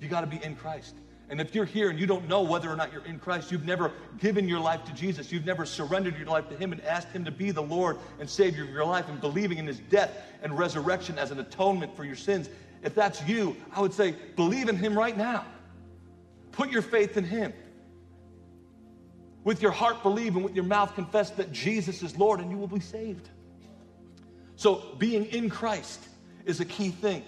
You 0.00 0.08
got 0.08 0.22
to 0.22 0.26
be 0.26 0.42
in 0.42 0.56
Christ. 0.56 0.94
And 1.28 1.40
if 1.40 1.54
you're 1.54 1.64
here 1.64 1.90
and 1.90 1.98
you 1.98 2.06
don't 2.06 2.26
know 2.26 2.42
whether 2.42 2.68
or 2.68 2.74
not 2.74 2.92
you're 2.92 3.04
in 3.04 3.20
Christ, 3.20 3.52
you've 3.52 3.64
never 3.64 3.92
given 4.18 4.48
your 4.48 4.58
life 4.58 4.84
to 4.86 4.92
Jesus, 4.92 5.30
you've 5.30 5.46
never 5.46 5.64
surrendered 5.64 6.18
your 6.18 6.26
life 6.26 6.48
to 6.48 6.56
Him 6.56 6.72
and 6.72 6.80
asked 6.82 7.08
Him 7.08 7.24
to 7.24 7.30
be 7.30 7.52
the 7.52 7.62
Lord 7.62 7.98
and 8.18 8.28
Savior 8.28 8.64
of 8.64 8.70
your 8.70 8.84
life 8.84 9.08
and 9.08 9.20
believing 9.20 9.58
in 9.58 9.66
His 9.66 9.78
death 9.78 10.10
and 10.42 10.58
resurrection 10.58 11.18
as 11.18 11.30
an 11.30 11.38
atonement 11.38 11.94
for 11.94 12.04
your 12.04 12.16
sins, 12.16 12.50
if 12.82 12.94
that's 12.94 13.22
you, 13.28 13.56
I 13.72 13.80
would 13.80 13.92
say 13.92 14.14
believe 14.36 14.68
in 14.68 14.76
Him 14.76 14.96
right 14.96 15.16
now. 15.16 15.44
Put 16.52 16.70
your 16.70 16.82
faith 16.82 17.16
in 17.16 17.24
Him. 17.24 17.52
With 19.44 19.62
your 19.62 19.70
heart, 19.70 20.02
believe, 20.02 20.36
and 20.36 20.44
with 20.44 20.54
your 20.54 20.64
mouth, 20.64 20.94
confess 20.94 21.30
that 21.30 21.50
Jesus 21.50 22.02
is 22.02 22.16
Lord, 22.16 22.40
and 22.40 22.50
you 22.50 22.58
will 22.58 22.68
be 22.68 22.80
saved. 22.80 23.28
So 24.56 24.94
being 24.98 25.24
in 25.26 25.48
Christ 25.48 26.06
is 26.44 26.60
a 26.60 26.64
key 26.64 26.90
thing. 26.90 27.22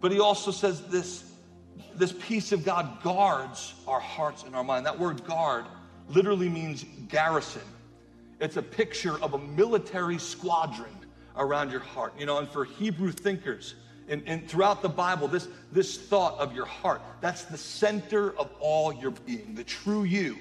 But 0.00 0.12
he 0.12 0.20
also 0.20 0.50
says 0.50 0.86
this 0.88 1.24
this 1.94 2.12
peace 2.12 2.52
of 2.52 2.64
God 2.64 3.02
guards 3.02 3.74
our 3.86 4.00
hearts 4.00 4.44
and 4.44 4.54
our 4.54 4.64
mind. 4.64 4.86
That 4.86 4.98
word 4.98 5.24
guard 5.24 5.64
literally 6.08 6.48
means 6.48 6.84
garrison. 7.08 7.62
It's 8.40 8.56
a 8.56 8.62
picture 8.62 9.18
of 9.22 9.34
a 9.34 9.38
military 9.38 10.18
squadron 10.18 10.92
around 11.36 11.70
your 11.70 11.80
heart. 11.80 12.14
You 12.18 12.26
know, 12.26 12.38
and 12.38 12.48
for 12.48 12.64
Hebrew 12.64 13.12
thinkers, 13.12 13.74
and, 14.08 14.48
throughout 14.48 14.82
the 14.82 14.88
Bible, 14.88 15.26
this, 15.26 15.48
this 15.72 15.98
thought 15.98 16.38
of 16.38 16.54
your 16.54 16.66
heart, 16.66 17.02
that's 17.20 17.42
the 17.42 17.58
center 17.58 18.38
of 18.38 18.50
all 18.60 18.92
your 18.92 19.10
being, 19.10 19.54
the 19.54 19.64
true 19.64 20.04
you, 20.04 20.36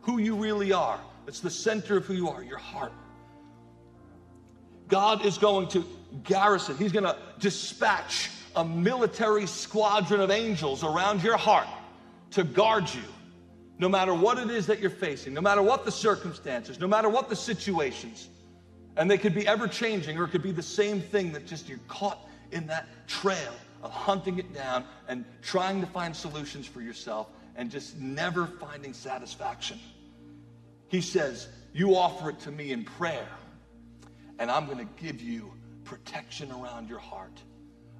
who 0.00 0.18
you 0.18 0.34
really 0.34 0.72
are. 0.72 1.00
It's 1.26 1.40
the 1.40 1.50
center 1.50 1.98
of 1.98 2.06
who 2.06 2.14
you 2.14 2.28
are, 2.28 2.42
your 2.42 2.58
heart. 2.58 2.92
God 4.88 5.24
is 5.24 5.38
going 5.38 5.68
to 5.68 5.84
garrison, 6.24 6.76
He's 6.76 6.92
going 6.92 7.04
to 7.04 7.16
dispatch 7.38 8.30
a 8.56 8.64
military 8.64 9.46
squadron 9.46 10.20
of 10.20 10.30
angels 10.30 10.82
around 10.82 11.22
your 11.22 11.36
heart 11.36 11.68
to 12.32 12.42
guard 12.42 12.92
you. 12.92 13.02
No 13.78 13.88
matter 13.88 14.12
what 14.12 14.38
it 14.38 14.50
is 14.50 14.66
that 14.66 14.80
you're 14.80 14.90
facing, 14.90 15.34
no 15.34 15.40
matter 15.40 15.62
what 15.62 15.84
the 15.84 15.92
circumstances, 15.92 16.80
no 16.80 16.88
matter 16.88 17.08
what 17.08 17.28
the 17.28 17.36
situations, 17.36 18.28
and 18.96 19.08
they 19.08 19.18
could 19.18 19.34
be 19.34 19.46
ever 19.46 19.68
changing, 19.68 20.18
or 20.18 20.24
it 20.24 20.30
could 20.30 20.42
be 20.42 20.50
the 20.50 20.62
same 20.62 21.00
thing 21.00 21.30
that 21.32 21.46
just 21.46 21.68
you're 21.68 21.78
caught 21.86 22.18
in 22.52 22.66
that 22.66 22.88
trail 23.06 23.52
of 23.82 23.90
hunting 23.90 24.38
it 24.38 24.52
down 24.52 24.84
and 25.08 25.24
trying 25.42 25.80
to 25.80 25.86
find 25.86 26.14
solutions 26.14 26.66
for 26.66 26.80
yourself 26.80 27.28
and 27.56 27.70
just 27.70 27.98
never 27.98 28.46
finding 28.46 28.92
satisfaction. 28.92 29.78
He 30.88 31.00
says, 31.00 31.48
You 31.72 31.96
offer 31.96 32.30
it 32.30 32.40
to 32.40 32.50
me 32.50 32.72
in 32.72 32.84
prayer, 32.84 33.28
and 34.38 34.50
I'm 34.50 34.66
going 34.66 34.78
to 34.78 34.88
give 35.02 35.20
you 35.20 35.52
protection 35.84 36.50
around 36.52 36.88
your 36.88 36.98
heart, 36.98 37.42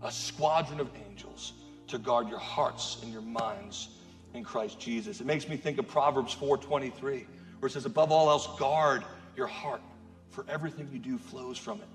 a 0.03 0.13
squadron 0.13 0.81
of 0.81 0.89
angels 1.09 1.55
to 1.89 1.99
guard 1.99 2.29
your 2.29 2.39
hearts 2.39 2.99
and 3.03 3.13
your 3.13 3.23
minds 3.23 3.89
in 4.35 4.45
Christ 4.45 4.79
Jesus. 4.79 5.21
It 5.21 5.27
makes 5.27 5.49
me 5.49 5.57
think 5.57 5.79
of 5.79 5.89
Proverbs 5.89 6.35
4:23, 6.35 7.27
where 7.59 7.69
it 7.69 7.73
says, 7.73 7.87
"Above 7.87 8.13
all 8.13 8.31
else, 8.31 8.47
guard 8.59 9.05
your 9.37 9.47
heart, 9.47 9.83
for 10.31 10.45
everything 10.49 10.89
you 10.93 10.99
do 10.99 11.19
flows 11.19 11.59
from 11.59 11.81
it." 11.81 11.89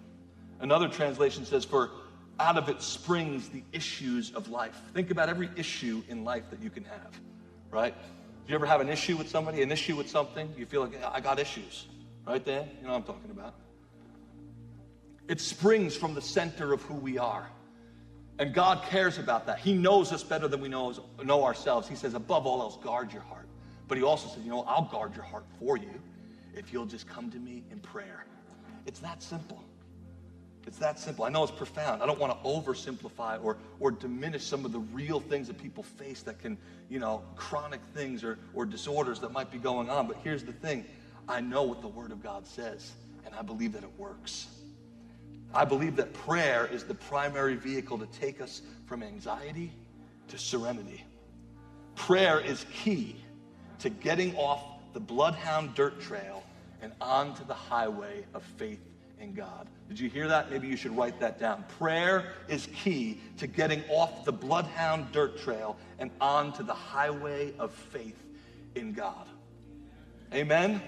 Another 0.59 0.87
translation 0.87 1.45
says, 1.45 1.63
"For 1.63 1.91
out 2.39 2.57
of 2.57 2.69
it 2.69 2.81
springs 2.81 3.49
the 3.49 3.63
issues 3.71 4.31
of 4.31 4.49
life." 4.49 4.81
Think 4.93 5.11
about 5.11 5.29
every 5.29 5.49
issue 5.55 6.03
in 6.09 6.23
life 6.23 6.49
that 6.49 6.61
you 6.61 6.69
can 6.69 6.83
have, 6.85 7.19
right? 7.71 7.95
Do 8.45 8.51
you 8.51 8.55
ever 8.55 8.65
have 8.65 8.81
an 8.81 8.89
issue 8.89 9.15
with 9.15 9.29
somebody, 9.29 9.61
an 9.61 9.71
issue 9.71 9.95
with 9.95 10.09
something? 10.09 10.53
You 10.57 10.65
feel 10.65 10.81
like 10.81 11.01
I 11.03 11.21
got 11.21 11.39
issues, 11.39 11.87
right, 12.25 12.43
Dan? 12.43 12.69
You 12.79 12.87
know 12.87 12.93
what 12.93 12.97
I'm 12.97 13.03
talking 13.03 13.31
about. 13.31 13.55
It 15.27 15.39
springs 15.39 15.95
from 15.95 16.13
the 16.13 16.21
center 16.21 16.73
of 16.73 16.81
who 16.81 16.95
we 16.95 17.17
are. 17.17 17.49
And 18.39 18.53
God 18.53 18.83
cares 18.83 19.19
about 19.19 19.45
that. 19.45 19.59
He 19.59 19.73
knows 19.73 20.11
us 20.11 20.23
better 20.23 20.47
than 20.47 20.59
we 20.59 20.67
know, 20.67 20.93
know 21.23 21.45
ourselves. 21.45 21.87
He 21.87 21.95
says, 21.95 22.15
above 22.15 22.45
all 22.45 22.61
else, 22.61 22.77
guard 22.77 23.13
your 23.13 23.21
heart. 23.21 23.47
But 23.87 23.97
he 23.97 24.03
also 24.03 24.27
says, 24.27 24.43
you 24.43 24.49
know, 24.49 24.63
I'll 24.63 24.85
guard 24.85 25.15
your 25.15 25.23
heart 25.23 25.45
for 25.59 25.77
you 25.77 26.01
if 26.55 26.73
you'll 26.73 26.87
just 26.87 27.07
come 27.07 27.29
to 27.31 27.37
me 27.37 27.63
in 27.71 27.79
prayer. 27.79 28.25
It's 28.85 28.99
that 28.99 29.21
simple. 29.21 29.63
It's 30.65 30.77
that 30.77 30.97
simple. 30.97 31.25
I 31.25 31.29
know 31.29 31.43
it's 31.43 31.51
profound. 31.51 32.01
I 32.01 32.05
don't 32.05 32.19
want 32.19 32.31
to 32.41 32.49
oversimplify 32.49 33.43
or, 33.43 33.57
or 33.79 33.91
diminish 33.91 34.43
some 34.43 34.63
of 34.65 34.71
the 34.71 34.79
real 34.79 35.19
things 35.19 35.47
that 35.47 35.57
people 35.57 35.83
face 35.83 36.21
that 36.23 36.39
can, 36.39 36.57
you 36.89 36.99
know, 36.99 37.21
chronic 37.35 37.81
things 37.93 38.23
or, 38.23 38.39
or 38.53 38.65
disorders 38.65 39.19
that 39.19 39.31
might 39.31 39.51
be 39.51 39.57
going 39.57 39.89
on. 39.89 40.07
But 40.07 40.17
here's 40.23 40.43
the 40.43 40.53
thing 40.53 40.85
I 41.27 41.41
know 41.41 41.63
what 41.63 41.81
the 41.81 41.87
Word 41.87 42.11
of 42.11 42.23
God 42.23 42.47
says, 42.47 42.93
and 43.25 43.35
I 43.35 43.41
believe 43.41 43.73
that 43.73 43.83
it 43.83 43.91
works. 43.97 44.47
I 45.53 45.65
believe 45.65 45.95
that 45.97 46.13
prayer 46.13 46.65
is 46.65 46.83
the 46.83 46.95
primary 46.95 47.55
vehicle 47.55 47.97
to 47.99 48.07
take 48.07 48.41
us 48.41 48.61
from 48.85 49.03
anxiety 49.03 49.71
to 50.29 50.37
serenity. 50.37 51.03
Prayer 51.95 52.39
is 52.39 52.65
key 52.73 53.17
to 53.79 53.89
getting 53.89 54.35
off 54.35 54.63
the 54.93 54.99
bloodhound 54.99 55.75
dirt 55.75 55.99
trail 55.99 56.43
and 56.81 56.91
onto 56.99 57.45
the 57.45 57.53
highway 57.53 58.25
of 58.33 58.43
faith 58.57 58.79
in 59.23 59.33
God. 59.33 59.67
Did 59.87 59.99
you 59.99 60.09
hear 60.09 60.27
that? 60.27 60.51
Maybe 60.51 60.67
you 60.67 60.75
should 60.75 60.95
write 60.95 61.19
that 61.21 61.39
down. 61.39 61.63
Prayer 61.79 62.33
is 62.47 62.67
key 62.75 63.21
to 63.37 63.47
getting 63.47 63.81
off 63.89 64.25
the 64.25 64.33
bloodhound 64.33 65.11
dirt 65.11 65.39
trail 65.39 65.77
and 65.97 66.11
onto 66.21 66.61
the 66.63 66.73
highway 66.73 67.53
of 67.57 67.71
faith 67.71 68.21
in 68.75 68.91
God. 68.91 69.27
Amen. 70.33 70.81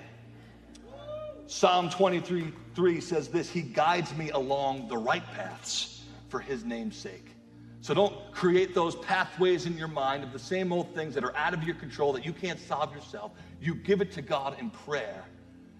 Psalm 1.47 1.89
23 1.89 2.51
3 2.75 3.01
says 3.01 3.29
this 3.29 3.49
He 3.49 3.61
guides 3.61 4.13
me 4.15 4.29
along 4.31 4.87
the 4.89 4.97
right 4.97 5.25
paths 5.33 6.03
for 6.27 6.39
His 6.39 6.65
name's 6.65 6.97
sake. 6.97 7.29
So 7.81 7.93
don't 7.93 8.15
create 8.31 8.73
those 8.73 8.95
pathways 8.95 9.67
in 9.67 9.77
your 9.77 9.87
mind 9.87 10.23
of 10.23 10.33
the 10.33 10.39
same 10.39 10.73
old 10.73 10.93
things 10.95 11.13
that 11.13 11.23
are 11.23 11.35
out 11.37 11.53
of 11.53 11.63
your 11.63 11.75
control 11.75 12.11
that 12.13 12.25
you 12.25 12.33
can't 12.33 12.59
solve 12.59 12.93
yourself. 12.93 13.31
You 13.61 13.75
give 13.75 14.01
it 14.01 14.11
to 14.13 14.23
God 14.23 14.59
in 14.59 14.71
prayer, 14.71 15.23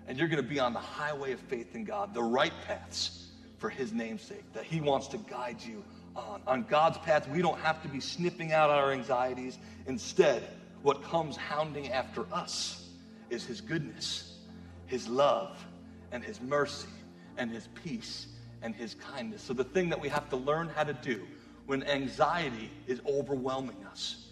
and 0.08 0.18
you're 0.18 0.28
going 0.28 0.42
to 0.42 0.48
be 0.48 0.60
on 0.60 0.74
the 0.74 0.80
highway 0.80 1.32
of 1.32 1.40
faith 1.42 1.76
in 1.76 1.84
God, 1.84 2.14
the 2.14 2.24
right 2.24 2.54
paths 2.68 3.28
for 3.58 3.70
His 3.70 3.94
name's 3.94 4.22
sake, 4.22 4.52
that 4.54 4.64
He 4.64 4.82
wants 4.82 5.08
to 5.10 5.18
guide 5.18 5.58
you 5.62 5.84
on. 6.16 6.42
On 6.48 6.64
God's 6.64 6.98
path, 7.00 7.28
we 7.30 7.42
don't 7.42 7.60
have 7.60 7.82
to 7.82 7.88
be 7.88 8.00
sniffing 8.00 8.54
out 8.54 8.70
our 8.70 8.92
anxieties. 8.92 9.58
Instead, 9.88 10.44
what 10.82 11.04
comes 11.04 11.36
hounding 11.36 11.92
after 11.92 12.26
us 12.32 12.90
is 13.30 13.46
His 13.46 13.62
goodness 13.62 14.36
his 14.88 15.08
love 15.08 15.66
and 16.12 16.24
his 16.24 16.42
mercy 16.42 16.88
and 17.38 17.52
his 17.52 17.68
peace 17.84 18.28
and 18.62 18.76
his 18.76 18.96
kindness. 18.96 19.42
So, 19.42 19.54
the 19.54 19.64
thing 19.64 19.90
that 19.90 20.00
we 20.00 20.10
have 20.10 20.30
to 20.30 20.38
learn 20.38 20.70
how 20.70 20.84
to 20.84 20.94
do 20.94 21.26
when 21.66 21.84
anxiety 21.84 22.72
is 22.88 23.02
overwhelming 23.08 23.84
us, 23.92 24.28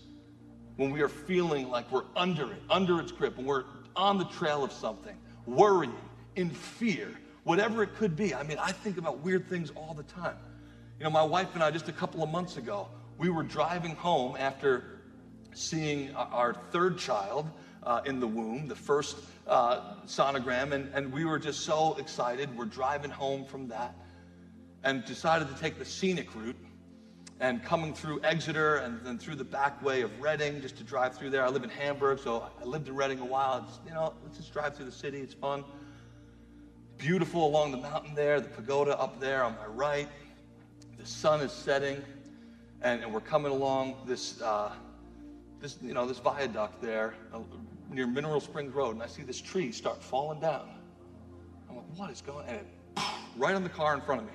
when 0.78 0.91
we 0.91 1.01
are 1.01 1.09
feeling 1.09 1.69
like 1.69 1.91
we're 1.91 2.05
under 2.15 2.51
it, 2.51 2.61
under 2.69 2.99
its 2.99 3.11
grip, 3.11 3.38
when 3.38 3.45
we're 3.45 3.65
on 3.95 4.17
the 4.17 4.26
trail 4.26 4.63
of 4.63 4.71
something, 4.71 5.17
worrying, 5.45 5.95
in 6.35 6.49
fear, 6.49 7.11
whatever 7.43 7.83
it 7.83 7.95
could 7.95 8.15
be. 8.15 8.33
I 8.33 8.43
mean, 8.43 8.57
I 8.57 8.71
think 8.71 8.97
about 8.97 9.19
weird 9.19 9.47
things 9.47 9.71
all 9.75 9.93
the 9.93 10.03
time. 10.03 10.37
You 10.99 11.03
know, 11.03 11.09
my 11.09 11.23
wife 11.23 11.53
and 11.53 11.63
I, 11.63 11.71
just 11.71 11.89
a 11.89 11.93
couple 11.93 12.23
of 12.23 12.29
months 12.29 12.57
ago, 12.57 12.87
we 13.17 13.29
were 13.29 13.43
driving 13.43 13.95
home 13.95 14.35
after 14.37 15.01
seeing 15.53 16.13
our 16.15 16.53
third 16.71 16.97
child 16.97 17.49
uh, 17.83 18.01
in 18.05 18.19
the 18.19 18.27
womb, 18.27 18.67
the 18.67 18.75
first 18.75 19.17
uh, 19.47 19.95
sonogram, 20.05 20.71
and, 20.71 20.89
and 20.93 21.11
we 21.11 21.25
were 21.25 21.37
just 21.37 21.61
so 21.61 21.95
excited. 21.99 22.55
We're 22.57 22.65
driving 22.65 23.11
home 23.11 23.45
from 23.45 23.67
that 23.67 23.95
and 24.83 25.05
decided 25.05 25.47
to 25.49 25.55
take 25.55 25.77
the 25.77 25.85
scenic 25.85 26.33
route 26.35 26.55
and 27.43 27.61
coming 27.61 27.93
through 27.93 28.21
Exeter 28.23 28.77
and 28.77 29.01
then 29.03 29.17
through 29.17 29.35
the 29.35 29.43
back 29.43 29.83
way 29.83 29.99
of 29.99 30.21
Reading 30.21 30.61
just 30.61 30.77
to 30.77 30.83
drive 30.83 31.13
through 31.13 31.29
there. 31.29 31.43
I 31.43 31.49
live 31.49 31.65
in 31.65 31.69
Hamburg, 31.69 32.19
so 32.19 32.49
I 32.61 32.63
lived 32.63 32.87
in 32.87 32.95
Reading 32.95 33.19
a 33.19 33.25
while. 33.25 33.65
It's, 33.67 33.79
you 33.85 33.93
know, 33.93 34.13
let's 34.23 34.37
just 34.37 34.53
drive 34.53 34.77
through 34.77 34.85
the 34.85 34.93
city. 34.93 35.19
It's 35.19 35.33
fun. 35.33 35.65
Beautiful 36.97 37.45
along 37.45 37.71
the 37.71 37.79
mountain 37.79 38.15
there, 38.15 38.39
the 38.39 38.47
pagoda 38.47 38.97
up 38.97 39.19
there 39.19 39.43
on 39.43 39.57
my 39.57 39.65
right. 39.65 40.07
The 40.97 41.05
sun 41.05 41.41
is 41.41 41.51
setting, 41.51 42.01
and, 42.81 43.03
and 43.03 43.13
we're 43.13 43.19
coming 43.19 43.51
along 43.51 43.97
this, 44.05 44.41
uh, 44.41 44.71
this, 45.59 45.77
you 45.81 45.93
know, 45.93 46.07
this 46.07 46.19
viaduct 46.19 46.81
there, 46.81 47.13
near 47.91 48.07
Mineral 48.07 48.39
Springs 48.39 48.73
Road, 48.73 48.91
and 48.95 49.03
I 49.03 49.07
see 49.07 49.21
this 49.21 49.41
tree 49.41 49.73
start 49.73 50.01
falling 50.01 50.39
down. 50.39 50.69
I'm 51.69 51.75
like, 51.75 51.85
what 51.97 52.09
is 52.09 52.21
going 52.21 52.47
on? 52.47 52.55
And 52.55 52.59
it, 52.59 53.03
right 53.35 53.53
on 53.53 53.63
the 53.63 53.69
car 53.69 53.93
in 53.95 53.99
front 53.99 54.21
of 54.21 54.27
me. 54.27 54.33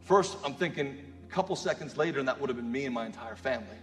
First, 0.00 0.38
I'm 0.42 0.54
thinking 0.54 1.04
a 1.28 1.34
couple 1.34 1.54
seconds 1.56 1.96
later, 1.96 2.18
and 2.18 2.28
that 2.28 2.40
would 2.40 2.48
have 2.48 2.56
been 2.56 2.70
me 2.72 2.86
and 2.86 2.94
my 2.94 3.06
entire 3.06 3.36
family. 3.36 3.76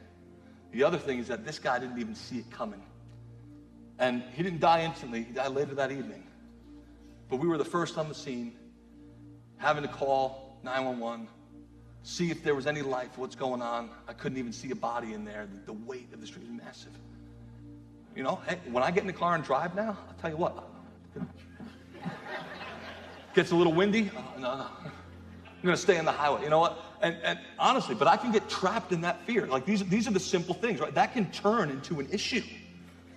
The 0.72 0.84
other 0.84 0.98
thing 0.98 1.20
is 1.20 1.28
that 1.28 1.46
this 1.46 1.60
guy 1.60 1.80
didn't 1.80 2.00
even 2.00 2.16
see 2.16 2.40
it 2.40 2.50
coming. 2.50 2.82
And 4.00 4.24
he 4.34 4.44
didn't 4.44 4.60
die 4.60 4.84
instantly, 4.84 5.24
he 5.24 5.34
died 5.34 5.52
later 5.52 5.76
that 5.76 5.92
evening. 5.92 6.24
But 7.30 7.38
we 7.38 7.48
were 7.48 7.58
the 7.58 7.66
first 7.66 7.98
on 7.98 8.10
the 8.10 8.16
scene, 8.16 8.54
having 9.58 9.84
to 9.84 9.90
call 9.90 10.58
911, 10.64 11.28
see 12.04 12.30
if 12.30 12.44
there 12.44 12.56
was 12.56 12.68
any 12.68 12.82
life, 12.82 13.18
what's 13.18 13.36
going 13.36 13.62
on. 13.62 13.90
I 14.08 14.14
couldn't 14.14 14.38
even 14.38 14.52
see 14.52 14.72
a 14.72 14.76
body 14.76 15.14
in 15.14 15.24
there. 15.24 15.48
The, 15.66 15.74
weight 15.74 16.14
of 16.14 16.22
the 16.22 16.28
street 16.28 16.46
was 16.46 16.64
massive. 16.64 16.92
You 18.16 18.24
know, 18.24 18.40
hey, 18.48 18.60
when 18.72 18.84
I 18.84 18.92
get 18.92 19.02
in 19.02 19.08
the 19.08 19.14
car 19.14 19.36
and 19.36 19.44
drive 19.44 19.76
now, 19.76 19.98
I'll 20.08 20.16
tell 20.20 20.30
you 20.32 20.38
what. 20.38 20.68
Gets 23.34 23.52
a 23.52 23.56
little 23.56 23.74
windy. 23.74 24.12
Oh, 24.16 24.40
no, 24.40 24.58
no. 24.58 24.68
Going 25.66 25.76
to 25.76 25.82
stay 25.82 25.98
on 25.98 26.06
the 26.06 26.12
highway. 26.12 26.44
You 26.44 26.52
know 26.52 26.60
what? 26.60 26.80
And, 27.02 27.18
and 27.24 27.40
honestly, 27.58 27.96
but 27.96 28.08
I 28.08 28.18
can 28.18 28.32
get 28.32 28.48
trapped 28.48 28.92
in 28.92 29.02
that 29.02 29.26
fear. 29.26 29.48
Like 29.48 29.66
these, 29.66 29.84
these 29.86 30.08
are 30.08 30.12
the 30.12 30.20
simple 30.20 30.54
things, 30.54 30.80
right? 30.80 30.94
That 30.94 31.14
can 31.14 31.32
turn 31.32 31.72
into 31.72 32.00
an 32.00 32.08
issue. 32.12 32.44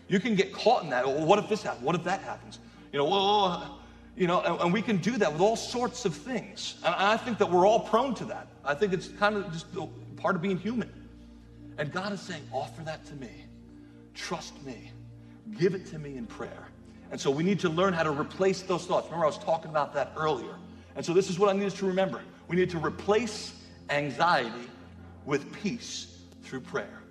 You 0.08 0.18
can 0.18 0.34
get 0.34 0.52
caught 0.52 0.82
in 0.82 0.88
that. 0.88 1.06
Well, 1.06 1.26
what 1.26 1.38
if 1.38 1.48
this 1.50 1.62
happens? 1.62 1.84
What 1.84 1.94
if 1.94 2.04
that 2.04 2.22
happens? 2.22 2.58
You 2.90 3.00
know, 3.00 3.04
well, 3.04 3.80
you 4.16 4.26
know, 4.26 4.40
and, 4.40 4.60
and, 4.62 4.72
we 4.72 4.80
can 4.80 4.96
do 4.96 5.18
that 5.18 5.30
with 5.30 5.42
all 5.42 5.56
sorts 5.56 6.06
of 6.06 6.14
things. 6.14 6.76
And 6.84 6.94
I 6.94 7.18
think 7.18 7.36
that 7.36 7.50
we're 7.50 7.66
all 7.66 7.80
prone 7.80 8.14
to 8.14 8.24
that. 8.24 8.48
I 8.64 8.74
think 8.74 8.94
it's 8.94 9.08
kind 9.08 9.36
of 9.36 9.52
just 9.52 9.66
part 10.16 10.34
of 10.34 10.40
being 10.40 10.58
human. 10.58 10.90
And 11.76 11.92
God 11.92 12.14
is 12.14 12.20
saying, 12.20 12.42
offer 12.50 12.82
that 12.84 13.04
to 13.06 13.14
me. 13.16 13.44
Trust 14.14 14.64
me. 14.64 14.90
Give 15.58 15.74
it 15.74 15.84
to 15.88 15.98
me 15.98 16.16
in 16.16 16.26
prayer. 16.26 16.68
And 17.10 17.20
so 17.20 17.30
we 17.30 17.42
need 17.42 17.60
to 17.60 17.68
learn 17.68 17.92
how 17.92 18.02
to 18.04 18.10
replace 18.10 18.62
those 18.62 18.86
thoughts. 18.86 19.06
Remember, 19.06 19.24
I 19.24 19.28
was 19.28 19.38
talking 19.38 19.70
about 19.70 19.92
that 19.94 20.12
earlier. 20.16 20.54
And 20.96 21.04
so 21.04 21.12
this 21.12 21.30
is 21.30 21.38
what 21.38 21.54
I 21.54 21.58
need 21.58 21.66
us 21.66 21.74
to 21.74 21.86
remember. 21.86 22.20
We 22.48 22.56
need 22.56 22.70
to 22.70 22.78
replace 22.78 23.54
anxiety 23.90 24.68
with 25.26 25.52
peace 25.52 26.22
through 26.42 26.60
prayer. 26.60 27.02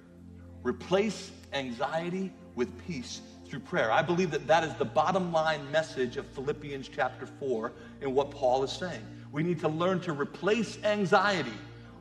Replace 0.64 1.32
anxiety 1.54 2.34
with 2.56 2.76
peace 2.88 3.22
through 3.48 3.60
prayer. 3.60 3.92
I 3.92 4.02
believe 4.02 4.32
that 4.32 4.48
that 4.48 4.64
is 4.64 4.74
the 4.74 4.86
bottom 4.86 5.32
line 5.32 5.72
message 5.72 6.18
of 6.18 6.26
Philippians 6.28 6.90
chapter 6.90 7.26
4 7.26 7.72
in 8.02 8.14
what 8.14 8.32
Paul 8.32 8.64
is 8.64 8.72
saying. 8.72 9.02
We 9.32 9.44
need 9.44 9.60
to 9.60 9.68
learn 9.68 10.00
to 10.02 10.14
replace 10.14 10.84
anxiety 10.84 11.54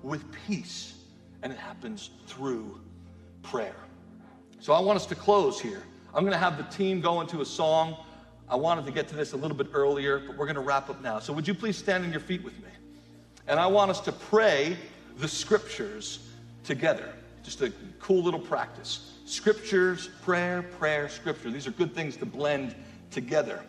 with 0.03 0.25
peace, 0.47 0.95
and 1.43 1.53
it 1.53 1.59
happens 1.59 2.11
through 2.27 2.81
prayer. 3.43 3.77
So 4.61 4.73
I 4.73 4.81
want 4.81 4.97
us 4.97 5.07
to 5.07 5.15
close 5.15 5.61
here. 5.61 5.83
I'm 6.15 6.23
going 6.23 6.33
to 6.33 6.39
have 6.39 6.57
the 6.57 6.65
team 6.75 7.01
go 7.01 7.21
into 7.21 7.43
a 7.43 7.45
song. 7.45 7.97
I 8.49 8.57
wanted 8.57 8.87
to 8.87 8.93
get 8.93 9.07
to 9.09 9.15
this 9.17 9.33
a 9.33 9.37
little 9.37 9.57
bit 9.57 9.69
earlier, 9.73 10.21
but 10.21 10.37
we're 10.37 10.47
going 10.47 10.55
to 10.55 10.63
wrap 10.63 10.89
up 10.89 11.03
now. 11.03 11.19
So 11.19 11.33
would 11.33 11.47
you 11.47 11.55
please 11.55 11.77
stand 11.77 12.05
on 12.05 12.11
your 12.11 12.21
feet 12.21 12.43
with 12.43 12.59
me? 12.61 12.71
And 13.49 13.61
I 13.61 13.67
want 13.67 13.91
us 13.91 14.01
to 14.01 14.13
pray 14.13 14.77
the 15.19 15.29
scriptures 15.29 16.29
together. 16.65 17.13
Just 17.43 17.63
a 17.63 17.73
cool 18.01 18.23
little 18.23 18.41
practice. 18.41 19.13
Scriptures, 19.25 20.09
prayer, 20.23 20.63
prayer, 20.79 21.09
scripture. 21.09 21.51
These 21.51 21.67
are 21.67 21.73
good 21.73 21.95
things 21.95 22.17
to 22.17 22.27
blend 22.27 22.75
together. 23.11 23.63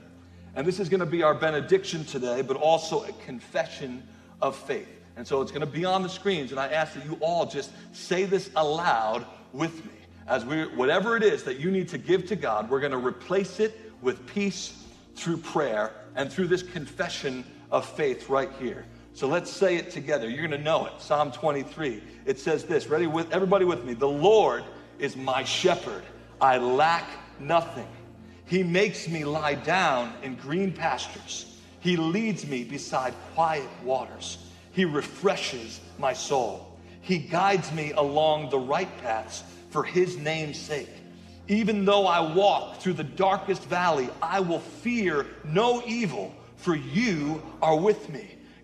And 0.56 0.66
this 0.66 0.80
is 0.80 0.90
going 0.90 1.02
to 1.02 1.06
be 1.06 1.22
our 1.22 1.36
benediction 1.36 2.04
today, 2.06 2.42
but 2.42 2.58
also 2.58 3.04
a 3.04 3.12
confession 3.26 4.02
of 4.42 4.56
faith. 4.56 4.90
And 5.16 5.28
so 5.28 5.42
it's 5.42 5.52
going 5.52 5.62
to 5.62 5.68
be 5.68 5.86
on 5.86 6.04
the 6.04 6.10
screens. 6.10 6.52
And 6.52 6.60
I 6.60 6.68
ask 6.68 6.94
that 6.94 7.06
you 7.06 7.18
all 7.22 7.46
just 7.46 7.72
say 7.94 8.26
this 8.26 8.50
aloud 8.56 9.26
with 9.54 9.86
me. 9.86 9.92
As 10.28 10.44
we, 10.44 10.64
whatever 10.76 11.16
it 11.16 11.24
is 11.24 11.44
that 11.44 11.60
you 11.60 11.72
need 11.72 11.88
to 11.90 11.98
give 11.98 12.28
to 12.28 12.36
God, 12.36 12.70
we're 12.70 12.80
going 12.80 12.92
to 12.92 12.98
replace 12.98 13.60
it 13.60 13.80
with 14.02 14.26
peace 14.28 14.84
through 15.16 15.38
prayer 15.38 15.92
and 16.16 16.32
through 16.32 16.48
this 16.48 16.64
confession 16.64 17.46
of 17.72 17.86
faith 17.86 18.30
right 18.30 18.50
here. 18.60 18.86
So 19.18 19.28
let's 19.28 19.50
say 19.50 19.78
it 19.78 19.90
together. 19.90 20.30
You're 20.30 20.48
going 20.48 20.52
to 20.52 20.64
know 20.64 20.86
it. 20.86 20.94
Psalm 21.00 21.32
23. 21.32 22.04
It 22.28 22.40
says 22.40 22.66
this. 22.66 22.86
Ready 22.86 23.08
with 23.08 23.32
everybody 23.34 23.66
with 23.66 23.84
me. 23.84 23.96
The 23.96 24.08
Lord 24.08 24.64
is 25.00 25.16
my 25.16 25.44
shepherd. 25.44 26.04
I 26.40 26.60
lack 26.60 27.10
nothing. 27.40 27.88
He 28.46 28.62
makes 28.62 29.08
me 29.08 29.26
lie 29.26 29.56
down 29.56 30.14
in 30.22 30.36
green 30.36 30.72
pastures. 30.72 31.58
He 31.80 31.98
leads 31.98 32.46
me 32.46 32.64
beside 32.64 33.16
quiet 33.34 33.68
waters. 33.84 34.38
He 34.72 34.86
refreshes 34.86 35.82
my 35.98 36.14
soul. 36.14 36.78
He 37.02 37.18
guides 37.18 37.72
me 37.72 37.94
along 37.94 38.52
the 38.52 38.60
right 38.60 39.02
paths 39.02 39.44
for 39.72 39.84
his 39.84 40.16
name's 40.18 40.60
sake. 40.60 40.92
Even 41.48 41.86
though 41.86 42.06
I 42.06 42.20
walk 42.36 42.82
through 42.82 42.94
the 42.94 43.04
darkest 43.04 43.64
valley, 43.64 44.10
I 44.22 44.42
will 44.42 44.60
fear 44.60 45.26
no 45.44 45.82
evil, 45.88 46.36
for 46.58 46.76
you 46.76 47.42
are 47.64 47.76
with 47.76 48.10
me. 48.10 48.37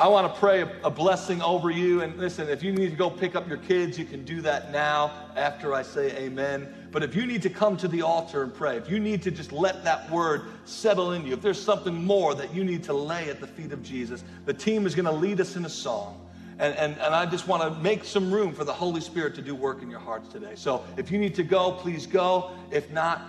I 0.00 0.08
want 0.08 0.32
to 0.32 0.40
pray 0.40 0.62
a 0.82 0.90
blessing 0.90 1.40
over 1.40 1.70
you. 1.70 2.02
And 2.02 2.18
listen, 2.18 2.48
if 2.48 2.64
you 2.64 2.72
need 2.72 2.90
to 2.90 2.96
go 2.96 3.08
pick 3.08 3.36
up 3.36 3.48
your 3.48 3.58
kids, 3.58 3.96
you 3.96 4.04
can 4.04 4.24
do 4.24 4.40
that 4.40 4.72
now 4.72 5.12
after 5.36 5.72
I 5.72 5.82
say 5.82 6.10
amen. 6.16 6.66
But 6.90 7.04
if 7.04 7.14
you 7.14 7.26
need 7.26 7.42
to 7.42 7.50
come 7.50 7.76
to 7.76 7.86
the 7.86 8.02
altar 8.02 8.42
and 8.42 8.52
pray, 8.52 8.76
if 8.76 8.90
you 8.90 8.98
need 8.98 9.22
to 9.22 9.30
just 9.30 9.52
let 9.52 9.84
that 9.84 10.10
word 10.10 10.46
settle 10.64 11.12
in 11.12 11.24
you, 11.24 11.32
if 11.32 11.40
there's 11.40 11.62
something 11.62 11.94
more 11.94 12.34
that 12.34 12.52
you 12.52 12.64
need 12.64 12.82
to 12.84 12.92
lay 12.92 13.30
at 13.30 13.40
the 13.40 13.46
feet 13.46 13.70
of 13.70 13.84
Jesus, 13.84 14.24
the 14.46 14.54
team 14.54 14.84
is 14.84 14.96
going 14.96 15.04
to 15.04 15.12
lead 15.12 15.40
us 15.40 15.54
in 15.54 15.64
a 15.64 15.70
song. 15.70 16.20
And, 16.58 16.74
and, 16.76 16.92
and 16.94 17.14
I 17.14 17.26
just 17.26 17.46
want 17.46 17.62
to 17.62 17.80
make 17.80 18.04
some 18.04 18.32
room 18.32 18.52
for 18.52 18.64
the 18.64 18.72
Holy 18.72 19.00
Spirit 19.00 19.36
to 19.36 19.42
do 19.42 19.54
work 19.54 19.80
in 19.82 19.90
your 19.90 20.00
hearts 20.00 20.28
today. 20.28 20.54
So 20.56 20.84
if 20.96 21.10
you 21.12 21.18
need 21.18 21.36
to 21.36 21.44
go, 21.44 21.72
please 21.72 22.06
go. 22.06 22.50
If 22.72 22.90
not, 22.90 23.22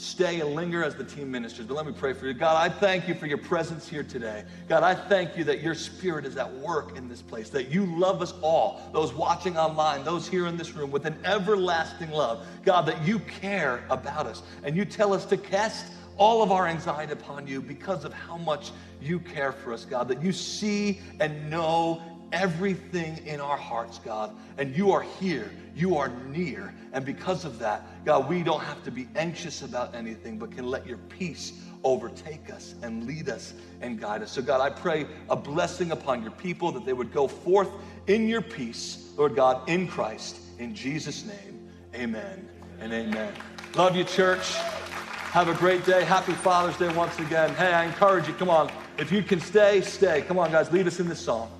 stay 0.00 0.40
and 0.40 0.54
linger 0.54 0.84
as 0.84 0.94
the 0.94 1.04
team 1.04 1.30
ministers. 1.30 1.66
But 1.66 1.74
let 1.74 1.86
me 1.86 1.92
pray 1.92 2.12
for 2.12 2.26
you. 2.26 2.34
God, 2.34 2.56
I 2.56 2.72
thank 2.72 3.08
you 3.08 3.14
for 3.14 3.26
your 3.26 3.38
presence 3.38 3.88
here 3.88 4.02
today. 4.02 4.44
God, 4.68 4.82
I 4.82 4.94
thank 4.94 5.36
you 5.36 5.44
that 5.44 5.60
your 5.60 5.74
spirit 5.74 6.24
is 6.24 6.36
at 6.36 6.52
work 6.56 6.96
in 6.96 7.08
this 7.08 7.20
place, 7.20 7.50
that 7.50 7.68
you 7.68 7.86
love 7.98 8.22
us 8.22 8.32
all, 8.40 8.80
those 8.92 9.12
watching 9.12 9.56
online, 9.56 10.04
those 10.04 10.28
here 10.28 10.46
in 10.46 10.56
this 10.56 10.74
room, 10.74 10.90
with 10.90 11.04
an 11.04 11.16
everlasting 11.24 12.10
love. 12.10 12.46
God, 12.64 12.82
that 12.86 13.04
you 13.06 13.18
care 13.20 13.84
about 13.90 14.26
us 14.26 14.42
and 14.62 14.76
you 14.76 14.84
tell 14.84 15.12
us 15.12 15.24
to 15.26 15.36
cast 15.36 15.86
all 16.16 16.42
of 16.42 16.50
our 16.52 16.66
anxiety 16.66 17.12
upon 17.12 17.46
you 17.46 17.62
because 17.62 18.04
of 18.04 18.12
how 18.12 18.36
much 18.36 18.72
you 19.00 19.20
care 19.20 19.52
for 19.52 19.72
us, 19.72 19.84
God, 19.84 20.08
that 20.08 20.22
you 20.22 20.32
see 20.32 21.00
and 21.20 21.48
know 21.48 22.02
everything 22.32 23.18
in 23.26 23.40
our 23.40 23.56
hearts, 23.56 23.98
God, 23.98 24.34
and 24.56 24.76
you 24.76 24.92
are 24.92 25.02
here. 25.02 25.50
You 25.74 25.96
are 25.96 26.08
near. 26.08 26.74
And 26.92 27.04
because 27.04 27.44
of 27.44 27.58
that, 27.60 28.04
God, 28.04 28.28
we 28.28 28.42
don't 28.42 28.62
have 28.62 28.82
to 28.84 28.90
be 28.90 29.08
anxious 29.14 29.62
about 29.62 29.94
anything, 29.94 30.38
but 30.38 30.50
can 30.50 30.66
let 30.66 30.86
your 30.86 30.98
peace 30.98 31.52
overtake 31.84 32.52
us 32.52 32.74
and 32.82 33.06
lead 33.06 33.28
us 33.28 33.54
and 33.80 34.00
guide 34.00 34.22
us. 34.22 34.32
So, 34.32 34.42
God, 34.42 34.60
I 34.60 34.70
pray 34.70 35.06
a 35.30 35.36
blessing 35.36 35.92
upon 35.92 36.22
your 36.22 36.32
people 36.32 36.72
that 36.72 36.84
they 36.84 36.92
would 36.92 37.12
go 37.12 37.28
forth 37.28 37.68
in 38.06 38.28
your 38.28 38.42
peace, 38.42 39.12
Lord 39.16 39.36
God, 39.36 39.68
in 39.68 39.86
Christ. 39.86 40.40
In 40.58 40.74
Jesus' 40.74 41.24
name, 41.24 41.70
amen 41.94 42.48
and 42.80 42.92
amen. 42.92 43.32
Love 43.74 43.94
you, 43.94 44.04
church. 44.04 44.54
Have 44.54 45.48
a 45.48 45.54
great 45.54 45.84
day. 45.84 46.04
Happy 46.04 46.32
Father's 46.32 46.76
Day 46.78 46.92
once 46.94 47.18
again. 47.18 47.54
Hey, 47.54 47.72
I 47.72 47.84
encourage 47.84 48.26
you, 48.26 48.34
come 48.34 48.50
on. 48.50 48.72
If 48.98 49.12
you 49.12 49.22
can 49.22 49.40
stay, 49.40 49.82
stay. 49.82 50.22
Come 50.22 50.38
on, 50.38 50.50
guys, 50.50 50.72
lead 50.72 50.86
us 50.86 50.98
in 50.98 51.08
this 51.08 51.20
song. 51.20 51.57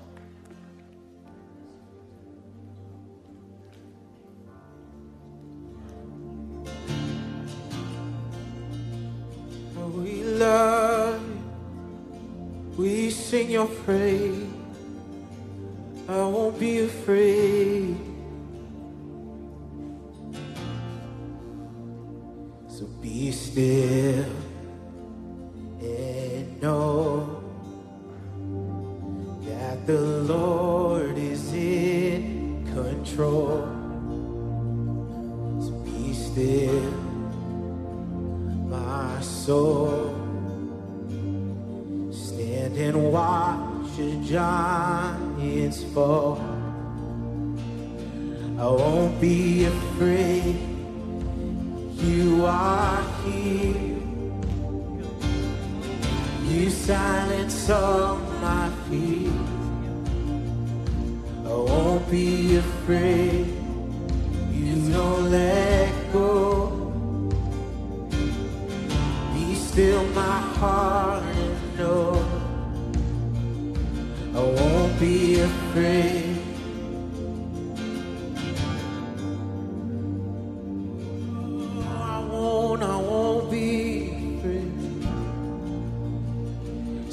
Your 13.59 13.67
praise. 13.83 14.47
I 16.07 16.15
won't 16.15 16.57
be 16.57 16.79
afraid. 16.85 17.97
So 22.69 22.85
be 23.01 23.31
still 23.33 24.38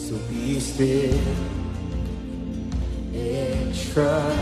So 0.07 0.17
be 0.29 0.61
still 0.61 1.19
and 3.13 3.75
trust 3.91 4.39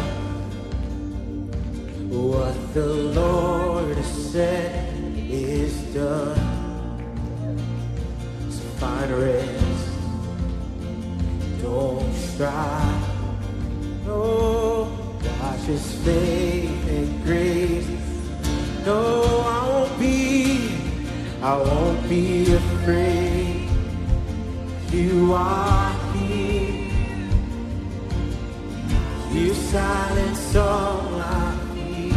what 2.11 2.75
the 2.75 2.85
Lord 2.85 3.97
has 3.97 4.33
said 4.33 4.93
is 5.17 5.73
done. 5.95 6.37
So 8.51 8.62
find 8.77 9.11
rest 9.11 9.89
don't 11.62 12.12
strive. 12.12 13.09
No, 14.05 14.93
watch 15.41 15.61
His 15.61 15.95
faith 16.05 16.89
and 16.91 17.25
grace. 17.25 17.89
No, 18.85 19.01
I 19.47 19.69
won't 19.71 19.99
be, 19.99 20.77
I 21.41 21.57
won't 21.57 22.07
be 22.07 22.55
afraid. 22.55 23.24
You 24.95 25.34
are 25.34 25.92
here. 26.12 26.90
You 29.32 29.53
silence 29.53 30.55
all 30.55 31.03
my 31.18 31.59
fear. 31.74 32.14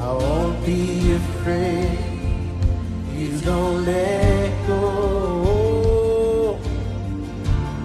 I 0.00 0.12
won't 0.12 0.66
be 0.66 1.14
afraid. 1.14 1.98
You 3.16 3.38
don't 3.40 3.86
let 3.86 4.66
go 4.66 6.58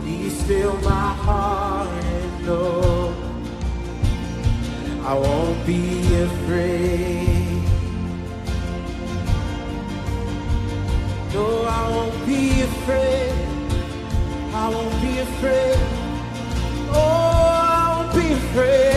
He's 0.06 0.38
still 0.44 0.76
my 0.78 1.10
heart 1.26 1.88
and 1.88 2.46
know 2.46 3.14
I 5.04 5.14
won't 5.14 5.66
be 5.66 6.24
afraid. 6.24 7.25
No, 11.36 11.66
I 11.68 11.90
won't 11.90 12.26
be 12.26 12.62
afraid. 12.62 13.34
I 14.54 14.70
won't 14.70 15.02
be 15.02 15.20
afraid. 15.20 15.78
Oh, 16.92 16.96
I 16.96 17.86
won't 17.94 18.14
be 18.16 18.28
afraid. 18.42 18.96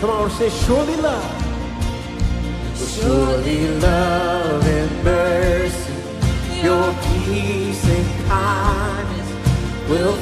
Come 0.00 0.10
on, 0.10 0.30
say 0.30 0.50
surely 0.50 0.96
love. 0.96 1.32
Surely 2.76 3.66
love 3.80 4.64
and 4.64 4.92
mercy, 5.02 5.92
your 6.62 6.94
peace 7.02 7.84
and 7.96 8.06
kindness 8.28 9.28
will 9.88 10.16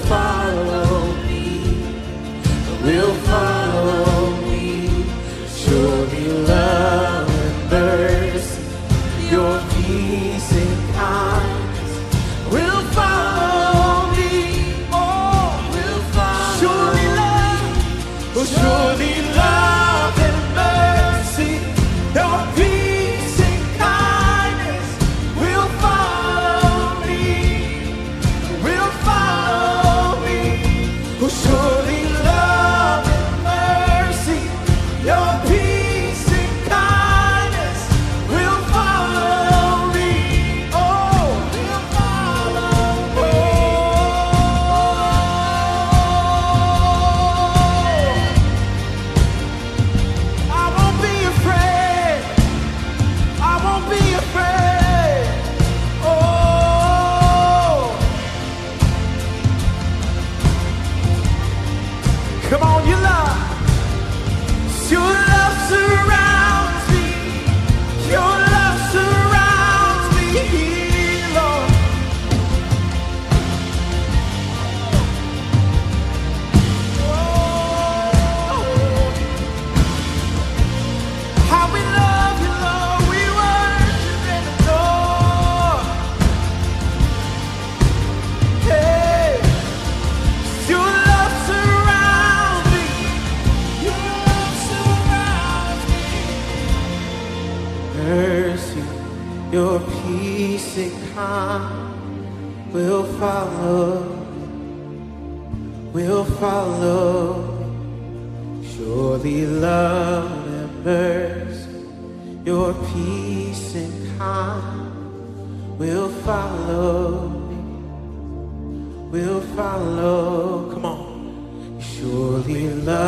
will 2.84 3.14
follow 3.30 4.36
me. 4.42 4.88
Surely 5.48 6.26
love 6.46 7.28
and 7.28 7.70
mercy, 7.70 8.62
your 9.30 9.60
peace 9.74 10.52
and 10.52 10.94
kindness 10.94 11.92
will 12.50 12.82
follow 12.98 14.10
me. 14.16 14.30
Oh, 14.92 15.70
will 15.72 16.02
follow. 16.16 16.58
Surely 16.60 17.06
love, 17.20 18.36
oh, 18.36 18.44
surely 18.44 19.14
love 19.36 19.51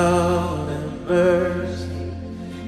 love 0.05 0.69
and 0.69 1.09
mercy, 1.09 2.13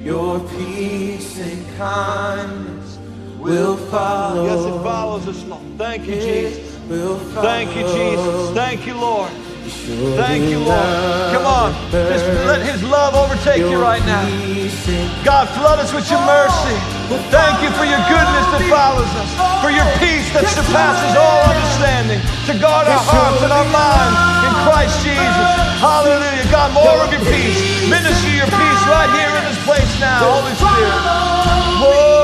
your 0.03 0.39
peace 0.57 1.39
and 1.39 1.61
kindness 1.77 2.97
will 3.37 3.77
follow. 3.77 4.45
Yes, 4.45 4.65
it 4.65 4.83
follows 4.83 5.27
us, 5.27 5.43
Lord. 5.45 5.61
Thank 5.77 6.07
you, 6.07 6.15
Jesus. 6.15 6.75
Thank 7.49 7.75
you, 7.75 7.83
Jesus. 7.83 8.55
Thank 8.61 8.87
you, 8.87 8.95
Lord. 8.95 9.31
Thank 10.17 10.49
you, 10.49 10.59
Lord. 10.59 11.33
Come 11.33 11.45
on. 11.45 11.69
Just 11.91 12.25
let 12.51 12.61
His 12.71 12.81
love 12.83 13.13
overtake 13.13 13.61
you 13.71 13.79
right 13.79 14.03
now. 14.05 14.23
God, 15.23 15.45
flood 15.59 15.79
us 15.79 15.93
with 15.93 16.09
your 16.09 16.23
oh, 16.23 16.33
mercy. 16.33 16.77
Thank 17.29 17.61
you 17.63 17.69
for 17.79 17.85
your 17.85 18.01
goodness 18.13 18.45
that 18.53 18.63
follows 18.71 19.11
us, 19.21 19.29
for 19.61 19.69
your 19.69 19.85
oh, 19.85 19.99
peace 20.01 20.27
that 20.33 20.47
surpasses 20.57 21.13
all 21.19 21.41
understanding, 21.53 22.19
to 22.47 22.53
guard 22.59 22.87
our 22.87 23.03
hearts 23.03 23.43
and 23.43 23.51
our 23.51 23.67
minds 23.69 24.17
in 24.31 24.36
Christ 24.67 24.99
Jesus. 24.99 25.47
Hallelujah. 25.79 26.43
God, 26.51 26.73
more 26.75 26.99
of 26.99 27.07
your 27.07 27.23
peace. 27.23 27.87
Minister 27.87 28.35
your 28.35 28.51
peace 28.51 28.83
right 28.91 29.07
here 29.15 29.31
in 29.39 29.43
this 29.47 29.63
place 29.63 29.99
now, 29.99 30.19
Holy 30.27 30.51
Spirit. 30.59 30.91
Oh, 31.79 32.16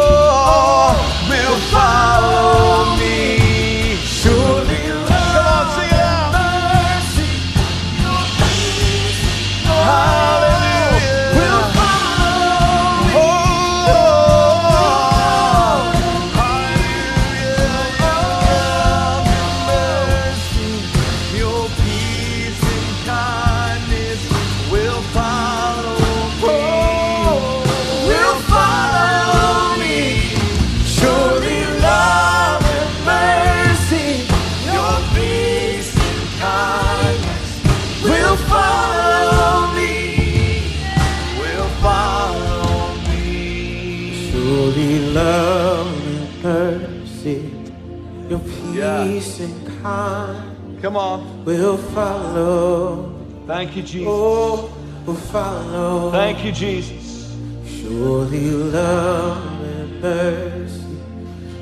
Come 50.94 51.02
on. 51.02 51.44
will 51.44 51.78
follow. 51.78 53.26
Thank 53.48 53.76
you, 53.76 53.82
Jesus. 53.82 54.08
Oh, 54.08 54.72
we'll 55.08 55.16
follow. 55.16 56.12
Thank 56.12 56.46
you, 56.46 56.52
Jesus. 56.52 57.36
Surely 57.66 58.52
love 58.52 59.64
and 59.64 60.00
mercy, 60.00 60.98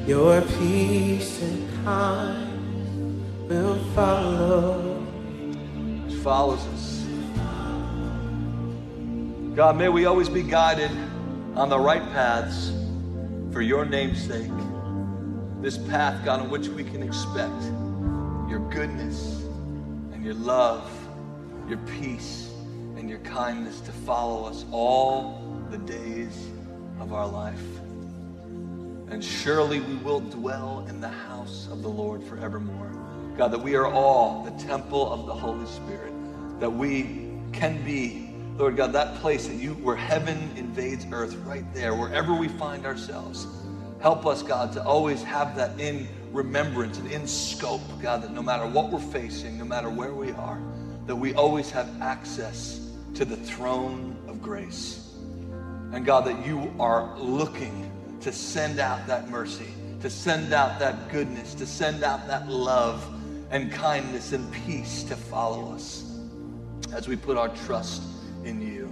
your 0.05 0.41
peace 0.59 1.41
and 1.43 1.86
kindness 1.86 3.49
will 3.49 3.77
follow. 3.95 5.07
It 6.09 6.21
follows 6.21 6.65
us. 6.67 7.05
God, 9.55 9.77
may 9.77 9.88
we 9.88 10.07
always 10.07 10.27
be 10.27 10.43
guided 10.43 10.91
on 11.55 11.69
the 11.69 11.79
right 11.79 12.03
paths 12.11 12.73
for 13.53 13.61
your 13.61 13.86
name's 13.86 14.21
sake. 14.21 14.51
This 15.61 15.77
path, 15.77 16.25
God, 16.25 16.41
on 16.41 16.49
which 16.49 16.67
we 16.67 16.84
can 16.84 17.01
expect 17.01 17.63
your 18.51 18.59
goodness 18.69 19.45
and 20.11 20.25
your 20.25 20.33
love, 20.33 20.91
your 21.69 21.77
peace 21.99 22.51
and 22.97 23.09
your 23.09 23.19
kindness 23.19 23.79
to 23.79 23.93
follow 23.93 24.43
us 24.43 24.65
all 24.73 25.65
the 25.71 25.77
days 25.77 26.49
of 26.99 27.13
our 27.13 27.25
life. 27.25 27.63
And 29.09 29.23
surely 29.23 29.79
we 29.79 29.95
will 29.95 30.19
dwell 30.19 30.85
in 30.89 30.99
the 30.99 31.07
house 31.07 31.69
of 31.71 31.81
the 31.81 31.87
Lord 31.87 32.21
forevermore. 32.25 32.91
God, 33.37 33.51
that 33.53 33.63
we 33.63 33.75
are 33.75 33.87
all 33.87 34.43
the 34.43 34.63
temple 34.65 35.13
of 35.13 35.27
the 35.27 35.33
Holy 35.33 35.65
Spirit, 35.67 36.11
that 36.59 36.69
we 36.69 37.31
can 37.53 37.81
be, 37.85 38.33
Lord 38.57 38.75
God, 38.75 38.91
that 38.91 39.15
place 39.21 39.47
that 39.47 39.55
you, 39.55 39.75
where 39.75 39.95
heaven 39.95 40.51
invades 40.57 41.05
earth, 41.13 41.35
right 41.45 41.63
there, 41.73 41.95
wherever 41.95 42.33
we 42.33 42.49
find 42.49 42.85
ourselves. 42.85 43.47
Help 44.01 44.25
us, 44.25 44.43
God, 44.43 44.73
to 44.73 44.83
always 44.83 45.23
have 45.23 45.55
that 45.55 45.79
in 45.79 46.05
remembrance 46.32 46.97
and 46.97 47.11
in 47.11 47.27
scope, 47.27 47.82
God, 48.01 48.23
that 48.23 48.32
no 48.32 48.41
matter 48.41 48.65
what 48.65 48.91
we're 48.91 48.99
facing, 48.99 49.57
no 49.57 49.65
matter 49.65 49.89
where 49.89 50.13
we 50.13 50.32
are, 50.32 50.61
that 51.05 51.15
we 51.15 51.34
always 51.34 51.69
have 51.71 52.01
access 52.01 52.89
to 53.15 53.25
the 53.25 53.36
throne 53.36 54.17
of 54.27 54.41
grace. 54.41 55.15
And 55.93 56.05
God, 56.05 56.25
that 56.25 56.45
you 56.45 56.73
are 56.79 57.17
looking 57.19 57.91
to 58.21 58.32
send 58.32 58.79
out 58.79 59.05
that 59.07 59.29
mercy, 59.29 59.67
to 60.01 60.09
send 60.09 60.53
out 60.53 60.79
that 60.79 61.09
goodness, 61.11 61.53
to 61.55 61.65
send 61.65 62.03
out 62.03 62.27
that 62.27 62.47
love 62.47 63.05
and 63.49 63.71
kindness 63.71 64.32
and 64.32 64.51
peace 64.53 65.03
to 65.03 65.15
follow 65.15 65.73
us 65.73 66.17
as 66.93 67.07
we 67.07 67.15
put 67.15 67.38
our 67.38 67.49
trust 67.49 68.03
in 68.45 68.61
you. 68.61 68.88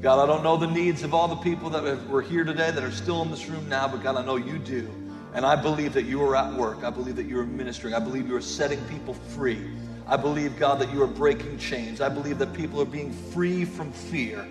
God, 0.00 0.22
I 0.22 0.26
don't 0.26 0.44
know 0.44 0.56
the 0.56 0.66
needs 0.66 1.02
of 1.02 1.14
all 1.14 1.26
the 1.26 1.36
people 1.36 1.70
that 1.70 2.08
were 2.08 2.22
here 2.22 2.44
today 2.44 2.70
that 2.70 2.84
are 2.84 2.92
still 2.92 3.22
in 3.22 3.30
this 3.30 3.48
room 3.48 3.68
now, 3.68 3.88
but 3.88 4.02
God, 4.02 4.16
I 4.16 4.24
know 4.24 4.36
you 4.36 4.58
do. 4.58 4.88
And 5.36 5.44
I 5.44 5.54
believe 5.54 5.92
that 5.92 6.06
you 6.06 6.22
are 6.22 6.34
at 6.34 6.54
work. 6.54 6.82
I 6.82 6.88
believe 6.88 7.14
that 7.16 7.26
you 7.26 7.38
are 7.38 7.44
ministering. 7.44 7.92
I 7.92 7.98
believe 7.98 8.26
you 8.26 8.34
are 8.36 8.40
setting 8.40 8.82
people 8.86 9.12
free. 9.12 9.60
I 10.06 10.16
believe, 10.16 10.58
God, 10.58 10.78
that 10.78 10.90
you 10.94 11.02
are 11.02 11.06
breaking 11.06 11.58
chains. 11.58 12.00
I 12.00 12.08
believe 12.08 12.38
that 12.38 12.54
people 12.54 12.80
are 12.80 12.86
being 12.86 13.12
free 13.12 13.66
from 13.66 13.92
fear 13.92 14.48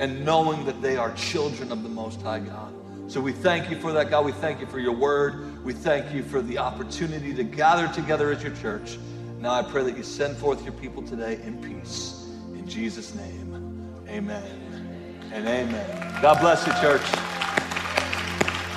and 0.00 0.24
knowing 0.24 0.64
that 0.64 0.82
they 0.82 0.96
are 0.96 1.12
children 1.14 1.70
of 1.70 1.84
the 1.84 1.88
Most 1.88 2.20
High 2.22 2.40
God. 2.40 2.74
So 3.06 3.20
we 3.20 3.30
thank 3.30 3.70
you 3.70 3.78
for 3.78 3.92
that, 3.92 4.10
God. 4.10 4.24
We 4.24 4.32
thank 4.32 4.60
you 4.60 4.66
for 4.66 4.80
your 4.80 4.94
word. 4.94 5.64
We 5.64 5.72
thank 5.72 6.12
you 6.12 6.24
for 6.24 6.42
the 6.42 6.58
opportunity 6.58 7.32
to 7.32 7.44
gather 7.44 7.86
together 7.94 8.32
as 8.32 8.42
your 8.42 8.56
church. 8.56 8.98
Now 9.38 9.52
I 9.52 9.62
pray 9.62 9.84
that 9.84 9.96
you 9.96 10.02
send 10.02 10.36
forth 10.36 10.64
your 10.64 10.72
people 10.72 11.04
today 11.04 11.38
in 11.44 11.62
peace. 11.62 12.26
In 12.54 12.68
Jesus' 12.68 13.14
name, 13.14 13.94
amen 14.08 15.30
and 15.32 15.46
amen. 15.46 16.20
God 16.20 16.40
bless 16.40 16.66
you, 16.66 16.72
church. 16.80 17.43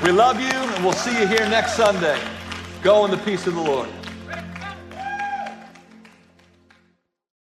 We 0.03 0.11
love 0.11 0.39
you, 0.39 0.47
and 0.47 0.83
we'll 0.83 0.93
see 0.93 1.19
you 1.19 1.25
here 1.25 1.49
next 1.49 1.73
Sunday. 1.73 2.19
Go 2.83 3.05
in 3.05 3.11
the 3.11 3.17
peace 3.17 3.47
of 3.47 3.55
the 3.55 3.61
Lord. 3.61 3.89